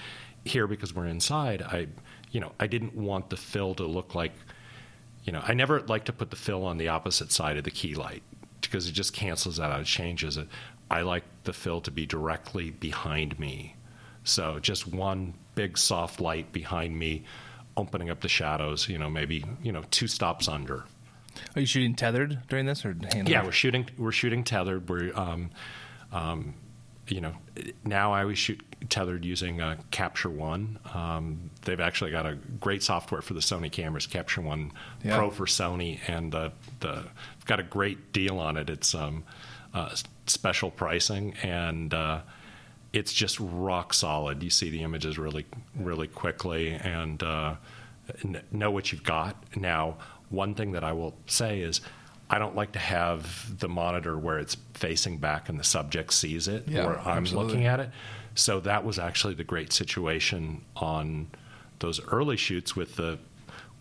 Here, 0.45 0.67
because 0.67 0.95
we're 0.95 1.07
inside, 1.07 1.63
I 1.63 1.89
you 2.31 2.41
know 2.41 2.53
I 2.61 2.67
didn't 2.67 2.95
want 2.95 3.31
the 3.31 3.37
fill 3.37 3.75
to 3.77 3.87
look 3.87 4.15
like 4.15 4.33
you 5.25 5.33
know 5.33 5.43
I 5.43 5.55
never 5.55 5.81
like 5.81 6.05
to 6.05 6.13
put 6.13 6.31
the 6.31 6.37
fill 6.37 6.65
on 6.65 6.77
the 6.77 6.89
opposite 6.89 7.33
side 7.33 7.57
of 7.57 7.65
the 7.65 7.71
key 7.71 7.95
light 7.95 8.23
because 8.61 8.89
it 8.89 8.93
just 8.93 9.15
cancels 9.15 9.57
that 9.57 9.71
out, 9.71 9.81
it 9.81 9.87
changes 9.87 10.37
it. 10.37 10.49
I 10.91 11.01
like 11.01 11.25
the 11.45 11.53
fill 11.53 11.81
to 11.83 11.91
be 11.91 12.05
directly 12.05 12.71
behind 12.71 13.39
me. 13.39 13.75
So 14.29 14.59
just 14.59 14.87
one 14.87 15.35
big 15.55 15.79
soft 15.79 16.21
light 16.21 16.53
behind 16.53 16.99
me, 16.99 17.25
opening 17.77 18.11
up 18.11 18.21
the 18.21 18.29
shadows. 18.29 18.89
You 18.89 18.99
know, 18.99 19.11
maybe 19.11 19.45
you 19.63 19.73
know 19.73 19.83
two 19.91 20.07
stops 20.07 20.49
under. 20.49 20.85
Are 21.55 21.61
you 21.61 21.67
shooting 21.67 21.95
tethered 21.95 22.39
during 22.49 22.67
this 22.67 22.85
or 22.85 22.97
hand? 23.13 23.29
Yeah, 23.29 23.45
we're 23.45 23.53
shooting. 23.53 23.89
We're 23.97 24.13
shooting 24.13 24.45
tethered. 24.45 24.89
We're, 24.89 25.17
um, 25.17 25.51
um, 26.13 26.55
you 27.07 27.21
know, 27.21 27.33
now 27.85 28.13
I 28.13 28.23
always 28.23 28.39
shoot 28.39 28.61
tethered 28.91 29.25
using 29.25 29.61
uh, 29.61 29.77
Capture 29.91 30.31
One. 30.31 30.79
Um, 30.93 31.51
they've 31.63 31.81
actually 31.81 32.11
got 32.11 32.27
a 32.27 32.35
great 32.61 32.83
software 32.83 33.23
for 33.23 33.35
the 33.35 33.41
Sony 33.41 33.71
cameras, 33.71 34.07
Capture 34.07 34.41
One 34.43 34.73
Yeah. 35.03 35.17
Pro 35.17 35.31
for 35.31 35.47
Sony, 35.47 36.01
and 36.07 36.33
the 36.33 36.53
the 36.81 37.05
got 37.47 37.61
a 37.61 37.65
great 37.65 38.13
deal 38.13 38.39
on 38.39 38.57
it. 38.57 38.69
It's 38.69 38.95
um, 38.95 39.25
uh, 39.73 39.95
special 40.27 40.71
pricing 40.71 41.35
and. 41.43 41.95
Uh, 41.95 42.21
it's 42.99 43.13
just 43.13 43.39
rock 43.41 43.95
solid. 43.95 44.43
You 44.43 44.51
see 44.51 44.71
the 44.71 44.83
images 44.83 45.19
really, 45.19 45.47
really 45.77 46.09
quickly, 46.09 46.73
and 46.73 47.23
uh, 47.23 47.55
n- 48.25 48.43
know 48.51 48.71
what 48.71 48.93
you've 48.93 49.05
got. 49.05 49.37
Now, 49.57 49.97
one 50.31 50.55
thing 50.55 50.73
that 50.73 50.85
I 50.85 50.93
will 50.93 51.17
say 51.27 51.61
is, 51.61 51.81
I 52.31 52.39
don't 52.39 52.55
like 52.55 52.73
to 52.73 52.79
have 52.79 53.59
the 53.59 53.69
monitor 53.69 54.19
where 54.19 54.39
it's 54.39 54.57
facing 54.75 55.17
back 55.19 55.49
and 55.49 55.59
the 55.59 55.65
subject 55.65 56.13
sees 56.13 56.47
it, 56.49 56.69
Yeah, 56.69 56.85
or 56.87 56.99
I'm 56.99 57.19
absolutely. 57.19 57.53
looking 57.55 57.67
at 57.67 57.81
it. 57.81 57.91
So 58.35 58.61
that 58.61 58.85
was 58.85 58.99
actually 58.99 59.35
the 59.35 59.45
great 59.45 59.73
situation 59.73 60.63
on 60.77 61.29
those 61.79 62.01
early 62.09 62.37
shoots 62.37 62.77
with 62.77 62.97
the 62.97 63.19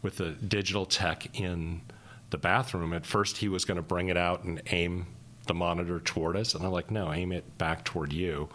with 0.04 0.18
the 0.18 0.32
digital 0.32 0.86
tech 0.86 1.28
in 1.40 1.82
the 2.30 2.38
bathroom. 2.38 2.94
At 2.94 3.06
first, 3.06 3.38
he 3.38 3.50
was 3.50 3.66
going 3.66 3.76
to 3.78 3.82
bring 3.82 4.08
it 4.10 4.18
out 4.18 4.44
and 4.44 4.62
aim 4.72 5.08
the 5.48 5.54
monitor 5.54 6.00
toward 6.00 6.38
us, 6.38 6.54
and 6.56 6.64
I'm 6.66 6.72
like, 6.72 6.92
no, 6.92 7.12
aim 7.12 7.32
it 7.32 7.58
back 7.58 7.84
toward 7.84 8.14
you, 8.14 8.48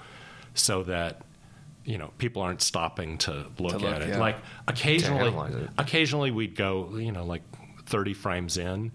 so 0.55 0.83
that 0.85 1.23
you 1.85 1.99
know 1.99 2.11
people 2.19 2.43
aren't 2.43 2.63
stopping 2.63 3.19
to 3.19 3.47
look, 3.59 3.81
look, 3.81 3.85
at 3.85 4.03
it. 4.03 4.09
yeah. 4.11 4.19
Like 4.19 4.37
occasionally, 4.69 5.29
it. 5.63 5.71
occasionally 5.79 6.31
we'd 6.31 6.57
go, 6.57 6.97
you 6.97 7.13
know, 7.13 7.25
like 7.25 7.43
30 7.87 8.15
frames 8.15 8.57
in 8.57 8.93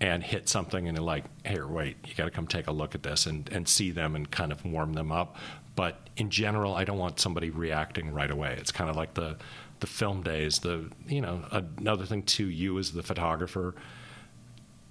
and 0.00 0.22
hit 0.22 0.48
something 0.48 0.88
and 0.88 0.96
they're 0.96 1.04
like, 1.04 1.24
here, 1.46 1.66
wait, 1.66 1.96
you 2.06 2.14
got 2.14 2.24
to 2.24 2.30
come 2.30 2.46
take 2.46 2.66
a 2.66 2.72
look 2.72 2.94
at 2.94 3.02
this 3.02 3.26
and, 3.26 3.48
and 3.52 3.68
see 3.68 3.90
them 3.90 4.16
and 4.16 4.30
kind 4.30 4.52
of 4.52 4.64
warm 4.64 4.92
them 4.92 5.12
up. 5.12 5.36
But 5.76 6.08
in 6.16 6.30
general, 6.30 6.74
I 6.74 6.84
don't 6.84 6.98
want 6.98 7.20
somebody 7.20 7.50
reacting 7.50 8.12
right 8.12 8.30
away. 8.30 8.56
It's 8.58 8.72
kind 8.72 8.90
of 8.90 8.96
like 8.96 9.14
the, 9.14 9.36
the 9.80 9.86
film 9.86 10.22
days. 10.22 10.60
The 10.60 10.90
you 11.06 11.20
know 11.20 11.44
another 11.50 12.06
thing 12.06 12.22
too. 12.22 12.48
You 12.48 12.78
as 12.78 12.92
the 12.92 13.02
photographer, 13.02 13.74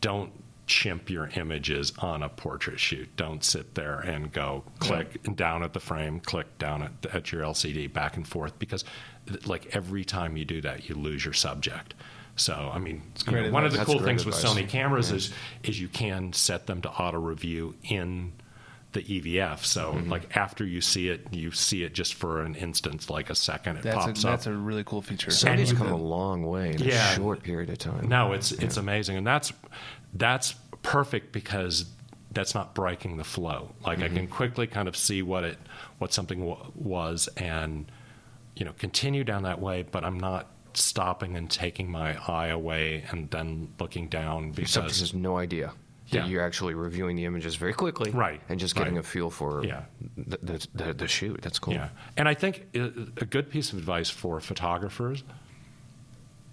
don't 0.02 0.32
chimp 0.66 1.10
your 1.10 1.30
images 1.36 1.92
on 2.00 2.24
a 2.24 2.30
portrait 2.30 2.80
shoot. 2.80 3.14
Don't 3.18 3.44
sit 3.44 3.76
there 3.76 4.00
and 4.00 4.32
go 4.32 4.64
click 4.80 5.22
down 5.36 5.62
at 5.64 5.74
the 5.74 5.80
frame, 5.80 6.20
click 6.20 6.58
down 6.58 6.82
at, 6.84 7.06
at 7.14 7.32
your 7.32 7.42
LCD, 7.44 7.92
back 7.92 8.16
and 8.16 8.28
forth, 8.28 8.58
because 8.60 8.86
like 9.46 9.76
every 9.76 10.06
time 10.06 10.38
you 10.38 10.46
do 10.46 10.62
that, 10.62 10.88
you 10.90 10.96
lose 10.96 11.24
your 11.26 11.34
subject. 11.34 11.94
So, 12.36 12.72
I 12.74 12.80
mean, 12.80 13.04
you 13.28 13.32
know, 13.34 13.52
one 13.52 13.64
of 13.66 13.74
the 13.74 13.80
advice. 13.82 13.86
cool 13.86 14.04
That's 14.06 14.24
great 14.24 14.24
things 14.24 14.26
with. 14.26 14.36
Sony 14.36 14.68
cameras 14.68 15.12
is 15.12 15.32
is 15.64 15.80
you 15.80 15.88
can 15.88 16.34
set 16.34 16.66
them 16.66 16.82
to 16.82 16.90
auto 16.90 17.20
review 17.20 17.76
in 17.84 18.34
the 18.94 19.02
EVF. 19.04 19.64
So, 19.66 19.94
Mm-hmm. 19.94 20.10
like 20.10 20.36
after 20.36 20.66
you 20.66 20.82
see 20.82 21.10
it, 21.10 21.28
you 21.32 21.52
see 21.52 21.84
it 21.84 21.94
just 21.94 22.14
for 22.16 22.42
an 22.42 22.56
instant, 22.56 23.10
like 23.10 23.30
a 23.30 23.36
second. 23.36 23.78
It 23.78 23.84
That's 23.84 23.96
a, 23.98 24.08
pops 24.08 24.26
up. 24.26 24.32
that's 24.32 24.48
a 24.48 24.54
really 24.54 24.84
cool 24.84 25.02
feature. 25.04 25.30
Sony's 25.30 25.70
And- 25.72 25.78
come 25.80 25.92
a 25.92 25.96
long 25.96 26.44
way 26.46 26.72
in 26.74 26.80
Yeah. 26.82 27.12
a 27.12 27.16
short 27.16 27.44
period 27.44 27.70
of 27.70 27.78
time. 27.78 28.08
No, 28.08 28.34
it's 28.34 28.52
it's 28.52 28.78
amazing, 28.78 29.18
and 29.18 29.28
that's 29.28 29.54
that's 30.14 30.54
perfect 30.82 31.32
because 31.32 31.86
that's 32.32 32.56
not 32.56 32.74
breaking 32.74 33.18
the 33.18 33.24
flow. 33.24 33.74
Like 33.86 34.00
I 34.02 34.10
can 34.10 34.28
quickly 34.28 34.68
kind 34.68 34.88
of 34.88 34.96
see 34.98 35.22
what 35.22 35.44
it 35.44 35.58
what 36.00 36.14
something 36.14 36.40
w- 36.40 36.72
was, 36.76 37.28
and 37.38 37.86
you 38.56 38.66
know 38.66 38.74
continue 38.80 39.24
down 39.24 39.44
that 39.44 39.60
way. 39.62 39.84
But 39.84 40.04
I'm 40.04 40.20
not 40.20 40.48
stopping 40.74 41.38
and 41.38 41.50
taking 41.50 41.92
my 41.92 42.16
eye 42.28 42.48
away 42.48 43.04
and 43.12 43.30
then 43.30 43.70
looking 43.80 44.08
down 44.08 44.52
because 44.52 45.00
has 45.00 45.14
no 45.14 45.38
idea 45.38 45.72
that 46.10 46.18
Yeah. 46.24 46.26
you're 46.26 46.44
actually 46.44 46.74
reviewing 46.74 47.16
the 47.16 47.26
images 47.26 47.56
very 47.56 47.74
quickly, 47.74 48.10
Right, 48.12 48.42
And 48.50 48.60
just 48.60 48.76
getting 48.76 48.96
right. 48.96 49.06
a 49.06 49.08
feel 49.08 49.30
for 49.30 49.64
Yeah. 49.64 49.84
the, 50.18 50.38
the, 50.42 50.68
the, 50.74 50.94
the 50.96 51.08
shoot. 51.08 51.42
That's 51.44 51.60
cool. 51.60 51.76
Yeah, 51.76 51.90
and 52.18 52.28
I 52.28 52.34
think 52.34 52.66
uh, 52.76 52.90
a 53.18 53.26
good 53.26 53.52
piece 53.52 53.72
of 53.72 53.78
advice 53.78 54.10
for 54.10 54.40
photographers 54.40 55.24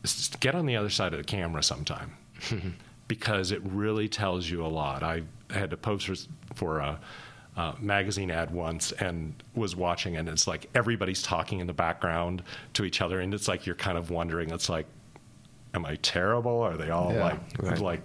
is 0.04 0.30
get 0.40 0.54
on 0.54 0.66
the 0.66 0.76
other 0.76 0.90
side 0.90 1.12
of 1.14 1.18
the 1.18 1.24
camera 1.24 1.62
sometime. 1.62 2.12
because 3.10 3.50
it 3.50 3.60
really 3.64 4.08
tells 4.08 4.48
you 4.48 4.64
a 4.64 4.68
lot. 4.68 5.02
I 5.02 5.24
had 5.50 5.70
to 5.70 5.76
post 5.76 6.28
for, 6.54 6.78
a 6.78 7.00
magazine 7.80 8.30
ad 8.30 8.52
once 8.52 8.92
and 8.92 9.34
was 9.54 9.74
watching, 9.74 10.16
and 10.16 10.28
it's 10.28 10.46
like 10.46 10.70
everybody's 10.74 11.20
talking 11.20 11.58
in 11.58 11.66
the 11.66 11.74
background 11.74 12.44
to 12.74 12.84
each 12.84 13.02
other, 13.02 13.20
and 13.20 13.34
it's 13.34 13.48
like 13.48 13.66
you're 13.66 13.74
kind 13.74 13.98
of 13.98 14.10
wondering. 14.10 14.50
It's 14.50 14.68
like 14.68 14.86
am 15.74 15.84
I 15.84 15.96
terrible? 15.96 16.60
Are 16.60 16.76
they 16.76 16.90
all 16.90 17.12
Yeah, 17.12 17.24
like 17.24 17.40
right. 17.58 17.78
like 17.78 18.02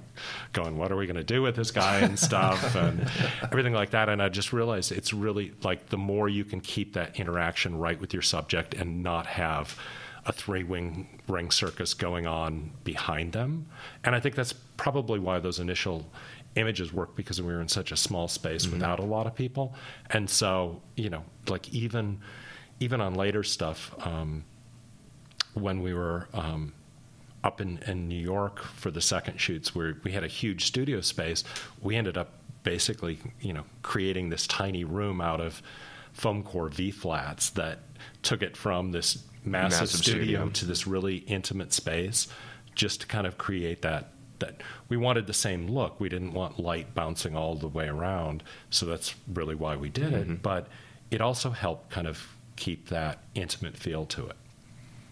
going, 0.54 0.78
what 0.78 0.92
are 0.92 0.96
we 0.96 1.06
going 1.06 1.16
to 1.16 1.24
do 1.24 1.42
with 1.42 1.56
this 1.56 1.72
guy 1.72 2.00
and 2.00 2.18
stuff 2.18 2.76
and 2.86 3.10
everything 3.44 3.74
like 3.74 3.92
that? 3.92 4.10
And 4.10 4.22
I 4.22 4.30
just 4.30 4.54
realized 4.54 4.92
it's 4.92 5.14
really 5.14 5.54
like 5.64 5.88
the 5.90 5.98
more 5.98 6.28
you 6.30 6.46
can 6.46 6.62
keep 6.62 6.94
that 6.94 7.20
interaction 7.20 7.78
right 7.78 8.00
with 8.00 8.14
your 8.14 8.22
subject 8.22 8.74
and 8.74 9.04
not 9.04 9.26
have 9.26 9.78
a 10.26 10.34
three 10.34 10.64
wing 10.64 11.22
ring 11.28 11.52
circus 11.52 11.94
going 11.94 12.26
on 12.26 12.72
behind 12.84 13.34
them. 13.34 13.68
And 14.04 14.16
I 14.16 14.20
think 14.20 14.36
that's 14.36 14.54
probably 14.54 15.20
why 15.20 15.40
those 15.40 15.60
initial 15.60 16.06
images 16.56 16.94
work 16.94 17.16
because 17.16 17.42
we 17.42 17.54
were 17.54 17.62
in 17.62 17.68
such 17.68 17.92
a 17.92 17.98
small 17.98 18.28
space 18.28 18.68
without 18.68 19.00
a 19.00 19.04
lot 19.04 19.28
of 19.28 19.36
people. 19.36 19.76
And 20.10 20.30
so, 20.30 20.82
you 20.96 21.10
know, 21.10 21.24
like 21.48 21.70
even 21.74 22.20
even 22.80 23.02
on 23.02 23.14
later 23.14 23.44
stuff, 23.44 23.94
um, 24.06 24.44
when 25.54 25.82
we 25.82 25.94
were 25.94 26.28
um, 26.34 26.74
up 27.44 27.62
in, 27.62 27.78
in 27.88 28.08
New 28.08 28.20
York 28.20 28.62
for 28.62 28.92
the 28.92 29.02
second 29.02 29.40
shoots, 29.40 29.74
where 29.74 29.96
we 30.04 30.12
had 30.12 30.24
a 30.24 30.28
huge 30.28 30.66
studio 30.66 31.00
space, 31.00 31.44
we 31.82 31.96
ended 31.96 32.18
up 32.18 32.34
basically, 32.64 33.20
you 33.40 33.54
know, 33.54 33.64
creating 33.82 34.30
this 34.30 34.48
tiny 34.48 34.84
room 34.84 35.22
out 35.22 35.40
of 35.40 35.62
foam 36.12 36.44
core 36.44 36.70
V 36.70 36.92
flats 36.92 37.52
that 37.52 37.80
took 38.24 38.42
it 38.42 38.58
from 38.58 38.92
this 38.92 39.24
massive, 39.46 39.82
Massive 39.82 40.00
studio, 40.00 40.24
studio. 40.24 40.50
to 40.50 40.66
this 40.66 40.88
really 40.88 41.18
intimate 41.18 41.74
space, 41.74 42.28
just 42.76 43.02
to 43.02 43.08
kind 43.08 43.28
of 43.28 43.38
create 43.38 43.82
that. 43.84 44.12
That 44.40 44.62
we 44.90 44.98
wanted 44.98 45.28
the 45.28 45.34
same 45.34 45.68
look. 45.70 45.98
We 46.02 46.10
didn't 46.10 46.34
want 46.34 46.60
light 46.60 46.94
bouncing 46.94 47.38
all 47.38 47.56
the 47.56 47.70
way 47.70 47.88
around, 47.88 48.44
so 48.70 48.86
that's 48.86 49.16
really 49.34 49.56
why 49.56 49.78
we 49.78 49.88
did 49.88 50.12
it. 50.14 50.24
Mm-hmm. 50.28 50.36
But 50.42 50.68
it 51.10 51.22
also 51.22 51.52
helped 51.52 51.90
kind 51.90 52.06
of 52.06 52.36
keep 52.58 52.90
that 52.90 53.20
intimate 53.34 53.78
feel 53.78 54.06
to 54.08 54.28
it. 54.28 54.36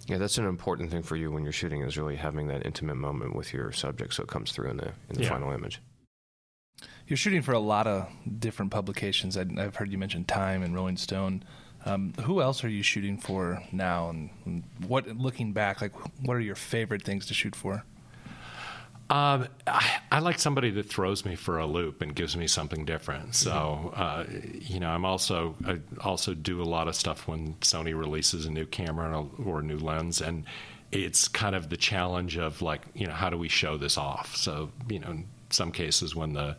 Yeah, 0.08 0.18
that's 0.18 0.38
an 0.38 0.46
important 0.46 0.92
thing 0.92 1.04
for 1.04 1.16
you 1.16 1.32
when 1.32 1.44
you're 1.44 1.54
shooting 1.54 1.84
is 1.84 1.98
really 1.98 2.18
having 2.18 2.48
that 2.50 2.66
intimate 2.66 2.96
moment 2.98 3.34
with 3.34 3.54
your 3.54 3.72
subject, 3.72 4.14
so 4.14 4.24
it 4.24 4.28
comes 4.30 4.52
through 4.52 4.72
in 4.72 4.78
the 4.78 4.88
in 5.10 5.16
the 5.16 5.24
Yeah. 5.24 5.30
final 5.30 5.54
image. 5.54 5.80
You're 7.08 7.16
shooting 7.18 7.42
for 7.42 7.54
a 7.54 7.60
lot 7.60 7.88
of 7.88 8.10
different 8.40 8.72
publications. 8.72 9.38
I, 9.38 9.46
I've 9.58 9.76
heard 9.78 9.92
you 9.92 9.98
mention 9.98 10.26
Time 10.26 10.64
and 10.64 10.76
Rolling 10.76 10.98
Stone. 10.98 11.44
Um, 11.86 12.14
who 12.22 12.42
else 12.42 12.64
are 12.64 12.70
you 12.70 12.84
shooting 12.84 13.18
for 13.18 13.62
now? 13.72 14.10
And, 14.10 14.30
and 14.46 14.64
what, 14.88 15.08
looking 15.08 15.52
back, 15.52 15.82
like 15.82 15.94
what 16.26 16.36
are 16.36 16.42
your 16.42 16.56
favorite 16.56 17.04
things 17.04 17.26
to 17.28 17.34
shoot 17.34 17.56
for? 17.56 17.84
Um, 19.10 19.48
I, 19.68 20.00
I 20.12 20.20
like 20.20 20.40
somebody 20.40 20.72
that 20.72 20.90
throws 20.90 21.26
me 21.26 21.36
for 21.36 21.60
a 21.60 21.66
loop 21.66 22.02
and 22.02 22.16
gives 22.16 22.38
me 22.38 22.48
something 22.48 22.86
different. 22.86 23.36
So, 23.36 23.94
uh, 23.96 24.24
you 24.30 24.80
know, 24.80 24.90
I'm 24.90 25.04
also 25.04 25.56
I 25.66 25.80
also 26.02 26.34
do 26.34 26.62
a 26.62 26.64
lot 26.64 26.88
of 26.88 26.96
stuff 26.96 27.28
when 27.28 27.54
Sony 27.56 27.96
releases 27.98 28.46
a 28.46 28.50
new 28.50 28.66
camera 28.66 29.24
or 29.46 29.60
a 29.60 29.64
new 29.64 29.78
lens, 29.78 30.22
and 30.22 30.46
it's 30.92 31.28
kind 31.28 31.54
of 31.54 31.70
the 31.70 31.78
challenge 31.78 32.38
of 32.38 32.62
like, 32.62 32.82
you 32.96 33.06
know, 33.06 33.14
how 33.14 33.30
do 33.30 33.38
we 33.38 33.50
show 33.50 33.78
this 33.78 33.98
off? 33.98 34.36
So, 34.36 34.72
you 34.90 35.00
know, 35.00 35.10
in 35.10 35.28
some 35.50 35.72
cases 35.72 36.16
when 36.16 36.34
the 36.34 36.56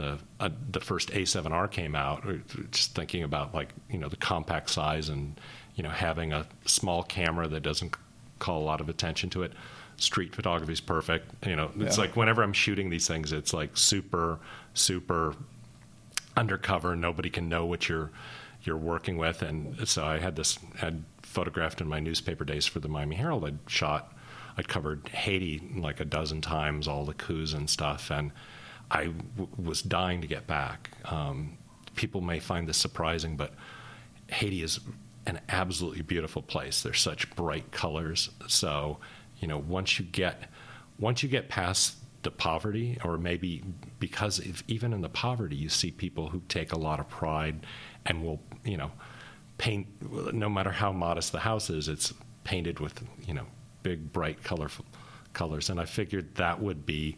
the 0.00 0.18
uh, 0.40 0.48
the 0.70 0.80
first 0.80 1.10
A7R 1.10 1.70
came 1.70 1.94
out, 1.94 2.24
just 2.70 2.94
thinking 2.94 3.22
about 3.22 3.54
like 3.54 3.70
you 3.90 3.98
know 3.98 4.08
the 4.08 4.16
compact 4.16 4.70
size 4.70 5.08
and 5.08 5.38
you 5.74 5.82
know 5.82 5.90
having 5.90 6.32
a 6.32 6.46
small 6.64 7.02
camera 7.02 7.48
that 7.48 7.62
doesn't 7.62 7.94
call 8.38 8.60
a 8.62 8.64
lot 8.64 8.80
of 8.80 8.88
attention 8.88 9.30
to 9.30 9.42
it. 9.42 9.52
Street 9.96 10.34
photography 10.34 10.72
is 10.72 10.80
perfect. 10.80 11.30
You 11.46 11.56
know, 11.56 11.70
it's 11.78 11.96
Yeah. 11.98 12.04
like 12.04 12.16
whenever 12.16 12.42
I'm 12.42 12.54
shooting 12.54 12.88
these 12.88 13.06
things, 13.06 13.32
it's 13.32 13.52
like 13.52 13.76
super 13.76 14.38
super 14.74 15.34
undercover. 16.36 16.96
Nobody 16.96 17.30
can 17.30 17.48
know 17.48 17.66
what 17.66 17.88
you're 17.88 18.10
you're 18.62 18.76
working 18.76 19.16
with, 19.16 19.42
and 19.42 19.88
so 19.88 20.04
I 20.04 20.18
had 20.18 20.36
this 20.36 20.58
had 20.76 21.04
photographed 21.22 21.80
in 21.80 21.88
my 21.88 22.00
newspaper 22.00 22.44
days 22.44 22.66
for 22.66 22.80
the 22.80 22.88
Miami 22.88 23.16
Herald. 23.16 23.44
I'd 23.44 23.58
shot, 23.66 24.12
I'd 24.58 24.68
covered 24.68 25.08
Haiti 25.08 25.62
like 25.76 26.00
a 26.00 26.04
dozen 26.04 26.40
times, 26.40 26.86
all 26.88 27.04
the 27.04 27.14
coups 27.14 27.52
and 27.54 27.70
stuff, 27.70 28.10
and 28.10 28.32
I 28.90 29.04
w- 29.36 29.48
was 29.56 29.82
dying 29.82 30.20
to 30.20 30.26
get 30.26 30.46
back. 30.46 30.90
Um, 31.04 31.58
people 31.94 32.20
may 32.20 32.40
find 32.40 32.68
this 32.68 32.76
surprising, 32.76 33.36
but 33.36 33.54
Haiti 34.28 34.62
is 34.62 34.80
an 35.26 35.40
absolutely 35.48 36.02
beautiful 36.02 36.42
place. 36.42 36.82
There's 36.82 37.00
such 37.00 37.34
bright 37.36 37.70
colors. 37.72 38.30
So, 38.48 38.98
you 39.38 39.48
know, 39.48 39.58
once 39.58 39.98
you 39.98 40.04
get 40.04 40.50
once 40.98 41.22
you 41.22 41.28
get 41.28 41.48
past 41.48 41.96
the 42.22 42.30
poverty, 42.30 42.98
or 43.02 43.16
maybe 43.16 43.62
because 43.98 44.38
if, 44.38 44.62
even 44.68 44.92
in 44.92 45.00
the 45.00 45.08
poverty, 45.08 45.56
you 45.56 45.68
see 45.70 45.90
people 45.90 46.28
who 46.28 46.42
take 46.48 46.72
a 46.72 46.78
lot 46.78 47.00
of 47.00 47.08
pride 47.08 47.64
and 48.04 48.22
will, 48.22 48.40
you 48.64 48.76
know, 48.76 48.90
paint. 49.58 49.86
No 50.34 50.48
matter 50.48 50.70
how 50.70 50.92
modest 50.92 51.32
the 51.32 51.40
house 51.40 51.70
is, 51.70 51.88
it's 51.88 52.12
painted 52.44 52.80
with, 52.80 53.02
you 53.26 53.34
know, 53.34 53.46
big, 53.82 54.12
bright, 54.12 54.42
colorful 54.42 54.84
colors. 55.32 55.70
And 55.70 55.80
I 55.80 55.86
figured 55.86 56.34
that 56.34 56.60
would 56.60 56.84
be 56.84 57.16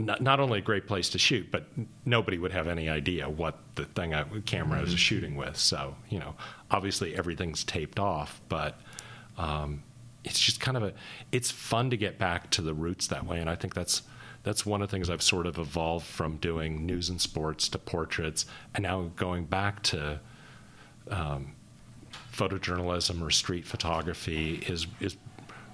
not, 0.00 0.20
not 0.20 0.40
only 0.40 0.58
a 0.58 0.62
great 0.62 0.86
place 0.86 1.08
to 1.10 1.18
shoot, 1.18 1.50
but 1.50 1.66
nobody 2.04 2.38
would 2.38 2.52
have 2.52 2.66
any 2.66 2.88
idea 2.88 3.28
what 3.28 3.58
the 3.76 3.84
thing 3.84 4.14
I, 4.14 4.24
camera 4.44 4.80
I 4.80 4.82
was 4.82 4.98
shooting 4.98 5.36
with. 5.36 5.56
So, 5.56 5.94
you 6.08 6.18
know, 6.18 6.34
obviously 6.70 7.16
everything's 7.16 7.64
taped 7.64 7.98
off, 7.98 8.40
but 8.48 8.80
um, 9.38 9.82
it's 10.24 10.40
just 10.40 10.60
kind 10.60 10.76
of 10.76 10.82
a 10.82 10.92
it's 11.30 11.50
fun 11.50 11.90
to 11.90 11.96
get 11.96 12.18
back 12.18 12.50
to 12.50 12.62
the 12.62 12.74
roots 12.74 13.06
that 13.08 13.26
way 13.26 13.38
and 13.38 13.48
i 13.48 13.54
think 13.54 13.74
that's 13.74 14.02
that's 14.42 14.66
one 14.66 14.82
of 14.82 14.88
the 14.88 14.96
things 14.96 15.10
i've 15.10 15.22
sort 15.22 15.46
of 15.46 15.58
evolved 15.58 16.06
from 16.06 16.36
doing 16.38 16.84
news 16.84 17.08
and 17.08 17.20
sports 17.20 17.68
to 17.68 17.78
portraits 17.78 18.46
and 18.74 18.82
now 18.82 19.10
going 19.16 19.44
back 19.44 19.82
to 19.82 20.18
um, 21.10 21.52
photojournalism 22.32 23.22
or 23.22 23.30
street 23.30 23.66
photography 23.66 24.62
is 24.66 24.86
is 25.00 25.16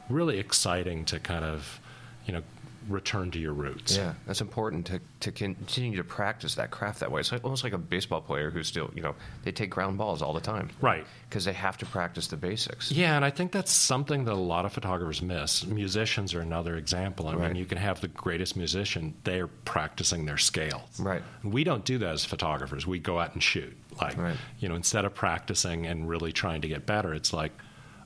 really 0.09 0.39
exciting 0.39 1.05
to 1.05 1.19
kind 1.21 1.45
of 1.45 1.81
you 2.27 2.33
know 2.33 2.43
return 2.89 3.31
to 3.31 3.39
your 3.39 3.53
roots 3.53 3.97
Yeah, 3.97 4.15
that's 4.27 4.41
important 4.41 4.87
to, 4.87 5.01
to 5.21 5.33
continue 5.33 5.97
to 5.99 6.05
practice 6.05 6.55
that 6.55 6.71
craft 6.71 7.01
that 7.01 7.13
way. 7.13 7.21
It's 7.21 7.31
like, 7.33 7.45
almost 7.45 7.63
like 7.65 7.73
a 7.73 7.79
baseball 7.79 8.21
player 8.21 8.51
who 8.51 8.63
still, 8.63 8.91
you 8.95 9.03
know, 9.03 9.15
they 9.45 9.53
take 9.53 9.71
ground 9.71 9.99
balls 9.99 10.23
all 10.23 10.33
the 10.33 10.41
time. 10.41 10.71
Right. 10.81 11.07
Because 11.29 11.45
they 11.45 11.53
have 11.53 11.77
to 11.79 11.87
practice 11.87 12.27
the 12.29 12.37
basics. 12.37 12.91
Yeah, 12.91 13.17
and 13.17 13.25
I 13.25 13.31
think 13.31 13.53
that's 13.53 13.71
something 13.71 14.25
that 14.25 14.33
a 14.33 14.35
lot 14.35 14.65
of 14.65 14.73
photographers 14.73 15.21
miss. 15.23 15.67
Musicians 15.67 16.35
are 16.35 16.41
another 16.41 16.77
example. 16.77 17.29
I 17.29 17.35
Right. 17.35 17.49
mean, 17.49 17.57
you 17.57 17.67
can 17.67 17.79
have 17.79 18.01
the 18.01 18.09
greatest 18.09 18.57
musician; 18.57 19.15
they're 19.25 19.47
practicing 19.47 20.25
their 20.27 20.39
scale. 20.39 20.89
Right. 20.99 21.23
We 21.45 21.65
don't 21.65 21.85
do 21.85 21.99
that 21.99 22.09
as 22.15 22.25
photographers. 22.25 22.87
We 22.87 22.99
go 22.99 23.19
out 23.21 23.35
and 23.35 23.43
shoot. 23.43 23.77
Like, 24.01 24.17
Right. 24.17 24.37
you 24.59 24.69
know, 24.69 24.75
instead 24.75 25.05
of 25.05 25.15
practicing 25.15 25.87
and 25.87 26.09
really 26.09 26.33
trying 26.33 26.63
to 26.63 26.69
get 26.69 26.87
better, 26.87 27.13
it's 27.15 27.33
like, 27.33 27.53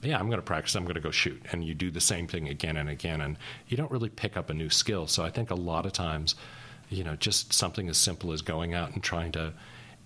yeah, 0.05 0.19
I'm 0.19 0.27
going 0.27 0.39
to 0.39 0.43
practice. 0.43 0.75
I'm 0.75 0.85
going 0.85 0.95
to 0.95 1.01
go 1.01 1.11
shoot, 1.11 1.43
and 1.53 1.65
you 1.65 1.75
do 1.75 1.91
the 1.91 2.01
same 2.01 2.27
thing 2.27 2.49
again 2.49 2.77
and 2.77 2.89
again, 2.89 3.21
and 3.21 3.37
you 3.69 3.77
don't 3.77 3.91
really 3.91 4.09
pick 4.09 4.37
up 4.37 4.51
a 4.51 4.55
new 4.55 4.71
skill. 4.71 5.07
So 5.07 5.25
I 5.25 5.31
think 5.31 5.51
a 5.51 5.55
lot 5.55 5.87
of 5.87 5.93
times, 5.93 6.35
you 6.91 7.05
know, 7.05 7.17
just 7.17 7.53
something 7.53 7.89
as 7.89 7.97
simple 7.99 8.33
as 8.33 8.43
going 8.43 8.75
out 8.75 8.93
and 8.93 9.03
trying 9.03 9.33
to 9.33 9.53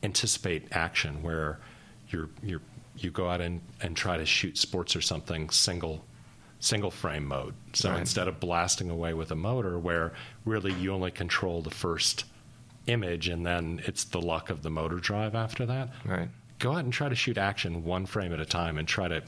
anticipate 0.02 0.68
action, 0.72 1.22
where 1.22 1.58
you're 2.10 2.28
you're 2.42 2.60
you 2.96 3.10
go 3.10 3.28
out 3.28 3.40
and, 3.40 3.60
and 3.80 3.96
try 3.96 4.16
to 4.16 4.26
shoot 4.26 4.58
sports 4.58 4.96
or 4.96 5.00
something 5.00 5.50
single 5.50 6.04
single 6.60 6.90
frame 6.90 7.24
mode. 7.24 7.54
So 7.72 7.90
Right. 7.90 8.00
instead 8.00 8.26
of 8.26 8.40
blasting 8.40 8.90
away 8.90 9.14
with 9.14 9.30
a 9.30 9.36
motor 9.36 9.78
where 9.78 10.12
really 10.44 10.72
you 10.72 10.92
only 10.92 11.12
control 11.12 11.62
the 11.62 11.70
first 11.70 12.24
image 12.88 13.28
and 13.28 13.46
then 13.46 13.80
it's 13.84 14.02
the 14.02 14.20
luck 14.20 14.50
of 14.50 14.62
the 14.62 14.70
motor 14.70 14.96
drive 14.96 15.36
after 15.36 15.64
that. 15.66 15.90
Right. 16.04 16.28
Go 16.58 16.72
out 16.72 16.78
and 16.82 16.92
try 16.92 17.08
to 17.08 17.14
shoot 17.14 17.38
action 17.38 17.84
one 17.84 18.06
frame 18.06 18.32
at 18.32 18.40
a 18.40 18.44
time 18.44 18.76
and 18.78 18.88
try 18.88 19.06
to 19.06 19.22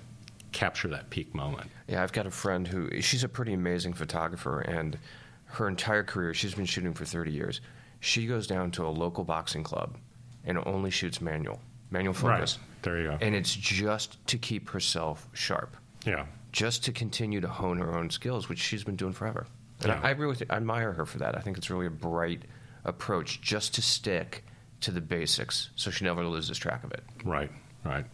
capture 0.52 0.88
that 0.88 1.10
peak 1.10 1.34
moment. 1.34 1.70
Yeah, 1.88 2.02
I've 2.02 2.12
got 2.12 2.26
a 2.26 2.30
friend 2.30 2.66
who 2.66 3.00
she's 3.00 3.24
a 3.24 3.28
pretty 3.28 3.52
amazing 3.52 3.92
photographer, 3.94 4.60
and 4.60 4.98
her 5.46 5.68
entire 5.68 6.02
career 6.04 6.32
she's 6.34 6.54
been 6.54 6.64
shooting 6.66 6.94
for 6.94 7.04
30 7.04 7.32
years. 7.32 7.60
She 8.00 8.26
goes 8.26 8.46
down 8.46 8.70
to 8.72 8.86
a 8.86 8.88
local 8.88 9.24
boxing 9.24 9.62
club 9.62 9.96
and 10.44 10.58
only 10.66 10.90
shoots 10.90 11.20
manual, 11.20 11.60
manual 11.90 12.14
focus. 12.14 12.58
There 12.82 12.98
you 12.98 13.08
go. 13.08 13.18
And 13.20 13.34
it's 13.34 13.54
just 13.54 14.24
to 14.28 14.38
keep 14.38 14.70
herself 14.70 15.28
sharp, 15.34 15.76
yeah. 16.06 16.24
just 16.52 16.82
to 16.84 16.92
continue 16.92 17.40
to 17.42 17.48
hone 17.48 17.76
her 17.78 17.94
own 17.94 18.08
skills, 18.08 18.48
which 18.48 18.58
she's 18.58 18.84
been 18.84 18.96
doing 18.96 19.12
forever. 19.12 19.46
And 19.82 19.88
Yeah. 19.88 20.00
I, 20.02 20.08
I 20.08 20.10
really 20.12 20.36
I 20.48 20.56
admire 20.56 20.92
her 20.92 21.04
for 21.04 21.18
that. 21.18 21.36
I 21.36 21.40
think 21.40 21.58
it's 21.58 21.68
really 21.68 21.86
a 21.86 21.90
bright 21.90 22.42
approach 22.84 23.42
just 23.42 23.74
to 23.74 23.82
stick 23.82 24.44
to 24.80 24.90
the 24.90 25.00
basics 25.02 25.68
so 25.76 25.90
she 25.90 26.06
never 26.06 26.24
loses 26.24 26.56
track 26.56 26.84
of 26.84 26.92
it. 26.92 27.02
Right, 27.22 27.50
right. 27.84 28.06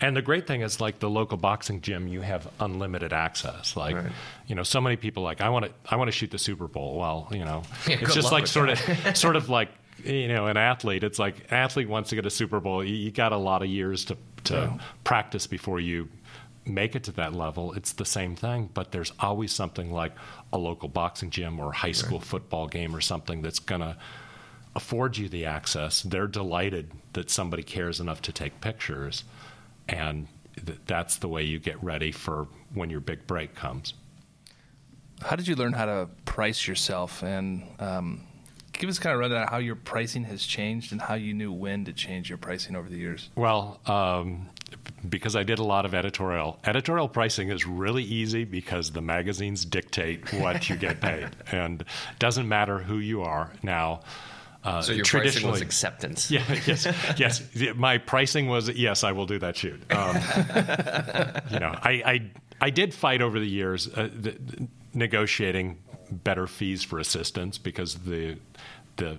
And 0.00 0.16
the 0.16 0.22
great 0.22 0.46
thing 0.46 0.60
is, 0.60 0.80
like 0.80 0.98
the 0.98 1.08
local 1.10 1.38
boxing 1.38 1.80
gym, 1.80 2.06
you 2.08 2.20
have 2.20 2.46
unlimited 2.60 3.12
access. 3.12 3.76
Like, 3.76 3.96
Right. 3.96 4.12
you 4.46 4.54
know, 4.54 4.62
so 4.62 4.80
many 4.80 4.96
people 4.96 5.22
like, 5.22 5.40
I 5.40 5.48
want 5.48 5.64
to, 5.66 5.70
I 5.88 5.96
want 5.96 6.08
to 6.08 6.12
shoot 6.12 6.30
the 6.30 6.38
Super 6.38 6.68
Bowl. 6.68 6.98
Well, 6.98 7.28
you 7.30 7.44
know, 7.44 7.62
Yeah, 7.88 7.96
it's 8.00 8.14
just 8.14 8.30
like 8.32 8.46
sort 8.46 8.68
of, 8.70 9.16
sort 9.16 9.36
of 9.36 9.48
like, 9.48 9.70
you 10.04 10.28
know, 10.28 10.46
an 10.46 10.56
athlete. 10.58 11.02
It's 11.02 11.18
like 11.18 11.38
an 11.50 11.56
athlete 11.56 11.88
wants 11.88 12.10
to 12.10 12.16
get 12.16 12.26
a 12.26 12.30
Super 12.30 12.60
Bowl. 12.60 12.84
You, 12.84 12.94
you 12.94 13.10
got 13.10 13.32
a 13.32 13.38
lot 13.38 13.62
of 13.62 13.68
years 13.68 14.04
to 14.06 14.16
to 14.44 14.54
Yeah. 14.54 14.78
practice 15.02 15.46
before 15.46 15.80
you 15.80 16.08
make 16.66 16.94
it 16.96 17.04
to 17.04 17.12
that 17.12 17.32
level, 17.32 17.72
it's 17.74 17.92
the 17.92 18.04
same 18.04 18.34
thing, 18.36 18.68
but 18.74 18.90
there's 18.92 19.12
always 19.20 19.52
something 19.52 19.92
like 19.92 20.12
a 20.52 20.58
local 20.58 20.88
boxing 20.88 21.30
gym 21.30 21.58
or 21.60 21.72
high 21.72 21.92
school 21.92 22.18
right. 22.18 22.26
football 22.26 22.66
game 22.66 22.94
or 22.94 23.00
something 23.00 23.40
that's 23.40 23.60
going 23.60 23.80
to 23.80 23.96
afford 24.74 25.16
you 25.16 25.28
the 25.28 25.44
access. 25.46 26.02
They're 26.02 26.26
delighted 26.26 26.90
that 27.14 27.30
somebody 27.30 27.62
cares 27.62 28.00
enough 28.00 28.20
to 28.22 28.32
take 28.32 28.60
pictures, 28.60 29.24
and 29.88 30.26
th- 30.64 30.78
that's 30.86 31.16
the 31.16 31.28
way 31.28 31.42
you 31.42 31.58
get 31.58 31.82
ready 31.82 32.12
for 32.12 32.46
when 32.74 32.90
your 32.90 33.00
big 33.00 33.26
break 33.26 33.54
comes. 33.54 33.94
How 35.22 35.36
did 35.36 35.48
you 35.48 35.54
learn 35.54 35.72
how 35.72 35.86
to 35.86 36.08
price 36.24 36.66
yourself 36.68 37.22
and 37.22 37.62
um, 37.78 38.26
give 38.78 38.90
us 38.90 38.98
kind 38.98 39.14
of 39.14 39.20
rundown 39.20 39.46
how 39.48 39.58
your 39.58 39.74
pricing 39.74 40.24
has 40.24 40.44
changed 40.44 40.92
and 40.92 41.00
how 41.00 41.14
you 41.14 41.34
knew 41.34 41.52
when 41.52 41.84
to 41.84 41.92
change 41.92 42.28
your 42.28 42.38
pricing 42.38 42.76
over 42.76 42.88
the 42.88 42.96
years. 42.96 43.30
Well, 43.34 43.80
um, 43.86 44.48
because 45.08 45.36
I 45.36 45.42
did 45.42 45.58
a 45.58 45.64
lot 45.64 45.84
of 45.84 45.94
editorial. 45.94 46.58
Editorial 46.64 47.08
pricing 47.08 47.50
is 47.50 47.66
really 47.66 48.02
easy 48.02 48.44
because 48.44 48.90
the 48.90 49.00
magazines 49.00 49.64
dictate 49.64 50.32
what 50.34 50.68
you 50.68 50.76
get 50.76 51.00
paid, 51.00 51.28
and 51.52 51.82
it 51.82 52.18
doesn't 52.18 52.48
matter 52.48 52.78
who 52.78 52.98
you 52.98 53.22
are 53.22 53.52
now. 53.62 54.00
Uh, 54.66 54.82
so 54.82 54.92
your 54.92 55.04
pricing 55.04 55.48
was 55.48 55.60
acceptance. 55.60 56.28
Yeah, 56.36 56.42
yes, 56.66 56.86
yes. 57.16 57.76
My 57.76 57.98
pricing 57.98 58.48
was 58.48 58.68
yes, 58.70 59.04
I 59.04 59.12
will 59.12 59.26
do 59.26 59.38
that 59.38 59.56
shoot. 59.56 59.80
Um, 59.92 60.16
you 61.52 61.60
know, 61.60 61.72
I, 61.82 62.02
I 62.04 62.30
I 62.60 62.70
did 62.70 62.92
fight 62.92 63.22
over 63.22 63.38
the 63.38 63.46
years 63.46 63.86
uh, 63.86 64.08
the, 64.12 64.32
the, 64.32 64.66
negotiating 64.92 65.78
better 66.10 66.48
fees 66.48 66.82
for 66.82 66.98
assistants 66.98 67.58
because 67.58 67.94
the 67.94 68.38
the 68.96 69.18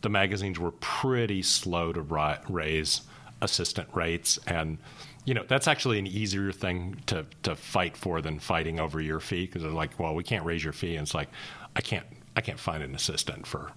the 0.00 0.08
magazines 0.08 0.58
were 0.58 0.72
pretty 0.72 1.42
slow 1.42 1.92
to 1.92 2.02
ri- 2.02 2.38
raise 2.48 3.02
assistant 3.40 3.88
rates 3.94 4.36
and 4.48 4.78
you 5.24 5.32
know 5.32 5.44
that's 5.46 5.68
actually 5.68 6.00
an 6.00 6.08
easier 6.08 6.50
thing 6.50 7.00
to 7.06 7.24
to 7.44 7.54
fight 7.54 7.96
for 7.96 8.20
than 8.20 8.40
fighting 8.40 8.80
over 8.80 9.00
your 9.00 9.20
fee 9.20 9.46
because 9.46 9.62
they're 9.62 9.70
like 9.70 9.96
well 10.00 10.14
we 10.14 10.24
can't 10.24 10.44
raise 10.44 10.64
your 10.64 10.72
fee 10.72 10.96
and 10.96 11.04
it's 11.04 11.14
like 11.14 11.28
I 11.76 11.82
can't 11.82 12.06
I 12.34 12.40
can't 12.40 12.58
find 12.58 12.82
an 12.82 12.96
assistant 12.96 13.46
for 13.46 13.70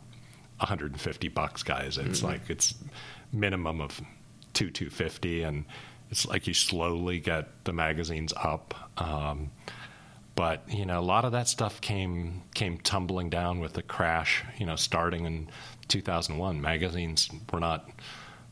150 0.62 1.28
bucks 1.30 1.64
guys. 1.64 1.98
It's 1.98 2.20
mm-hmm. 2.20 2.28
like 2.28 2.50
it's 2.50 2.76
minimum 3.34 3.82
of 3.82 4.00
2 4.54 4.70
250 4.70 5.44
and 5.44 5.66
it's 6.10 6.28
like 6.28 6.46
you 6.46 6.54
slowly 6.54 7.20
get 7.20 7.48
the 7.64 7.74
magazines 7.74 8.34
up. 8.36 8.74
Um, 8.98 9.52
but 10.36 10.64
you 10.70 10.86
know 10.86 11.00
a 11.00 11.02
lot 11.02 11.26
of 11.26 11.34
that 11.34 11.48
stuff 11.48 11.82
came 11.82 12.44
came 12.54 12.78
tumbling 12.80 13.30
down 13.30 13.60
with 13.60 13.74
the 13.74 13.82
crash 13.82 14.44
you 14.58 14.66
know 14.66 14.78
starting 14.78 15.26
in 15.26 15.50
2001 15.90 16.62
magazines 16.62 17.30
were 17.52 17.60
not 17.60 17.90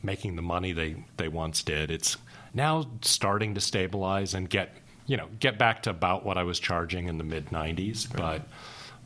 making 0.04 0.36
the 0.36 0.42
money 0.42 0.72
they 0.72 0.96
they 1.18 1.28
once 1.28 1.64
did. 1.64 1.92
It's 1.92 2.18
now 2.54 2.86
starting 3.02 3.56
to 3.56 3.62
stabilize 3.62 4.34
and 4.34 4.50
get 4.50 4.76
you 5.06 5.18
know 5.18 5.28
get 5.40 5.58
back 5.58 5.84
to 5.84 5.90
about 5.90 6.26
what 6.26 6.38
I 6.38 6.44
was 6.44 6.60
charging 6.60 7.08
in 7.08 7.18
the 7.18 7.24
mid 7.24 7.48
90s 7.48 8.10
right. 8.10 8.18
but 8.18 8.48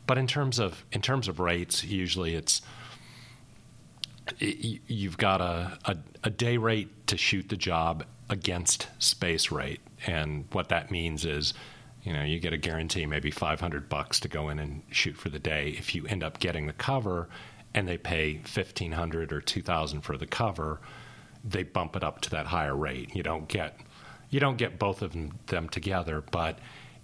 but 0.06 0.18
in 0.18 0.26
terms 0.26 0.58
of 0.58 0.84
in 0.92 1.00
terms 1.00 1.28
of 1.28 1.40
rates 1.40 1.84
usually 1.84 2.34
it's 2.34 2.62
it, 4.40 4.80
you've 4.86 5.18
got 5.18 5.40
a, 5.40 5.78
a, 5.84 5.96
a 6.24 6.30
day 6.30 6.56
rate 6.56 7.06
to 7.08 7.16
shoot 7.16 7.48
the 7.48 7.56
job 7.56 8.04
against 8.28 8.88
space 8.98 9.50
rate. 9.50 9.80
And 10.06 10.46
what 10.52 10.68
that 10.68 10.90
means 10.90 11.24
is 11.24 11.54
you 12.02 12.12
know 12.12 12.22
you 12.22 12.38
get 12.38 12.52
a 12.52 12.58
guarantee 12.58 13.06
maybe 13.06 13.30
500 13.30 13.88
bucks 13.88 14.20
to 14.20 14.28
go 14.28 14.48
in 14.48 14.58
and 14.58 14.82
shoot 14.90 15.16
for 15.16 15.28
the 15.28 15.38
day. 15.38 15.74
If 15.78 15.94
you 15.94 16.06
end 16.06 16.22
up 16.22 16.38
getting 16.38 16.66
the 16.66 16.72
cover 16.72 17.28
and 17.74 17.88
they 17.88 17.98
pay 17.98 18.34
1500 18.34 19.32
or 19.32 19.40
2000 19.40 20.00
for 20.02 20.16
the 20.16 20.26
cover 20.26 20.80
they 21.44 21.62
bump 21.62 21.94
it 21.94 22.02
up 22.02 22.22
to 22.22 22.30
that 22.30 22.46
higher 22.46 22.74
rate. 22.74 23.14
You 23.14 23.22
don't 23.22 23.48
get 23.48 23.78
you 24.30 24.40
don't 24.40 24.56
get 24.56 24.78
both 24.78 25.02
of 25.02 25.12
them, 25.12 25.38
them 25.46 25.68
together 25.68 26.22
but 26.30 26.58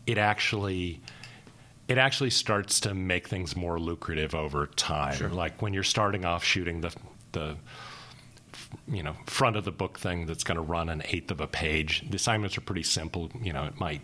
it 0.07 0.19
actually 0.19 1.01
it 1.89 1.99
actually 1.99 2.31
starts 2.31 2.81
to 2.81 2.95
make 2.95 3.27
things 3.29 3.57
more 3.57 3.79
lucrative 3.79 4.35
over 4.35 4.67
time. 4.69 5.17
Sure. 5.17 5.29
like 5.29 5.61
when 5.61 5.75
you're 5.75 5.83
starting 5.83 6.25
off 6.25 6.45
shooting 6.45 6.81
the 6.81 6.95
the 7.33 7.57
you 8.87 9.03
know 9.03 9.17
front 9.27 9.57
of 9.57 9.65
the 9.65 9.73
book 9.73 9.99
thing 9.99 10.27
that's 10.27 10.45
going 10.45 10.57
to 10.57 10.63
run 10.63 10.89
an 10.89 11.03
eighth 11.07 11.31
of 11.31 11.41
a 11.41 11.47
page 11.47 12.05
the 12.09 12.17
assignments 12.17 12.57
are 12.57 12.61
pretty 12.61 12.85
simple 12.85 13.29
you 13.43 13.53
know 13.53 13.65
it 13.65 13.81
might 13.81 14.03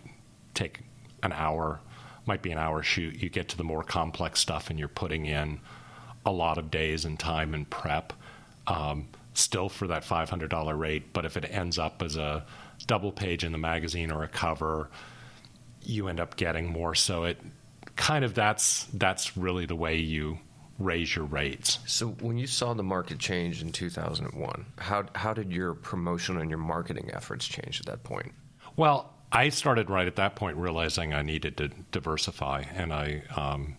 take 0.57 0.81
an 1.23 1.31
hour, 1.31 1.79
might 2.25 2.41
be 2.41 2.51
an 2.51 2.57
hour 2.57 2.83
shoot. 2.83 3.21
You 3.21 3.29
get 3.29 3.49
to 3.49 3.57
the 3.57 3.63
more 3.63 3.83
complex 3.83 4.39
stuff 4.39 4.69
and 4.69 4.77
you're 4.79 4.87
putting 4.87 5.25
in 5.25 5.59
a 6.25 6.31
lot 6.31 6.57
of 6.57 6.69
days 6.71 7.05
and 7.05 7.17
time 7.17 7.53
and 7.53 7.69
prep. 7.69 8.13
Um, 8.65 9.07
still 9.33 9.69
for 9.69 9.87
that 9.87 10.03
$500 10.03 10.77
rate, 10.77 11.13
but 11.13 11.23
if 11.23 11.37
it 11.37 11.45
ends 11.49 11.77
up 11.77 12.01
as 12.01 12.17
a 12.17 12.45
double 12.85 13.11
page 13.11 13.43
in 13.43 13.51
the 13.51 13.57
magazine 13.57 14.11
or 14.11 14.23
a 14.23 14.27
cover, 14.27 14.89
you 15.83 16.07
end 16.07 16.19
up 16.19 16.35
getting 16.35 16.67
more. 16.67 16.95
So 16.95 17.23
it 17.23 17.39
kind 17.95 18.25
of 18.25 18.33
that's 18.33 18.85
that's 18.93 19.37
really 19.37 19.65
the 19.65 19.75
way 19.75 19.97
you 19.97 20.39
raise 20.79 21.15
your 21.15 21.25
rates. 21.25 21.79
So 21.85 22.07
when 22.07 22.37
you 22.37 22.47
saw 22.47 22.73
the 22.73 22.83
market 22.83 23.19
change 23.19 23.61
in 23.61 23.71
2001, 23.71 24.65
how 24.77 25.05
how 25.15 25.33
did 25.33 25.51
your 25.51 25.73
promotion 25.73 26.39
and 26.39 26.49
your 26.49 26.59
marketing 26.59 27.09
efforts 27.13 27.47
change 27.47 27.79
at 27.79 27.85
that 27.87 28.03
point? 28.03 28.31
Well, 28.75 29.13
I 29.31 29.49
started 29.49 29.89
right 29.89 30.07
at 30.07 30.15
that 30.17 30.35
point 30.35 30.57
realizing 30.57 31.13
I 31.13 31.21
needed 31.21 31.57
to 31.57 31.69
diversify, 31.91 32.63
and 32.73 32.93
I 32.93 33.23
um, 33.35 33.75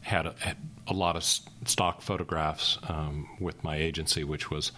had, 0.00 0.26
a, 0.26 0.34
had, 0.38 0.56
a, 0.88 0.92
lot 0.92 1.16
of 1.16 1.22
stock 1.22 2.02
photographs 2.02 2.78
um, 2.88 3.28
with 3.38 3.62
my 3.62 3.76
agency, 3.76 4.24
which 4.24 4.50
was 4.50 4.72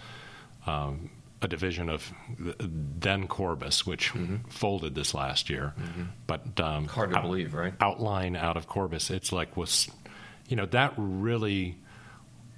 um, 0.67 1.09
a 1.41 1.47
division 1.47 1.89
of 1.89 2.11
then 2.39 3.27
Corbis, 3.27 3.85
which 3.85 4.13
mm-hmm. 4.13 4.47
folded 4.49 4.95
this 4.95 5.13
last 5.13 5.49
year. 5.49 5.73
Mm-hmm. 5.79 6.03
But 6.27 6.59
um, 6.59 6.85
hard 6.85 7.11
to 7.11 7.17
out, 7.17 7.23
believe, 7.23 7.53
right? 7.53 7.73
Outline 7.81 8.35
out 8.35 8.57
of 8.57 8.67
Corbis, 8.67 9.09
it's 9.09 9.31
like 9.31 9.57
was, 9.57 9.89
you 10.47 10.55
know, 10.55 10.65
that 10.67 10.93
really 10.97 11.77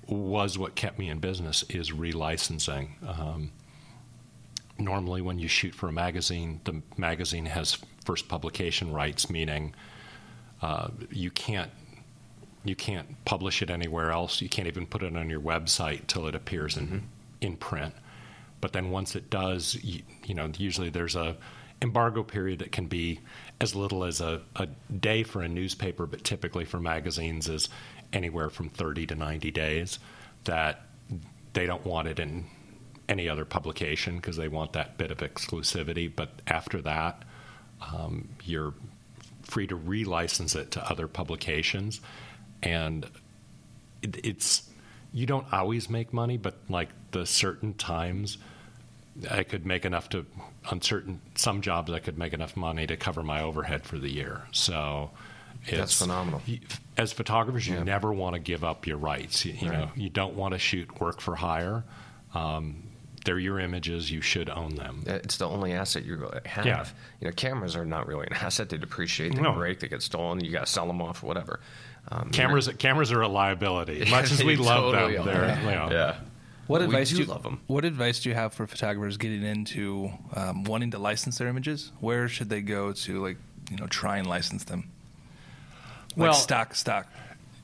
was 0.07 0.57
what 0.57 0.75
kept 0.75 0.97
me 0.97 1.09
in 1.09 1.19
business 1.19 1.63
is 1.69 1.91
relicensing. 1.91 2.89
Um, 3.07 3.51
normally 4.77 5.21
when 5.21 5.39
you 5.39 5.47
shoot 5.47 5.75
for 5.75 5.89
a 5.89 5.91
magazine, 5.91 6.61
the 6.63 6.81
magazine 6.97 7.45
has 7.45 7.77
first 8.05 8.27
publication 8.27 8.91
rights, 8.91 9.29
meaning 9.29 9.75
uh, 10.61 10.89
you 11.11 11.31
can't 11.31 11.71
you 12.65 12.75
can't 12.75 13.23
publish 13.23 13.61
it 13.61 13.69
anywhere 13.69 14.11
else. 14.11 14.41
You 14.41 14.49
can't 14.49 14.67
even 14.67 14.85
put 14.85 15.01
it 15.01 15.15
on 15.15 15.29
your 15.29 15.39
website 15.39 16.07
till 16.07 16.27
it 16.27 16.35
appears 16.35 16.75
in 16.75 16.87
mm-hmm. 16.87 16.97
in 17.41 17.55
print. 17.55 17.93
But 18.61 18.73
then 18.73 18.89
once 18.89 19.15
it 19.15 19.29
does, 19.29 19.81
you, 19.81 20.01
you, 20.25 20.35
know, 20.35 20.51
usually 20.57 20.89
there's 20.89 21.15
a 21.15 21.37
embargo 21.81 22.23
period 22.23 22.59
that 22.59 22.71
can 22.71 22.87
be 22.87 23.19
as 23.61 23.75
little 23.75 24.03
as 24.03 24.21
a, 24.21 24.41
a 24.55 24.67
day 24.93 25.23
for 25.23 25.41
a 25.41 25.47
newspaper, 25.47 26.05
but 26.05 26.23
typically 26.23 26.65
for 26.65 26.79
magazines 26.79 27.47
is 27.47 27.69
anywhere 28.13 28.49
from 28.49 28.69
30 28.69 29.07
to 29.07 29.15
90 29.15 29.51
days. 29.51 29.99
That 30.45 30.81
they 31.53 31.65
don't 31.65 31.85
want 31.85 32.07
it 32.07 32.19
in 32.19 32.45
any 33.09 33.27
other 33.27 33.43
publication 33.43 34.17
because 34.17 34.37
they 34.37 34.47
want 34.47 34.73
that 34.73 34.97
bit 34.97 35.11
of 35.11 35.17
exclusivity. 35.17 36.11
But 36.13 36.29
after 36.47 36.81
that, 36.83 37.23
um, 37.81 38.29
you're 38.43 38.73
free 39.41 39.67
to 39.67 39.77
relicense 39.77 40.55
it 40.55 40.71
to 40.71 40.89
other 40.89 41.07
publications, 41.07 42.01
and 42.61 43.05
it, 44.01 44.25
it's 44.25 44.69
you 45.11 45.25
don't 45.25 45.51
always 45.51 45.89
make 45.89 46.13
money, 46.13 46.37
but 46.37 46.55
like 46.69 46.89
the 47.11 47.25
certain 47.25 47.73
times. 47.73 48.37
I 49.29 49.43
could 49.43 49.65
make 49.65 49.85
enough 49.85 50.09
to 50.09 50.25
on 50.69 50.81
certain 50.81 51.21
some 51.35 51.61
jobs 51.61 51.91
I 51.91 51.99
could 51.99 52.17
make 52.17 52.33
enough 52.33 52.55
money 52.55 52.85
to 52.87 52.97
cover 52.97 53.23
my 53.23 53.41
overhead 53.41 53.83
for 53.85 53.97
the 53.97 54.09
year. 54.09 54.43
So 54.51 55.11
that's 55.69 55.97
phenomenal. 55.97 56.41
As 56.97 57.13
photographers, 57.13 57.67
you 57.67 57.75
yeah. 57.75 57.83
never 57.83 58.13
want 58.13 58.35
to 58.35 58.39
give 58.39 58.63
up 58.63 58.87
your 58.87 58.97
rights. 58.97 59.45
You, 59.45 59.53
you 59.53 59.69
right. 59.69 59.79
know, 59.79 59.91
you 59.95 60.09
don't 60.09 60.35
want 60.35 60.53
to 60.53 60.59
shoot 60.59 60.99
work 60.99 61.21
for 61.21 61.35
hire. 61.35 61.83
Um, 62.33 62.83
they're 63.25 63.39
your 63.39 63.59
images. 63.59 64.09
You 64.09 64.21
should 64.21 64.49
own 64.49 64.75
them. 64.75 65.03
It's 65.05 65.37
the 65.37 65.47
only 65.47 65.73
asset 65.73 66.05
you 66.05 66.29
have. 66.45 66.65
Yeah. 66.65 66.85
You 67.19 67.27
know, 67.27 67.33
cameras 67.33 67.75
are 67.75 67.85
not 67.85 68.07
really 68.07 68.27
an 68.27 68.33
asset. 68.41 68.69
They 68.69 68.77
depreciate. 68.77 69.35
They 69.35 69.41
no. 69.41 69.53
break. 69.53 69.79
They 69.79 69.87
get 69.87 70.01
stolen. 70.01 70.43
You 70.43 70.51
got 70.51 70.65
to 70.65 70.71
sell 70.71 70.87
them 70.87 71.01
off. 71.01 71.21
Whatever. 71.23 71.59
Um, 72.09 72.31
cameras. 72.31 72.69
Cameras 72.79 73.11
are 73.11 73.21
a 73.21 73.27
liability. 73.27 74.05
Much 74.09 74.31
as 74.31 74.43
we 74.43 74.55
love 74.55 74.93
totally 74.93 75.17
them, 75.17 75.25
they're. 75.25 75.59
You 75.59 75.65
know, 75.65 75.89
yeah. 75.91 76.15
What 76.69 76.83
advice 76.83 77.09
do 77.09 77.17
you 77.17 77.25
love 77.25 77.41
them? 77.41 77.61
What 77.65 77.83
advice 77.83 78.19
do 78.19 78.29
you 78.29 78.35
have 78.35 78.53
for 78.53 78.67
photographers 78.67 79.17
getting 79.17 79.41
into 79.41 80.11
um, 80.35 80.65
wanting 80.65 80.91
to 80.91 80.99
license 80.99 81.39
their 81.39 81.47
images? 81.47 81.91
Where 81.99 82.27
should 82.27 82.49
they 82.49 82.61
go 82.61 82.93
to, 82.93 83.21
like, 83.23 83.37
you 83.71 83.77
know, 83.77 83.87
try 83.87 84.19
and 84.19 84.27
license 84.27 84.65
them? 84.65 84.91
Like 86.15 86.17
well, 86.17 86.33
stock, 86.33 86.75
stock. 86.75 87.07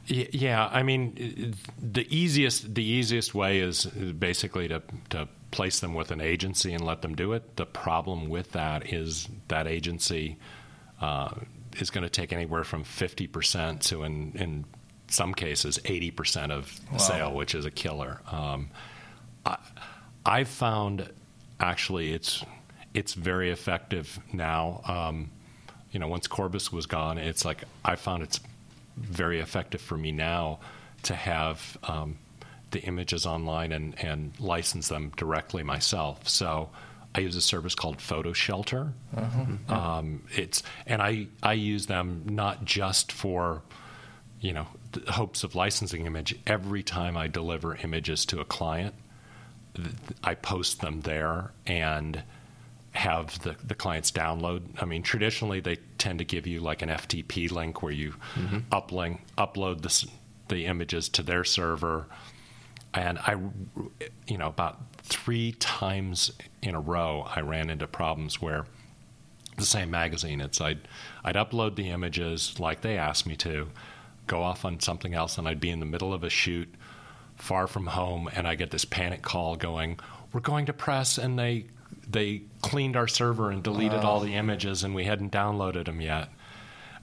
Yeah, 0.08 0.68
I 0.72 0.82
mean, 0.82 1.56
the 1.80 2.08
easiest 2.16 2.74
the 2.74 2.84
easiest 2.84 3.36
way 3.36 3.60
is 3.60 3.86
basically 3.86 4.68
to 4.70 4.82
to 5.12 5.28
place 5.52 5.80
them 5.80 5.94
with 5.94 6.10
an 6.10 6.22
agency 6.22 6.74
and 6.74 6.84
let 6.84 7.02
them 7.02 7.16
do 7.16 7.34
it. 7.34 7.58
The 7.58 7.66
problem 7.66 8.30
with 8.30 8.54
that 8.54 8.92
is 8.92 9.28
that 9.50 9.68
agency 9.68 10.38
uh, 11.00 11.30
is 11.78 11.92
going 11.92 12.04
to 12.04 12.10
take 12.10 12.34
anywhere 12.34 12.64
from 12.64 12.84
fifty 12.84 13.28
percent 13.28 13.82
to 13.84 14.04
in 14.04 14.32
in 14.34 14.66
some 15.08 15.34
cases 15.34 15.80
eighty 15.86 16.12
percent 16.12 16.52
of 16.52 16.80
the 16.88 16.94
wow. 16.94 16.98
sale, 16.98 17.34
which 17.34 17.56
is 17.56 17.66
a 17.66 17.72
killer. 17.72 18.22
Um, 18.32 18.70
I, 19.46 19.58
I've 20.26 20.48
found 20.48 21.10
actually 21.60 22.14
it's 22.14 22.44
it's 22.94 23.14
very 23.14 23.52
effective 23.52 24.20
now. 24.32 24.82
Um, 24.86 25.32
you 25.92 26.00
know, 26.00 26.08
once 26.08 26.28
Corbis 26.28 26.72
was 26.72 26.86
gone, 26.86 27.18
it's 27.18 27.46
like 27.46 27.64
I 27.84 27.96
found 27.96 28.24
it's 28.24 28.40
very 28.98 29.40
effective 29.40 29.82
for 29.82 29.98
me 29.98 30.12
now 30.12 30.60
to 31.04 31.16
have 31.16 31.78
um, 31.84 32.18
the 32.72 32.82
images 32.82 33.26
online 33.26 33.72
and, 33.72 33.98
and 34.04 34.38
license 34.40 34.88
them 34.88 35.12
directly 35.16 35.64
myself. 35.64 36.28
So 36.28 36.70
I 37.14 37.20
use 37.20 37.36
a 37.36 37.42
service 37.42 37.76
called 37.76 38.00
PhotoShelter. 38.00 38.92
Uh-huh. 39.16 39.74
Um, 39.74 40.24
it's 40.32 40.64
and 40.86 41.02
I 41.02 41.28
I 41.42 41.54
use 41.54 41.86
them 41.86 42.24
not 42.26 42.66
just 42.66 43.12
for 43.12 43.62
you 44.42 44.54
know 44.54 44.68
the 44.92 45.12
hopes 45.12 45.44
of 45.44 45.56
licensing 45.56 46.06
image. 46.06 46.36
Every 46.46 46.84
time 46.84 47.16
I 47.16 47.28
deliver 47.28 47.76
images 47.76 48.26
to 48.28 48.42
a 48.42 48.46
client, 48.46 48.96
I 50.24 50.36
post 50.36 50.82
them 50.82 51.02
there 51.02 51.52
and 51.66 52.24
have 52.92 53.40
the, 53.44 53.56
the 53.64 53.76
clients 53.76 54.12
download. 54.12 54.62
I 54.82 54.86
mean, 54.86 55.04
traditionally 55.04 55.60
they 55.60 55.78
tend 55.98 56.20
to 56.20 56.26
give 56.26 56.48
you 56.48 56.62
like 56.62 56.82
an 56.82 56.90
FTP 56.90 57.52
link 57.52 57.84
where 57.84 57.92
you 57.92 58.14
mm-hmm. 58.36 58.60
uplink, 58.72 59.20
upload 59.38 59.82
the, 59.82 60.10
the 60.48 60.66
images 60.66 61.10
to 61.10 61.24
their 61.24 61.44
server. 61.44 62.08
And 62.94 63.18
I, 63.20 63.36
you 64.28 64.38
know, 64.38 64.48
about 64.48 64.80
three 65.04 65.52
times 65.54 66.32
in 66.62 66.74
a 66.76 66.80
row, 66.80 67.28
I 67.36 67.42
ran 67.42 67.70
into 67.70 67.88
problems 67.88 68.42
where 68.42 68.66
the 69.58 69.66
same 69.66 69.92
magazine, 69.92 70.42
it's 70.42 70.62
I'd, 70.62 70.88
I'd 71.24 71.36
upload 71.36 71.76
the 71.76 71.90
images 71.90 72.60
like 72.60 72.82
they 72.82 72.98
asked 72.98 73.26
me 73.26 73.36
to, 73.38 73.68
go 74.28 74.42
off 74.42 74.66
on 74.66 74.80
something 74.80 75.14
else, 75.14 75.38
and 75.38 75.48
I'd 75.48 75.60
be 75.60 75.70
in 75.70 75.80
the 75.80 75.86
middle 75.86 76.14
of 76.14 76.24
a 76.24 76.30
shoot 76.30 76.74
far 77.36 77.68
from 77.68 77.88
home, 77.88 78.30
and 78.34 78.48
I 78.48 78.56
get 78.56 78.72
this 78.72 78.86
panic 78.86 79.22
call 79.22 79.56
going, 79.56 80.00
"We're 80.32 80.40
going 80.40 80.66
to 80.68 80.74
press," 80.74 81.18
and 81.18 81.38
they 81.38 81.66
they 82.08 82.44
cleaned 82.62 82.96
our 82.96 83.08
server 83.08 83.52
and 83.52 83.64
deleted 83.64 84.00
all 84.00 84.20
the 84.20 84.36
images, 84.36 84.84
and 84.84 84.94
we 84.94 85.06
hadn't 85.06 85.32
downloaded 85.32 85.86
them 85.86 86.02
yet. 86.02 86.30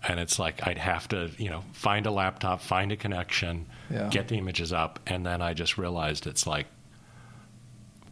And 0.07 0.19
it's 0.19 0.39
like 0.39 0.67
I'd 0.67 0.79
have 0.79 1.07
to, 1.09 1.31
you 1.39 1.49
know, 1.49 1.63
find 1.73 2.07
a 2.07 2.11
laptop, 2.11 2.61
find 2.61 2.91
a 2.91 2.97
connection, 2.97 3.67
yeah. 3.91 4.09
get 4.09 4.29
the 4.29 4.37
images 4.37 4.73
up, 4.73 4.99
and 5.07 5.25
then 5.25 5.41
I 5.41 5.55
just 5.55 5.79
realized 5.79 6.27
it's 6.27 6.47
like 6.47 6.67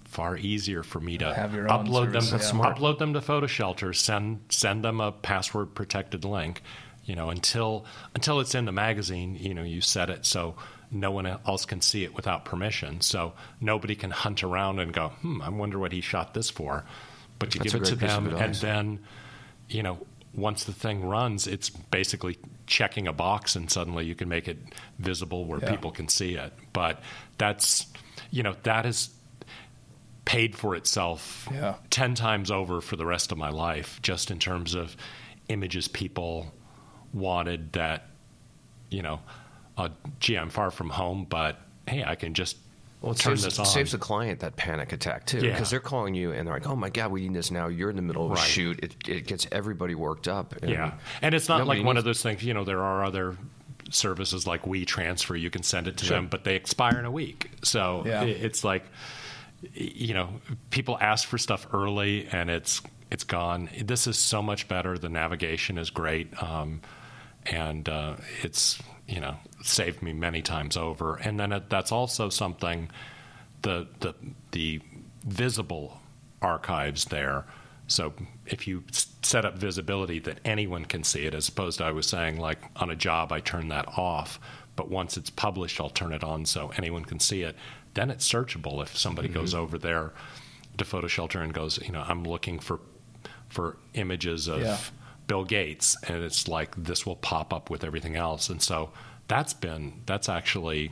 far 0.05 0.37
easier 0.37 0.83
for 0.83 1.01
me 1.01 1.19
to 1.19 1.25
upload 1.25 2.13
them, 2.13 2.23
to 2.23 2.45
yeah. 2.45 2.75
upload 2.75 2.99
them 2.99 3.13
to 3.15 3.21
PhotoShelter, 3.21 3.95
send 3.95 4.41
send 4.49 4.85
them 4.85 5.01
a 5.01 5.13
password 5.13 5.75
protected 5.75 6.25
link. 6.25 6.63
You 7.05 7.17
know, 7.17 7.31
until 7.31 7.87
until 8.15 8.41
it's 8.41 8.55
in 8.55 8.67
the 8.67 8.73
magazine, 8.73 9.35
you 9.35 9.55
know, 9.55 9.63
you 9.63 9.81
set 9.81 10.11
it 10.11 10.27
so 10.27 10.55
no 10.91 11.11
one 11.11 11.27
else 11.27 11.65
can 11.65 11.81
see 11.81 12.05
it 12.05 12.15
without 12.15 12.45
permission. 12.45 13.01
So 13.01 13.33
nobody 13.61 13.95
can 13.95 14.11
hunt 14.11 14.43
around 14.43 14.81
and 14.81 14.93
go, 14.93 15.09
hmm, 15.09 15.41
I 15.43 15.49
wonder 15.49 15.79
what 15.79 15.93
he 15.93 16.01
shot 16.01 16.35
this 16.35 16.51
for. 16.51 16.85
But 17.39 17.55
you 17.55 17.61
That's 17.61 17.73
give 17.73 17.83
it 17.83 17.85
to 17.87 17.97
them, 17.97 18.35
and 18.35 18.55
then, 18.57 19.01
you 19.69 19.83
know, 19.83 19.99
once 20.35 20.65
the 20.65 20.73
thing 20.73 21.05
runs, 21.05 21.47
it's 21.47 21.71
basically 21.71 22.39
checking 22.67 23.09
a 23.09 23.13
box, 23.13 23.57
and 23.57 23.71
suddenly 23.71 24.05
you 24.05 24.15
can 24.15 24.29
make 24.29 24.47
it 24.47 24.59
visible 24.99 25.45
where 25.47 25.59
yeah. 25.61 25.71
people 25.71 25.91
can 25.91 26.09
see 26.09 26.35
it. 26.35 26.53
But 26.73 27.01
that's, 27.39 27.87
you 28.31 28.43
know, 28.43 28.55
that 28.65 28.85
is 28.85 29.11
paid 30.25 30.55
for 30.55 30.77
itself 30.77 31.49
yeah. 31.51 31.75
10 31.91 32.15
times 32.15 32.51
over 32.51 32.81
for 32.81 32.97
the 32.97 33.07
rest 33.07 33.33
of 33.33 33.39
my 33.39 33.51
life, 33.51 33.99
just 34.03 34.31
in 34.31 34.39
terms 34.39 34.75
of 34.75 34.97
images 35.49 35.89
people 35.89 36.53
wanted 37.13 37.73
that, 37.73 38.07
you 38.91 39.03
know, 39.03 39.21
uh, 39.81 39.89
gee, 40.19 40.37
I'm 40.37 40.51
far 40.51 40.71
from 40.71 40.91
home, 40.91 41.27
but 41.29 41.59
hey, 41.87 42.05
I 42.05 42.15
can 42.15 42.35
just 42.35 42.57
well, 43.01 43.13
it 43.13 43.19
turn 43.19 43.37
saves, 43.37 43.45
this 43.45 43.59
on. 43.59 43.67
saves 43.67 43.93
the 43.93 43.99
client 43.99 44.41
that 44.41 44.57
panic 44.57 44.93
attack 44.93 45.25
too, 45.25 45.41
because 45.41 45.59
yeah. 45.59 45.65
they're 45.65 45.81
calling 45.81 46.15
you 46.15 46.33
and 46.33 46.47
they're 46.47 46.55
like, 46.55 46.67
"Oh 46.67 46.77
my 46.77 46.91
god, 46.91 47.11
we 47.11 47.23
need 47.23 47.35
this 47.35 47.51
now." 47.51 47.69
You're 47.69 47.91
in 47.91 47.97
the 47.97 48.03
middle 48.03 48.27
of 48.27 48.33
right. 48.33 48.41
a 48.41 48.43
shoot. 48.43 48.79
It, 48.83 49.09
it 49.09 49.27
gets 49.27 49.47
everybody 49.51 49.95
worked 49.95 50.29
up. 50.29 50.55
And 50.61 50.71
yeah, 50.71 50.93
and 51.23 51.35
it's 51.35 51.49
not 51.49 51.67
like 51.67 51.83
one 51.83 51.97
of 51.97 52.05
those 52.05 52.23
things. 52.23 52.45
You 52.45 52.53
know, 52.53 52.65
there 52.65 52.83
are 52.83 53.05
other 53.05 53.37
services 53.91 54.47
like 54.47 54.63
WeTransfer. 54.63 55.41
You 55.41 55.51
can 55.51 55.63
send 55.63 55.89
it 55.89 55.97
to 55.99 56.05
sure. 56.05 56.17
them, 56.17 56.29
but 56.29 56.45
they 56.45 56.57
expire 56.57 56.99
in 56.99 57.05
a 57.05 57.11
week. 57.11 57.51
So 57.63 58.03
yeah. 58.07 58.23
it's 58.23 58.65
like, 58.65 58.85
you 59.73 60.15
know, 60.15 60.29
people 60.71 60.99
ask 61.01 61.27
for 61.27 61.39
stuff 61.39 61.67
early, 61.73 62.29
and 62.31 62.51
it's 62.51 62.83
it's 63.11 63.25
gone. 63.25 63.71
This 63.83 64.07
is 64.07 64.19
so 64.19 64.43
much 64.43 64.69
better. 64.69 64.99
The 64.99 65.09
navigation 65.09 65.79
is 65.79 65.91
great, 65.91 66.31
um, 66.43 66.83
and 67.47 67.89
uh, 67.89 68.17
it's 68.43 68.79
you 69.11 69.21
know 69.21 69.37
saved 69.63 70.03
me 70.03 70.13
many 70.13 70.41
times 70.41 70.77
over. 70.77 71.17
And 71.17 71.39
then 71.39 71.53
it, 71.53 71.69
that's 71.69 71.93
also 71.93 72.29
something 72.29 72.91
the 73.63 73.87
the 74.01 74.15
the 74.53 74.81
visible 75.25 76.01
archives 76.41 77.07
there. 77.07 77.45
So 77.89 78.15
if 78.47 78.69
you 78.69 78.85
set 79.23 79.45
up 79.45 79.59
visibility 79.59 80.21
that 80.21 80.39
anyone 80.45 80.85
can 80.85 81.03
see 81.03 81.27
it, 81.27 81.35
as 81.35 81.49
opposed 81.49 81.79
to 81.79 81.85
I 81.85 81.91
was 81.91 82.07
saying 82.07 82.39
like 82.39 82.59
on 82.77 82.91
a 82.91 82.97
job 82.97 83.33
I 83.33 83.41
turn 83.41 83.69
that 83.69 83.87
off, 83.99 84.39
but 84.77 84.89
once 84.89 85.17
it's 85.17 85.31
published 85.31 85.81
I'll 85.81 85.91
turn 85.91 86.13
it 86.13 86.25
on 86.25 86.47
so 86.47 86.71
anyone 86.79 87.05
can 87.05 87.21
see 87.21 87.43
it. 87.43 87.57
Then 87.95 88.11
it's 88.11 88.31
searchable 88.31 88.81
if 88.83 88.97
somebody 88.97 89.29
mm-hmm. 89.29 89.41
goes 89.41 89.55
over 89.55 89.77
there 89.77 90.13
to 90.79 90.85
PhotoShelter 90.85 91.43
and 91.43 91.53
goes, 91.53 91.79
you 91.83 91.93
know, 91.93 92.05
I'm 92.07 92.23
looking 92.23 92.61
for 92.61 92.81
for 93.49 93.77
images 93.95 94.47
of 94.47 94.61
yeah. 94.61 94.79
Bill 95.31 95.45
Gates, 95.45 95.97
and 96.09 96.25
it's 96.25 96.49
like 96.49 96.75
this 96.75 97.07
will 97.07 97.15
pop 97.15 97.55
up 97.55 97.71
with 97.71 97.85
everything 97.85 98.17
else, 98.17 98.49
and 98.49 98.61
so 98.61 98.91
that's 99.29 99.53
been 99.55 100.03
that's 100.05 100.29
actually 100.29 100.91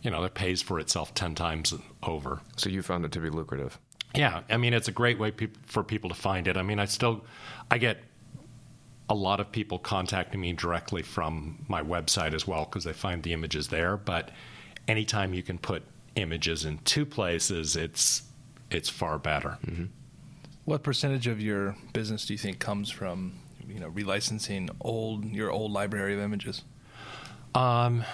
you 0.00 0.10
know 0.10 0.22
that 0.22 0.32
pays 0.32 0.62
for 0.62 0.80
itself 0.80 1.12
10 1.12 1.34
times 1.34 1.74
over. 2.02 2.40
So 2.56 2.70
you 2.70 2.80
found 2.80 3.04
it 3.04 3.12
to 3.12 3.20
be 3.20 3.28
lucrative. 3.28 3.78
Yeah 4.14 4.40
i 4.48 4.56
mean 4.56 4.72
it's 4.72 4.88
a 4.88 4.92
great 4.92 5.18
way 5.18 5.32
pe- 5.32 5.48
for 5.66 5.84
people 5.84 6.08
to 6.08 6.14
find 6.16 6.48
it. 6.48 6.56
I 6.56 6.62
mean 6.62 6.78
i 6.78 6.86
still 6.86 7.26
i 7.70 7.76
get 7.76 7.98
a 9.10 9.14
lot 9.14 9.38
of 9.38 9.52
people 9.52 9.78
contacting 9.78 10.40
me 10.40 10.54
directly 10.54 11.02
from 11.02 11.66
my 11.68 11.82
website 11.82 12.32
as 12.32 12.46
well 12.46 12.64
because 12.64 12.84
they 12.84 12.94
find 12.94 13.22
the 13.22 13.34
images 13.34 13.68
there. 13.68 13.98
But 13.98 14.30
anytime 14.88 15.34
you 15.34 15.42
can 15.42 15.58
put 15.58 15.82
images 16.16 16.64
in 16.64 16.78
two 16.84 17.04
places 17.04 17.76
it's 17.76 18.22
it's 18.70 18.88
far 18.88 19.18
better. 19.18 19.58
Mm-hmm. 19.66 19.84
what 20.64 20.82
percentage 20.82 21.26
of 21.26 21.38
your 21.42 21.76
business 21.92 22.24
do 22.24 22.32
you 22.32 22.38
think 22.38 22.60
comes 22.60 22.88
from 22.90 23.34
you 23.68 23.80
know 23.80 23.90
relicensing 23.90 24.68
old 24.80 25.24
your 25.24 25.50
old 25.50 25.72
library 25.72 26.14
of 26.14 26.20
images 26.20 26.62
um, 27.56 28.04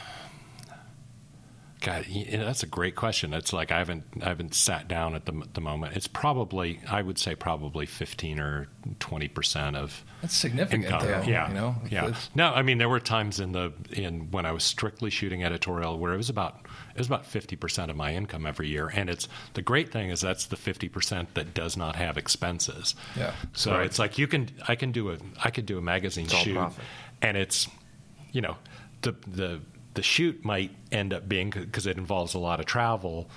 God, 1.80 2.04
that's 2.30 2.62
a 2.62 2.66
great 2.66 2.94
question. 2.94 3.32
It's 3.32 3.54
like 3.54 3.72
I 3.72 3.78
haven't 3.78 4.04
I 4.20 4.28
haven't 4.28 4.54
sat 4.54 4.86
down 4.86 5.14
at 5.14 5.24
the 5.24 5.32
the 5.54 5.62
moment. 5.62 5.96
It's 5.96 6.06
probably 6.06 6.80
I 6.86 7.00
would 7.00 7.18
say 7.18 7.34
probably 7.34 7.86
fifteen 7.86 8.38
or 8.38 8.68
twenty 8.98 9.28
percent 9.28 9.76
of 9.76 10.04
that's 10.20 10.34
significant. 10.34 10.84
Income. 10.84 11.06
Though, 11.06 11.22
yeah, 11.22 11.48
you 11.48 11.54
know, 11.54 11.76
yeah. 11.90 12.14
No, 12.34 12.52
I 12.52 12.60
mean 12.60 12.76
there 12.76 12.88
were 12.90 13.00
times 13.00 13.40
in 13.40 13.52
the 13.52 13.72
in 13.92 14.30
when 14.30 14.44
I 14.44 14.52
was 14.52 14.62
strictly 14.62 15.08
shooting 15.08 15.42
editorial 15.42 15.98
where 15.98 16.12
it 16.12 16.18
was 16.18 16.28
about 16.28 16.66
was 16.98 17.06
about 17.06 17.26
fifty 17.26 17.56
percent 17.56 17.90
of 17.90 17.96
my 17.96 18.14
income 18.14 18.46
every 18.46 18.68
year, 18.68 18.88
and 18.88 19.08
it's 19.08 19.28
the 19.54 19.62
great 19.62 19.90
thing 19.90 20.10
is 20.10 20.20
that's 20.20 20.46
the 20.46 20.56
fifty 20.56 20.88
percent 20.88 21.34
that 21.34 21.54
does 21.54 21.76
not 21.76 21.96
have 21.96 22.16
expenses. 22.16 22.94
Yeah. 23.16 23.32
So 23.52 23.72
right. 23.72 23.86
it's 23.86 23.98
like 23.98 24.18
you 24.18 24.26
can 24.26 24.50
I 24.68 24.74
can 24.74 24.92
do 24.92 25.10
a 25.10 25.18
I 25.42 25.50
could 25.50 25.66
do 25.66 25.78
a 25.78 25.82
magazine 25.82 26.24
it's 26.24 26.34
shoot, 26.34 26.70
and 27.22 27.36
it's 27.36 27.68
you 28.32 28.40
know 28.40 28.56
the 29.02 29.12
the 29.26 29.60
the 29.94 30.02
shoot 30.02 30.44
might 30.44 30.70
end 30.92 31.12
up 31.12 31.28
being 31.28 31.50
because 31.50 31.86
it 31.86 31.96
involves 31.96 32.34
a 32.34 32.38
lot 32.38 32.60
of 32.60 32.66
travel. 32.66 33.28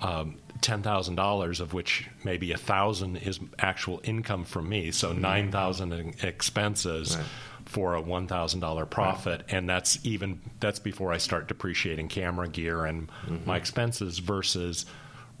Um, 0.00 0.36
ten 0.60 0.82
thousand 0.82 1.14
dollars, 1.14 1.60
of 1.60 1.72
which 1.72 2.06
maybe 2.22 2.52
a 2.52 2.58
thousand 2.58 3.16
is 3.16 3.40
actual 3.58 4.00
income 4.04 4.44
from 4.44 4.68
me, 4.68 4.90
so 4.90 5.10
mm-hmm. 5.10 5.20
nine 5.20 5.52
thousand 5.52 5.92
in 5.92 6.14
expenses 6.22 7.16
right. 7.16 7.26
For 7.66 7.94
a 7.94 8.00
one 8.00 8.26
thousand 8.26 8.60
dollar 8.60 8.86
profit, 8.86 9.42
right. 9.42 9.52
and 9.52 9.68
that's 9.68 9.98
even 10.04 10.40
that's 10.60 10.78
before 10.78 11.12
I 11.12 11.18
start 11.18 11.48
depreciating 11.48 12.08
camera 12.08 12.48
gear 12.48 12.84
and 12.84 13.08
mm-hmm. 13.08 13.46
my 13.46 13.56
expenses 13.56 14.18
versus 14.18 14.86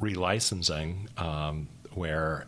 relicensing, 0.00 1.18
um, 1.20 1.68
where 1.94 2.46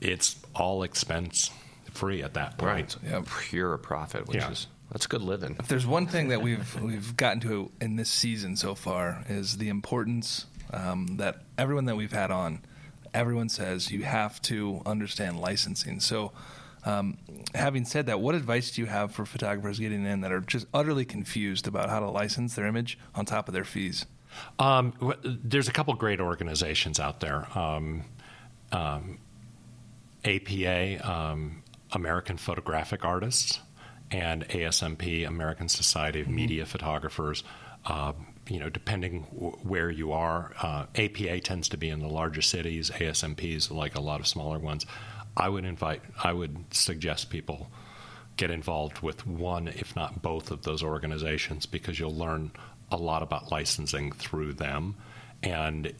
it's 0.00 0.36
all 0.54 0.82
expense 0.82 1.50
free 1.92 2.22
at 2.22 2.34
that 2.34 2.58
point. 2.58 2.96
Right, 3.02 3.10
yeah. 3.10 3.22
pure 3.48 3.76
profit, 3.78 4.26
which 4.26 4.38
yeah. 4.38 4.50
is 4.50 4.66
that's 4.90 5.06
good 5.06 5.22
living. 5.22 5.56
If 5.58 5.68
there's 5.68 5.86
one 5.86 6.06
thing 6.06 6.28
that 6.28 6.40
we've 6.40 6.80
we've 6.80 7.16
gotten 7.16 7.40
to 7.40 7.70
in 7.80 7.96
this 7.96 8.10
season 8.10 8.56
so 8.56 8.74
far 8.74 9.24
is 9.28 9.56
the 9.58 9.68
importance 9.68 10.46
um, 10.72 11.16
that 11.16 11.42
everyone 11.58 11.86
that 11.86 11.96
we've 11.96 12.12
had 12.12 12.30
on, 12.30 12.60
everyone 13.12 13.48
says 13.48 13.90
you 13.90 14.02
have 14.02 14.40
to 14.42 14.82
understand 14.84 15.40
licensing. 15.40 16.00
So, 16.00 16.32
um, 16.84 17.18
having 17.54 17.84
said 17.84 18.06
that, 18.06 18.20
what 18.20 18.34
advice 18.34 18.70
do 18.72 18.82
you 18.82 18.86
have 18.86 19.12
for 19.12 19.24
photographers 19.24 19.78
getting 19.78 20.04
in 20.04 20.20
that 20.20 20.32
are 20.32 20.40
just 20.40 20.66
utterly 20.74 21.04
confused 21.04 21.66
about 21.66 21.88
how 21.88 22.00
to 22.00 22.10
license 22.10 22.54
their 22.54 22.66
image 22.66 22.98
on 23.14 23.24
top 23.24 23.48
of 23.48 23.54
their 23.54 23.64
fees? 23.64 24.06
Um, 24.58 24.92
there's 25.24 25.68
a 25.68 25.72
couple 25.72 25.94
great 25.94 26.20
organizations 26.20 27.00
out 27.00 27.20
there. 27.20 27.46
Um, 27.56 28.04
um, 28.72 29.18
APA, 30.24 31.10
um, 31.10 31.62
American 31.92 32.36
Photographic 32.36 33.04
Artists 33.04 33.60
and 34.10 34.46
ASMP, 34.48 35.26
American 35.26 35.68
Society 35.68 36.20
of 36.20 36.26
mm-hmm. 36.26 36.36
Media 36.36 36.66
Photographers. 36.66 37.44
Uh, 37.86 38.12
you 38.48 38.58
know, 38.58 38.68
depending 38.68 39.26
w- 39.32 39.56
where 39.62 39.90
you 39.90 40.12
are, 40.12 40.52
uh, 40.60 40.86
APA 40.96 41.40
tends 41.40 41.68
to 41.70 41.76
be 41.76 41.88
in 41.88 42.00
the 42.00 42.08
larger 42.08 42.42
cities. 42.42 42.90
ASMP 42.90 43.56
is 43.56 43.70
like 43.70 43.94
a 43.94 44.00
lot 44.00 44.20
of 44.20 44.26
smaller 44.26 44.58
ones. 44.58 44.84
I 45.36 45.48
would 45.48 45.64
invite, 45.64 46.02
I 46.22 46.32
would 46.32 46.56
suggest 46.72 47.30
people 47.30 47.68
get 48.36 48.50
involved 48.50 49.00
with 49.00 49.26
one, 49.26 49.68
if 49.68 49.94
not 49.94 50.22
both, 50.22 50.50
of 50.50 50.62
those 50.62 50.82
organizations 50.82 51.66
because 51.66 51.98
you'll 51.98 52.14
learn 52.14 52.50
a 52.90 52.96
lot 52.96 53.22
about 53.22 53.50
licensing 53.50 54.12
through 54.12 54.54
them. 54.54 54.96
And, 55.42 55.92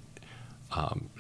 um, 0.73 1.11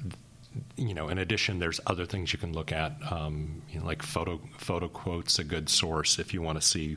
you 0.76 0.94
know, 0.94 1.08
in 1.08 1.18
addition, 1.18 1.58
there's 1.58 1.80
other 1.86 2.06
things 2.06 2.32
you 2.32 2.38
can 2.38 2.52
look 2.52 2.72
at, 2.72 2.92
um, 3.10 3.62
you 3.70 3.80
know, 3.80 3.86
like 3.86 4.02
photo 4.02 4.40
photo 4.58 4.88
quotes, 4.88 5.38
a 5.38 5.44
good 5.44 5.68
source 5.68 6.18
if 6.18 6.32
you 6.32 6.42
want 6.42 6.60
to 6.60 6.66
see 6.66 6.96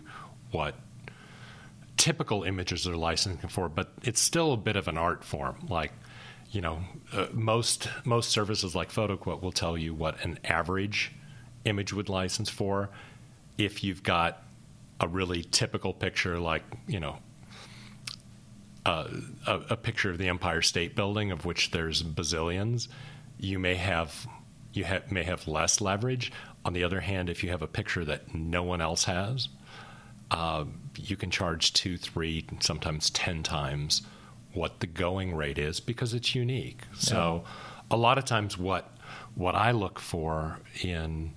what 0.51 0.75
typical 1.97 2.43
images 2.43 2.87
are 2.87 2.95
licensing 2.95 3.49
for. 3.49 3.69
But 3.69 3.91
it's 4.03 4.21
still 4.21 4.53
a 4.53 4.57
bit 4.57 4.75
of 4.75 4.87
an 4.87 4.97
art 4.97 5.23
form. 5.23 5.57
Like, 5.69 5.91
you 6.57 6.61
know, 6.61 6.79
uh, 7.13 7.27
most 7.33 7.87
most 8.03 8.31
services 8.31 8.73
like 8.73 8.91
PhotoQuote 8.91 9.43
will 9.43 9.51
tell 9.51 9.77
you 9.77 9.93
what 9.93 10.25
an 10.25 10.39
average 10.43 11.11
image 11.65 11.93
would 11.93 12.09
license 12.09 12.49
for. 12.49 12.89
If 13.59 13.83
you've 13.83 14.01
got 14.01 14.41
a 14.99 15.07
really 15.07 15.43
typical 15.43 15.93
picture, 15.93 16.39
like 16.39 16.63
you 16.87 16.99
know, 16.99 17.19
uh, 18.87 19.07
a, 19.45 19.59
a, 19.69 19.77
picture 19.77 20.09
of 20.09 20.17
the 20.17 20.29
Empire 20.29 20.63
State 20.63 20.95
Building, 20.95 21.31
of 21.31 21.45
which 21.45 21.69
there's 21.69 22.01
bazillions, 22.01 22.87
you 23.37 23.59
may 23.59 23.75
have 23.75 24.25
you 24.73 24.83
ha- 24.83 25.03
may 25.11 25.25
have 25.25 25.47
less 25.47 25.79
leverage. 25.79 26.31
On 26.65 26.73
the 26.73 26.83
other 26.83 27.01
hand, 27.01 27.29
if 27.29 27.43
you 27.43 27.51
have 27.51 27.61
a 27.61 27.67
picture 27.67 28.03
that 28.03 28.33
no 28.33 28.63
one 28.63 28.81
else 28.81 29.03
has, 29.03 29.47
uh, 30.31 30.65
you 30.95 31.17
can 31.17 31.29
charge 31.29 31.73
two, 31.73 31.97
three, 31.97 32.47
sometimes 32.61 33.11
ten 33.11 33.43
times 33.43 34.01
what 34.57 34.79
the 34.79 34.87
going 34.87 35.35
rate 35.35 35.57
is 35.57 35.79
because 35.79 36.13
it's 36.13 36.35
unique. 36.35 36.81
Yeah. 36.93 36.99
So, 36.99 37.43
a 37.89 37.97
lot 37.97 38.17
of 38.17 38.25
times, 38.25 38.57
what 38.57 38.91
what 39.35 39.55
I 39.55 39.71
look 39.71 39.99
for 39.99 40.59
in 40.81 41.33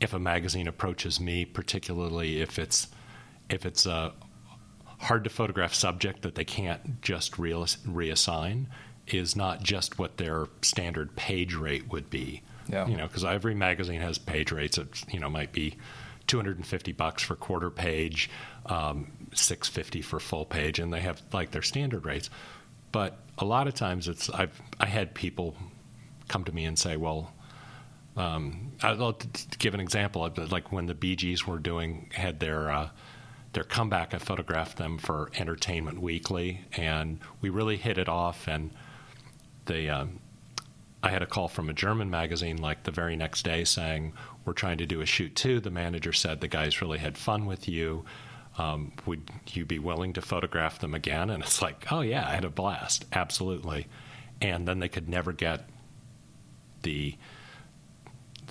if 0.00 0.12
a 0.12 0.18
magazine 0.18 0.68
approaches 0.68 1.20
me, 1.20 1.44
particularly 1.44 2.40
if 2.40 2.58
it's 2.58 2.88
if 3.48 3.64
it's 3.64 3.86
a 3.86 4.12
hard 4.98 5.24
to 5.24 5.30
photograph 5.30 5.74
subject 5.74 6.22
that 6.22 6.34
they 6.34 6.44
can't 6.44 7.00
just 7.02 7.38
re- 7.38 7.52
reassign, 7.52 8.66
is 9.06 9.36
not 9.36 9.62
just 9.62 9.98
what 9.98 10.16
their 10.16 10.46
standard 10.62 11.14
page 11.16 11.54
rate 11.54 11.90
would 11.90 12.10
be. 12.10 12.42
Yeah. 12.68 12.86
You 12.86 12.96
know, 12.96 13.06
because 13.06 13.24
every 13.24 13.54
magazine 13.54 14.00
has 14.00 14.18
page 14.18 14.50
rates. 14.50 14.78
It 14.78 14.88
you 15.12 15.20
know 15.20 15.28
might 15.28 15.52
be 15.52 15.76
250 16.26 16.92
bucks 16.92 17.22
for 17.22 17.36
quarter 17.36 17.70
page, 17.70 18.30
um, 18.66 19.12
650 19.34 20.02
for 20.02 20.18
full 20.18 20.44
page, 20.44 20.78
and 20.78 20.92
they 20.92 21.00
have 21.00 21.22
like 21.32 21.50
their 21.50 21.62
standard 21.62 22.04
rates. 22.06 22.30
But 22.94 23.18
a 23.38 23.44
lot 23.44 23.66
of 23.66 23.74
times, 23.74 24.06
it's 24.06 24.30
I've 24.30 24.62
I 24.78 24.86
had 24.86 25.16
people 25.16 25.56
come 26.28 26.44
to 26.44 26.52
me 26.52 26.64
and 26.64 26.78
say, 26.78 26.96
well. 26.96 27.32
Um, 28.16 28.70
I'll 28.80 29.18
give 29.58 29.74
an 29.74 29.80
example. 29.80 30.32
Like 30.48 30.70
when 30.70 30.86
the 30.86 30.94
Bee 30.94 31.16
Gees 31.16 31.48
were 31.48 31.58
doing 31.58 32.10
had 32.14 32.38
their 32.38 32.70
uh, 32.70 32.90
their 33.54 33.64
comeback, 33.64 34.14
I 34.14 34.18
photographed 34.18 34.76
them 34.76 34.98
for 34.98 35.32
Entertainment 35.36 36.00
Weekly, 36.00 36.60
and 36.76 37.18
we 37.40 37.48
really 37.48 37.76
hit 37.76 37.98
it 37.98 38.08
off. 38.08 38.46
And 38.46 38.70
they, 39.64 39.88
um, 39.88 40.20
I 41.02 41.10
had 41.10 41.22
a 41.22 41.26
call 41.26 41.48
from 41.48 41.68
a 41.68 41.72
German 41.72 42.08
magazine 42.08 42.58
like 42.58 42.84
the 42.84 42.92
very 42.92 43.16
next 43.16 43.42
day 43.42 43.64
saying, 43.64 44.12
We're 44.44 44.52
trying 44.52 44.78
to 44.78 44.86
do 44.86 45.00
a 45.00 45.06
shoot 45.06 45.34
too. 45.34 45.58
The 45.58 45.72
manager 45.72 46.12
said 46.12 46.40
the 46.40 46.46
guys 46.46 46.80
really 46.80 46.98
had 46.98 47.18
fun 47.18 47.46
with 47.46 47.66
you. 47.68 48.04
Um, 48.56 48.92
would 49.06 49.30
you 49.52 49.64
be 49.64 49.78
willing 49.78 50.12
to 50.12 50.22
photograph 50.22 50.78
them 50.78 50.94
again? 50.94 51.30
And 51.30 51.42
it's 51.42 51.60
like, 51.60 51.90
Oh, 51.90 52.00
yeah, 52.00 52.26
I 52.26 52.34
had 52.34 52.44
a 52.44 52.50
blast. 52.50 53.04
Absolutely. 53.12 53.86
And 54.40 54.66
then 54.68 54.78
they 54.78 54.88
could 54.88 55.08
never 55.08 55.32
get 55.32 55.68
the, 56.82 57.16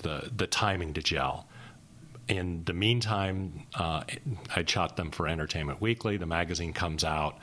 the, 0.02 0.30
the 0.34 0.46
timing 0.46 0.94
to 0.94 1.02
gel. 1.02 1.48
In 2.28 2.64
the 2.64 2.72
meantime, 2.72 3.66
uh, 3.74 4.04
I 4.54 4.64
shot 4.66 4.96
them 4.96 5.10
for 5.10 5.28
Entertainment 5.28 5.80
Weekly. 5.80 6.16
The 6.16 6.26
magazine 6.26 6.72
comes 6.72 7.04
out. 7.04 7.38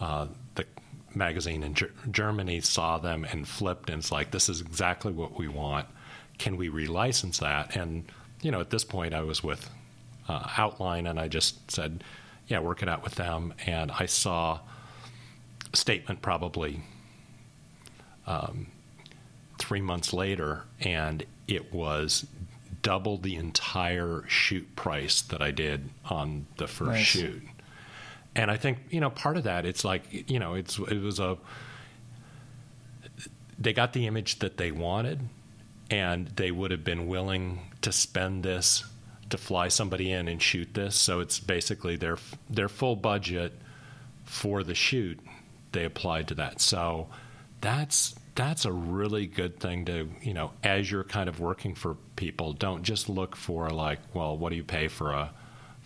Uh, 0.00 0.26
the 0.54 0.66
magazine 1.14 1.62
in 1.62 1.74
Germany 2.10 2.60
saw 2.60 2.98
them 2.98 3.24
and 3.24 3.48
flipped 3.48 3.90
and 3.90 4.00
it's 4.00 4.12
like, 4.12 4.30
this 4.30 4.48
is 4.48 4.60
exactly 4.60 5.12
what 5.12 5.38
we 5.38 5.48
want. 5.48 5.86
Can 6.38 6.56
we 6.56 6.68
relicense 6.68 7.40
that? 7.40 7.74
And, 7.74 8.04
you 8.42 8.50
know, 8.50 8.60
at 8.60 8.70
this 8.70 8.84
point 8.84 9.14
I 9.14 9.22
was 9.22 9.42
with 9.42 9.70
uh, 10.28 10.48
Outline 10.56 11.06
and 11.06 11.18
I 11.18 11.28
just 11.28 11.70
said, 11.70 12.02
yeah, 12.46 12.60
work 12.60 12.82
it 12.82 12.88
out 12.88 13.02
with 13.02 13.16
them. 13.16 13.54
And 13.66 13.90
I 13.90 14.06
saw 14.06 14.60
a 15.72 15.76
statement 15.76 16.22
probably 16.22 16.82
um, 18.26 18.68
three 19.58 19.80
months 19.80 20.12
later 20.12 20.64
and 20.80 21.24
it 21.48 21.72
was 21.72 22.26
double 22.82 23.18
the 23.18 23.34
entire 23.36 24.24
shoot 24.28 24.76
price 24.76 25.22
that 25.22 25.42
I 25.42 25.50
did 25.50 25.90
on 26.08 26.46
the 26.56 26.68
first 26.68 26.90
nice. 26.90 27.04
shoot 27.04 27.42
and 28.36 28.50
I 28.50 28.56
think 28.56 28.78
you 28.90 29.00
know 29.00 29.10
part 29.10 29.36
of 29.36 29.44
that 29.44 29.64
it's 29.64 29.84
like 29.84 30.30
you 30.30 30.38
know 30.38 30.54
it's 30.54 30.78
it 30.78 31.00
was 31.00 31.18
a 31.18 31.36
they 33.58 33.72
got 33.72 33.92
the 33.92 34.06
image 34.06 34.38
that 34.40 34.58
they 34.58 34.70
wanted 34.70 35.20
and 35.90 36.28
they 36.28 36.50
would 36.50 36.70
have 36.70 36.84
been 36.84 37.06
willing 37.06 37.60
to 37.80 37.90
spend 37.90 38.42
this 38.42 38.84
to 39.30 39.38
fly 39.38 39.68
somebody 39.68 40.12
in 40.12 40.28
and 40.28 40.40
shoot 40.40 40.72
this 40.74 40.94
so 40.94 41.20
it's 41.20 41.40
basically 41.40 41.96
their 41.96 42.16
their 42.48 42.68
full 42.68 42.96
budget 42.96 43.52
for 44.24 44.62
the 44.62 44.74
shoot 44.74 45.18
they 45.72 45.84
applied 45.84 46.28
to 46.28 46.34
that 46.34 46.60
so 46.60 47.08
that's 47.60 48.14
that's 48.34 48.64
a 48.64 48.72
really 48.72 49.26
good 49.26 49.58
thing 49.58 49.84
to 49.84 50.08
you 50.22 50.34
know 50.34 50.50
as 50.62 50.90
you're 50.90 51.04
kind 51.04 51.28
of 51.28 51.40
working 51.40 51.74
for 51.74 51.96
people 52.16 52.52
don't 52.52 52.82
just 52.82 53.08
look 53.08 53.34
for 53.34 53.70
like 53.70 53.98
well 54.14 54.36
what 54.36 54.50
do 54.50 54.56
you 54.56 54.64
pay 54.64 54.88
for 54.88 55.12
a 55.12 55.30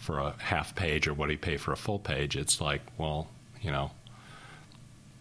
for 0.01 0.19
a 0.19 0.35
half 0.39 0.75
page 0.75 1.07
or 1.07 1.15
what 1.15 1.27
do 1.27 1.33
you 1.33 1.39
pay 1.39 1.59
for 1.59 1.73
a 1.73 1.77
full 1.77 1.99
page? 1.99 2.35
It's 2.35 2.61
like, 2.61 2.81
well, 2.97 3.29
you 3.61 3.71
know, 3.71 3.91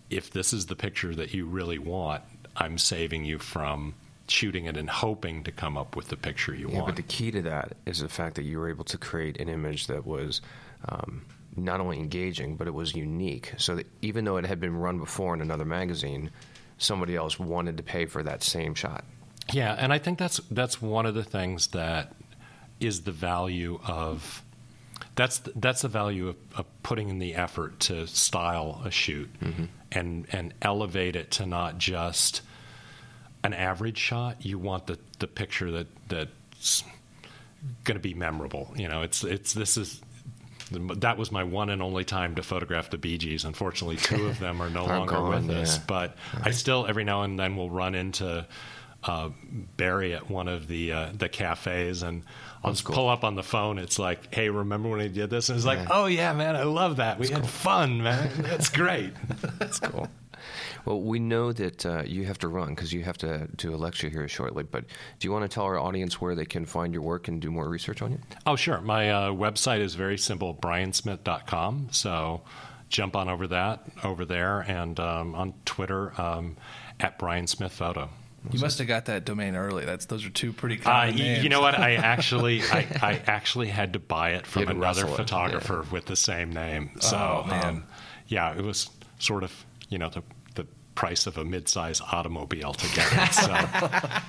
if 0.09 0.31
this 0.31 0.53
is 0.53 0.67
the 0.67 0.75
picture 0.75 1.13
that 1.13 1.33
you 1.33 1.45
really 1.45 1.77
want, 1.77 2.23
I'm 2.55 2.77
saving 2.77 3.25
you 3.25 3.39
from 3.39 3.93
shooting 4.29 4.65
it 4.65 4.77
and 4.77 4.89
hoping 4.89 5.43
to 5.43 5.51
come 5.51 5.77
up 5.77 5.95
with 5.95 6.07
the 6.07 6.17
picture 6.17 6.53
you 6.53 6.69
yeah, 6.69 6.75
want. 6.75 6.87
But 6.87 6.95
the 6.95 7.03
key 7.03 7.31
to 7.31 7.41
that 7.43 7.73
is 7.85 7.99
the 7.99 8.09
fact 8.09 8.35
that 8.35 8.43
you 8.43 8.59
were 8.59 8.69
able 8.69 8.85
to 8.85 8.97
create 8.97 9.39
an 9.39 9.49
image 9.49 9.87
that 9.87 10.05
was 10.05 10.41
um, 10.87 11.25
not 11.55 11.79
only 11.79 11.99
engaging, 11.99 12.55
but 12.55 12.67
it 12.67 12.73
was 12.73 12.95
unique. 12.95 13.53
So 13.57 13.75
that 13.75 13.87
even 14.01 14.25
though 14.25 14.37
it 14.37 14.45
had 14.45 14.59
been 14.59 14.75
run 14.75 14.99
before 14.99 15.33
in 15.33 15.41
another 15.41 15.65
magazine, 15.65 16.31
somebody 16.77 17.15
else 17.15 17.39
wanted 17.39 17.77
to 17.77 17.83
pay 17.83 18.05
for 18.05 18.23
that 18.23 18.43
same 18.43 18.75
shot. 18.75 19.03
Yeah, 19.51 19.75
and 19.77 19.91
I 19.91 19.97
think 19.97 20.19
that's 20.19 20.39
that's 20.51 20.81
one 20.81 21.05
of 21.05 21.15
the 21.15 21.23
things 21.23 21.67
that 21.67 22.13
is 22.79 23.01
the 23.01 23.11
value 23.11 23.79
of 23.85 24.43
that's 25.15 25.39
that's 25.55 25.81
the 25.81 25.87
value 25.87 26.29
of, 26.29 26.35
of, 26.55 26.65
putting 26.83 27.09
in 27.09 27.19
the 27.19 27.35
effort 27.35 27.79
to 27.79 28.07
style 28.07 28.81
a 28.85 28.91
shoot 28.91 29.29
mm-hmm. 29.41 29.65
and 29.91 30.27
and 30.31 30.53
elevate 30.61 31.15
it 31.15 31.31
to 31.31 31.45
not 31.45 31.77
just 31.77 32.41
an 33.43 33.53
average 33.53 33.97
shot. 33.97 34.45
You 34.45 34.59
want 34.59 34.87
the 34.87 34.97
the 35.19 35.27
picture 35.27 35.71
that 35.71 35.87
that's 36.07 36.83
going 37.83 37.95
to 37.95 38.01
be 38.01 38.13
memorable. 38.13 38.73
You 38.75 38.87
know, 38.87 39.01
it's 39.01 39.23
it's 39.23 39.53
this 39.53 39.77
is 39.77 40.01
that 40.71 41.17
was 41.17 41.31
my 41.31 41.43
one 41.43 41.69
and 41.69 41.81
only 41.81 42.03
time 42.03 42.35
to 42.35 42.43
photograph 42.43 42.89
the 42.89 42.97
Bee 42.97 43.17
Gees. 43.17 43.45
Unfortunately, 43.45 43.97
two 43.97 44.27
of 44.27 44.39
them 44.39 44.61
are 44.61 44.69
no 44.69 44.85
longer 44.87 45.13
gone, 45.13 45.47
with 45.47 45.57
us, 45.57 45.77
but 45.79 46.15
right. 46.35 46.47
I 46.47 46.51
still 46.51 46.85
every 46.87 47.03
now 47.03 47.23
and 47.23 47.39
then 47.39 47.55
will 47.55 47.69
run 47.69 47.95
into 47.95 48.45
uh, 49.03 49.29
Barry 49.77 50.13
at 50.13 50.29
one 50.29 50.47
of 50.47 50.67
the 50.67 50.91
uh, 50.91 51.09
the 51.13 51.29
cafes, 51.29 52.03
and 52.03 52.23
I'll 52.63 52.71
just 52.71 52.83
cool. 52.83 52.95
pull 52.95 53.09
up 53.09 53.23
on 53.23 53.35
the 53.35 53.43
phone. 53.43 53.79
It's 53.79 53.97
like, 53.97 54.33
hey, 54.33 54.49
remember 54.49 54.89
when 54.89 54.99
I 54.99 55.07
did 55.07 55.29
this? 55.29 55.49
And 55.49 55.57
it's 55.57 55.65
like, 55.65 55.87
oh 55.89 56.05
yeah, 56.05 56.33
man, 56.33 56.55
I 56.55 56.63
love 56.63 56.97
that. 56.97 57.17
We 57.17 57.27
That's 57.27 57.39
had 57.39 57.49
fun, 57.49 58.03
man. 58.03 58.29
That's 58.39 58.69
great. 58.69 59.13
That's 59.59 59.79
cool. 59.79 60.07
Well, 60.85 61.01
we 61.01 61.19
know 61.19 61.51
that 61.53 61.85
uh, 61.85 62.03
you 62.05 62.25
have 62.25 62.37
to 62.39 62.47
run 62.47 62.69
because 62.69 62.93
you 62.93 63.03
have 63.03 63.17
to 63.19 63.47
do 63.55 63.73
a 63.73 63.77
lecture 63.77 64.09
here 64.09 64.27
shortly. 64.27 64.63
But 64.63 64.85
do 65.19 65.27
you 65.27 65.31
want 65.31 65.49
to 65.49 65.53
tell 65.53 65.65
our 65.65 65.77
audience 65.77 66.19
where 66.21 66.35
they 66.35 66.45
can 66.45 66.65
find 66.65 66.93
your 66.93 67.03
work 67.03 67.27
and 67.27 67.41
do 67.41 67.51
more 67.51 67.67
research 67.67 68.01
on 68.01 68.11
you? 68.11 68.19
Oh, 68.45 68.55
sure. 68.55 68.81
My 68.81 69.11
uh, 69.11 69.31
website 69.31 69.79
is 69.79 69.95
very 69.95 70.17
simple, 70.17 70.53
briansmith.com. 70.53 71.89
So 71.91 72.41
jump 72.89 73.15
on 73.15 73.29
over 73.29 73.47
that 73.47 73.83
over 74.03 74.25
there, 74.25 74.61
and 74.61 74.99
um, 74.99 75.35
on 75.35 75.53
Twitter 75.65 76.19
um, 76.19 76.57
at 76.99 77.17
Brian 77.17 77.47
Smith 77.47 77.71
Photo. 77.71 78.09
You 78.51 78.59
must 78.59 78.79
have 78.79 78.87
got 78.87 79.05
that 79.05 79.25
domain 79.25 79.55
early. 79.55 79.85
That's 79.85 80.05
those 80.05 80.25
are 80.25 80.29
two 80.29 80.53
pretty 80.53 80.77
common 80.77 81.15
uh, 81.15 81.17
names. 81.17 81.43
You 81.43 81.49
know 81.49 81.61
what? 81.61 81.77
I 81.77 81.95
actually 81.95 82.61
I, 82.63 82.87
I 83.01 83.21
actually 83.27 83.67
had 83.67 83.93
to 83.93 83.99
buy 83.99 84.31
it 84.31 84.47
from 84.47 84.67
another 84.67 85.07
photographer 85.07 85.83
yeah. 85.85 85.91
with 85.91 86.05
the 86.05 86.15
same 86.15 86.51
name. 86.51 86.91
So 86.99 87.43
oh, 87.45 87.47
man. 87.47 87.65
Um, 87.65 87.83
yeah, 88.27 88.55
it 88.55 88.63
was 88.63 88.89
sort 89.17 89.43
of 89.43 89.65
you 89.89 89.97
know 89.97 90.09
the 90.09 90.23
the 90.38 90.38
price 90.99 91.27
of 91.27 91.37
a 91.37 91.45
mid-size 91.45 92.01
automobile 92.11 92.73
to 92.73 92.93
get 92.93 93.07
it. 93.13 93.33
So, 93.33 93.55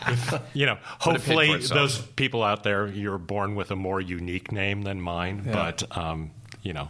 if, 0.06 0.40
you 0.54 0.66
know, 0.66 0.78
hopefully 1.00 1.58
those 1.58 1.98
people 1.98 2.44
out 2.44 2.62
there, 2.62 2.86
you're 2.86 3.18
born 3.18 3.56
with 3.56 3.72
a 3.72 3.76
more 3.76 4.00
unique 4.00 4.52
name 4.52 4.82
than 4.82 5.00
mine. 5.00 5.42
Yeah. 5.44 5.52
But 5.52 5.96
um, 5.96 6.30
you 6.62 6.72
know, 6.72 6.88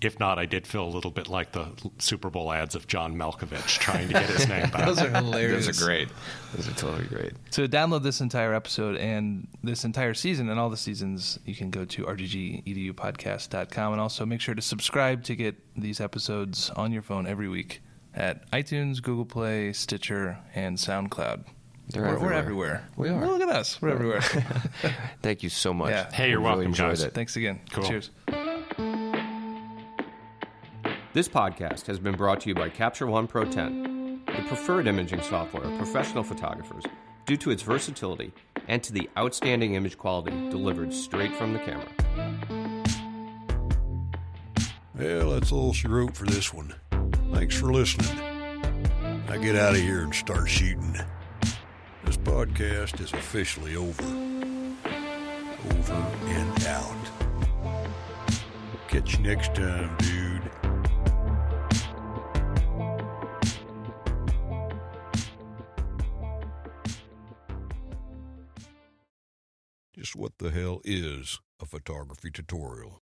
if 0.00 0.18
not, 0.18 0.40
I 0.40 0.46
did 0.46 0.66
feel 0.66 0.84
a 0.84 0.90
little 0.90 1.12
bit 1.12 1.28
like 1.28 1.52
the 1.52 1.68
Super 1.98 2.28
Bowl 2.28 2.52
ads 2.52 2.74
of 2.74 2.88
John 2.88 3.14
Malkovich 3.14 3.78
trying 3.78 4.08
to 4.08 4.14
get 4.14 4.28
his 4.28 4.48
name 4.48 4.68
back. 4.70 4.84
Those 4.86 5.00
are 5.00 5.10
hilarious. 5.10 5.66
Those 5.66 5.80
are 5.80 5.84
great. 5.86 6.08
Those 6.56 6.66
are 6.66 6.72
totally 6.72 7.06
great. 7.06 7.34
So 7.50 7.68
download 7.68 8.02
this 8.02 8.20
entire 8.20 8.52
episode 8.52 8.96
and 8.96 9.46
this 9.62 9.84
entire 9.84 10.14
season 10.14 10.48
and 10.48 10.58
all 10.58 10.70
the 10.70 10.76
seasons, 10.76 11.38
you 11.44 11.54
can 11.54 11.70
go 11.70 11.84
to 11.84 12.02
proedupodcast.com 12.02 13.92
and 13.92 14.00
also 14.00 14.26
make 14.26 14.40
sure 14.40 14.56
to 14.56 14.62
subscribe 14.62 15.22
to 15.22 15.36
get 15.36 15.54
these 15.76 16.00
episodes 16.00 16.70
on 16.70 16.90
your 16.90 17.02
phone 17.02 17.28
every 17.28 17.48
week 17.48 17.80
at 18.14 18.50
iTunes, 18.52 19.02
Google 19.02 19.24
Play, 19.24 19.72
Stitcher, 19.72 20.38
and 20.54 20.76
SoundCloud. 20.76 21.44
They're 21.88 22.02
we're, 22.02 22.18
we're 22.18 22.32
everywhere. 22.32 22.84
everywhere. 22.86 22.88
We 22.96 23.08
are. 23.10 23.26
Look 23.26 23.42
at 23.42 23.48
us. 23.50 23.80
We're 23.82 23.90
everywhere. 23.90 24.20
Thank 25.22 25.42
you 25.42 25.50
so 25.50 25.74
much. 25.74 25.90
Yeah. 25.90 26.10
Hey, 26.10 26.30
you're 26.30 26.40
We 26.40 26.44
welcome, 26.46 26.64
enjoyed 26.66 26.88
guys. 26.90 27.02
it. 27.02 27.12
Thanks 27.12 27.36
again. 27.36 27.60
Cool. 27.72 27.84
Cheers. 27.84 28.10
This 31.12 31.28
podcast 31.28 31.86
has 31.86 31.98
been 31.98 32.16
brought 32.16 32.40
to 32.40 32.48
you 32.48 32.54
by 32.54 32.70
Capture 32.70 33.06
One 33.06 33.26
Pro 33.26 33.44
10, 33.44 34.22
the 34.26 34.42
preferred 34.48 34.86
imaging 34.88 35.20
software 35.22 35.62
of 35.64 35.76
professional 35.78 36.24
photographers 36.24 36.84
due 37.26 37.36
to 37.36 37.50
its 37.50 37.62
versatility 37.62 38.32
and 38.66 38.82
to 38.82 38.92
the 38.92 39.08
outstanding 39.16 39.74
image 39.74 39.96
quality 39.98 40.32
delivered 40.50 40.92
straight 40.92 41.32
from 41.36 41.52
the 41.52 41.58
camera. 41.60 41.86
Well, 44.96 45.30
that's 45.32 45.52
all 45.52 45.72
she 45.72 45.86
wrote 45.88 46.16
for 46.16 46.24
this 46.24 46.52
one. 46.54 46.74
Thanks 47.32 47.56
for 47.58 47.72
listening. 47.72 48.16
Now 49.28 49.36
get 49.36 49.56
out 49.56 49.74
of 49.74 49.80
here 49.80 50.02
and 50.02 50.14
start 50.14 50.48
shooting. 50.48 50.96
This 52.04 52.16
podcast 52.16 53.00
is 53.00 53.12
officially 53.12 53.76
over. 53.76 54.04
Over 55.70 55.94
and 56.26 56.66
out. 56.66 56.94
Catch 58.88 59.18
you 59.18 59.24
next 59.24 59.54
time, 59.54 59.96
dude. 59.98 60.42
Just 69.94 70.16
what 70.16 70.32
the 70.38 70.50
hell 70.50 70.80
is 70.84 71.40
a 71.60 71.66
photography 71.66 72.30
tutorial? 72.30 73.03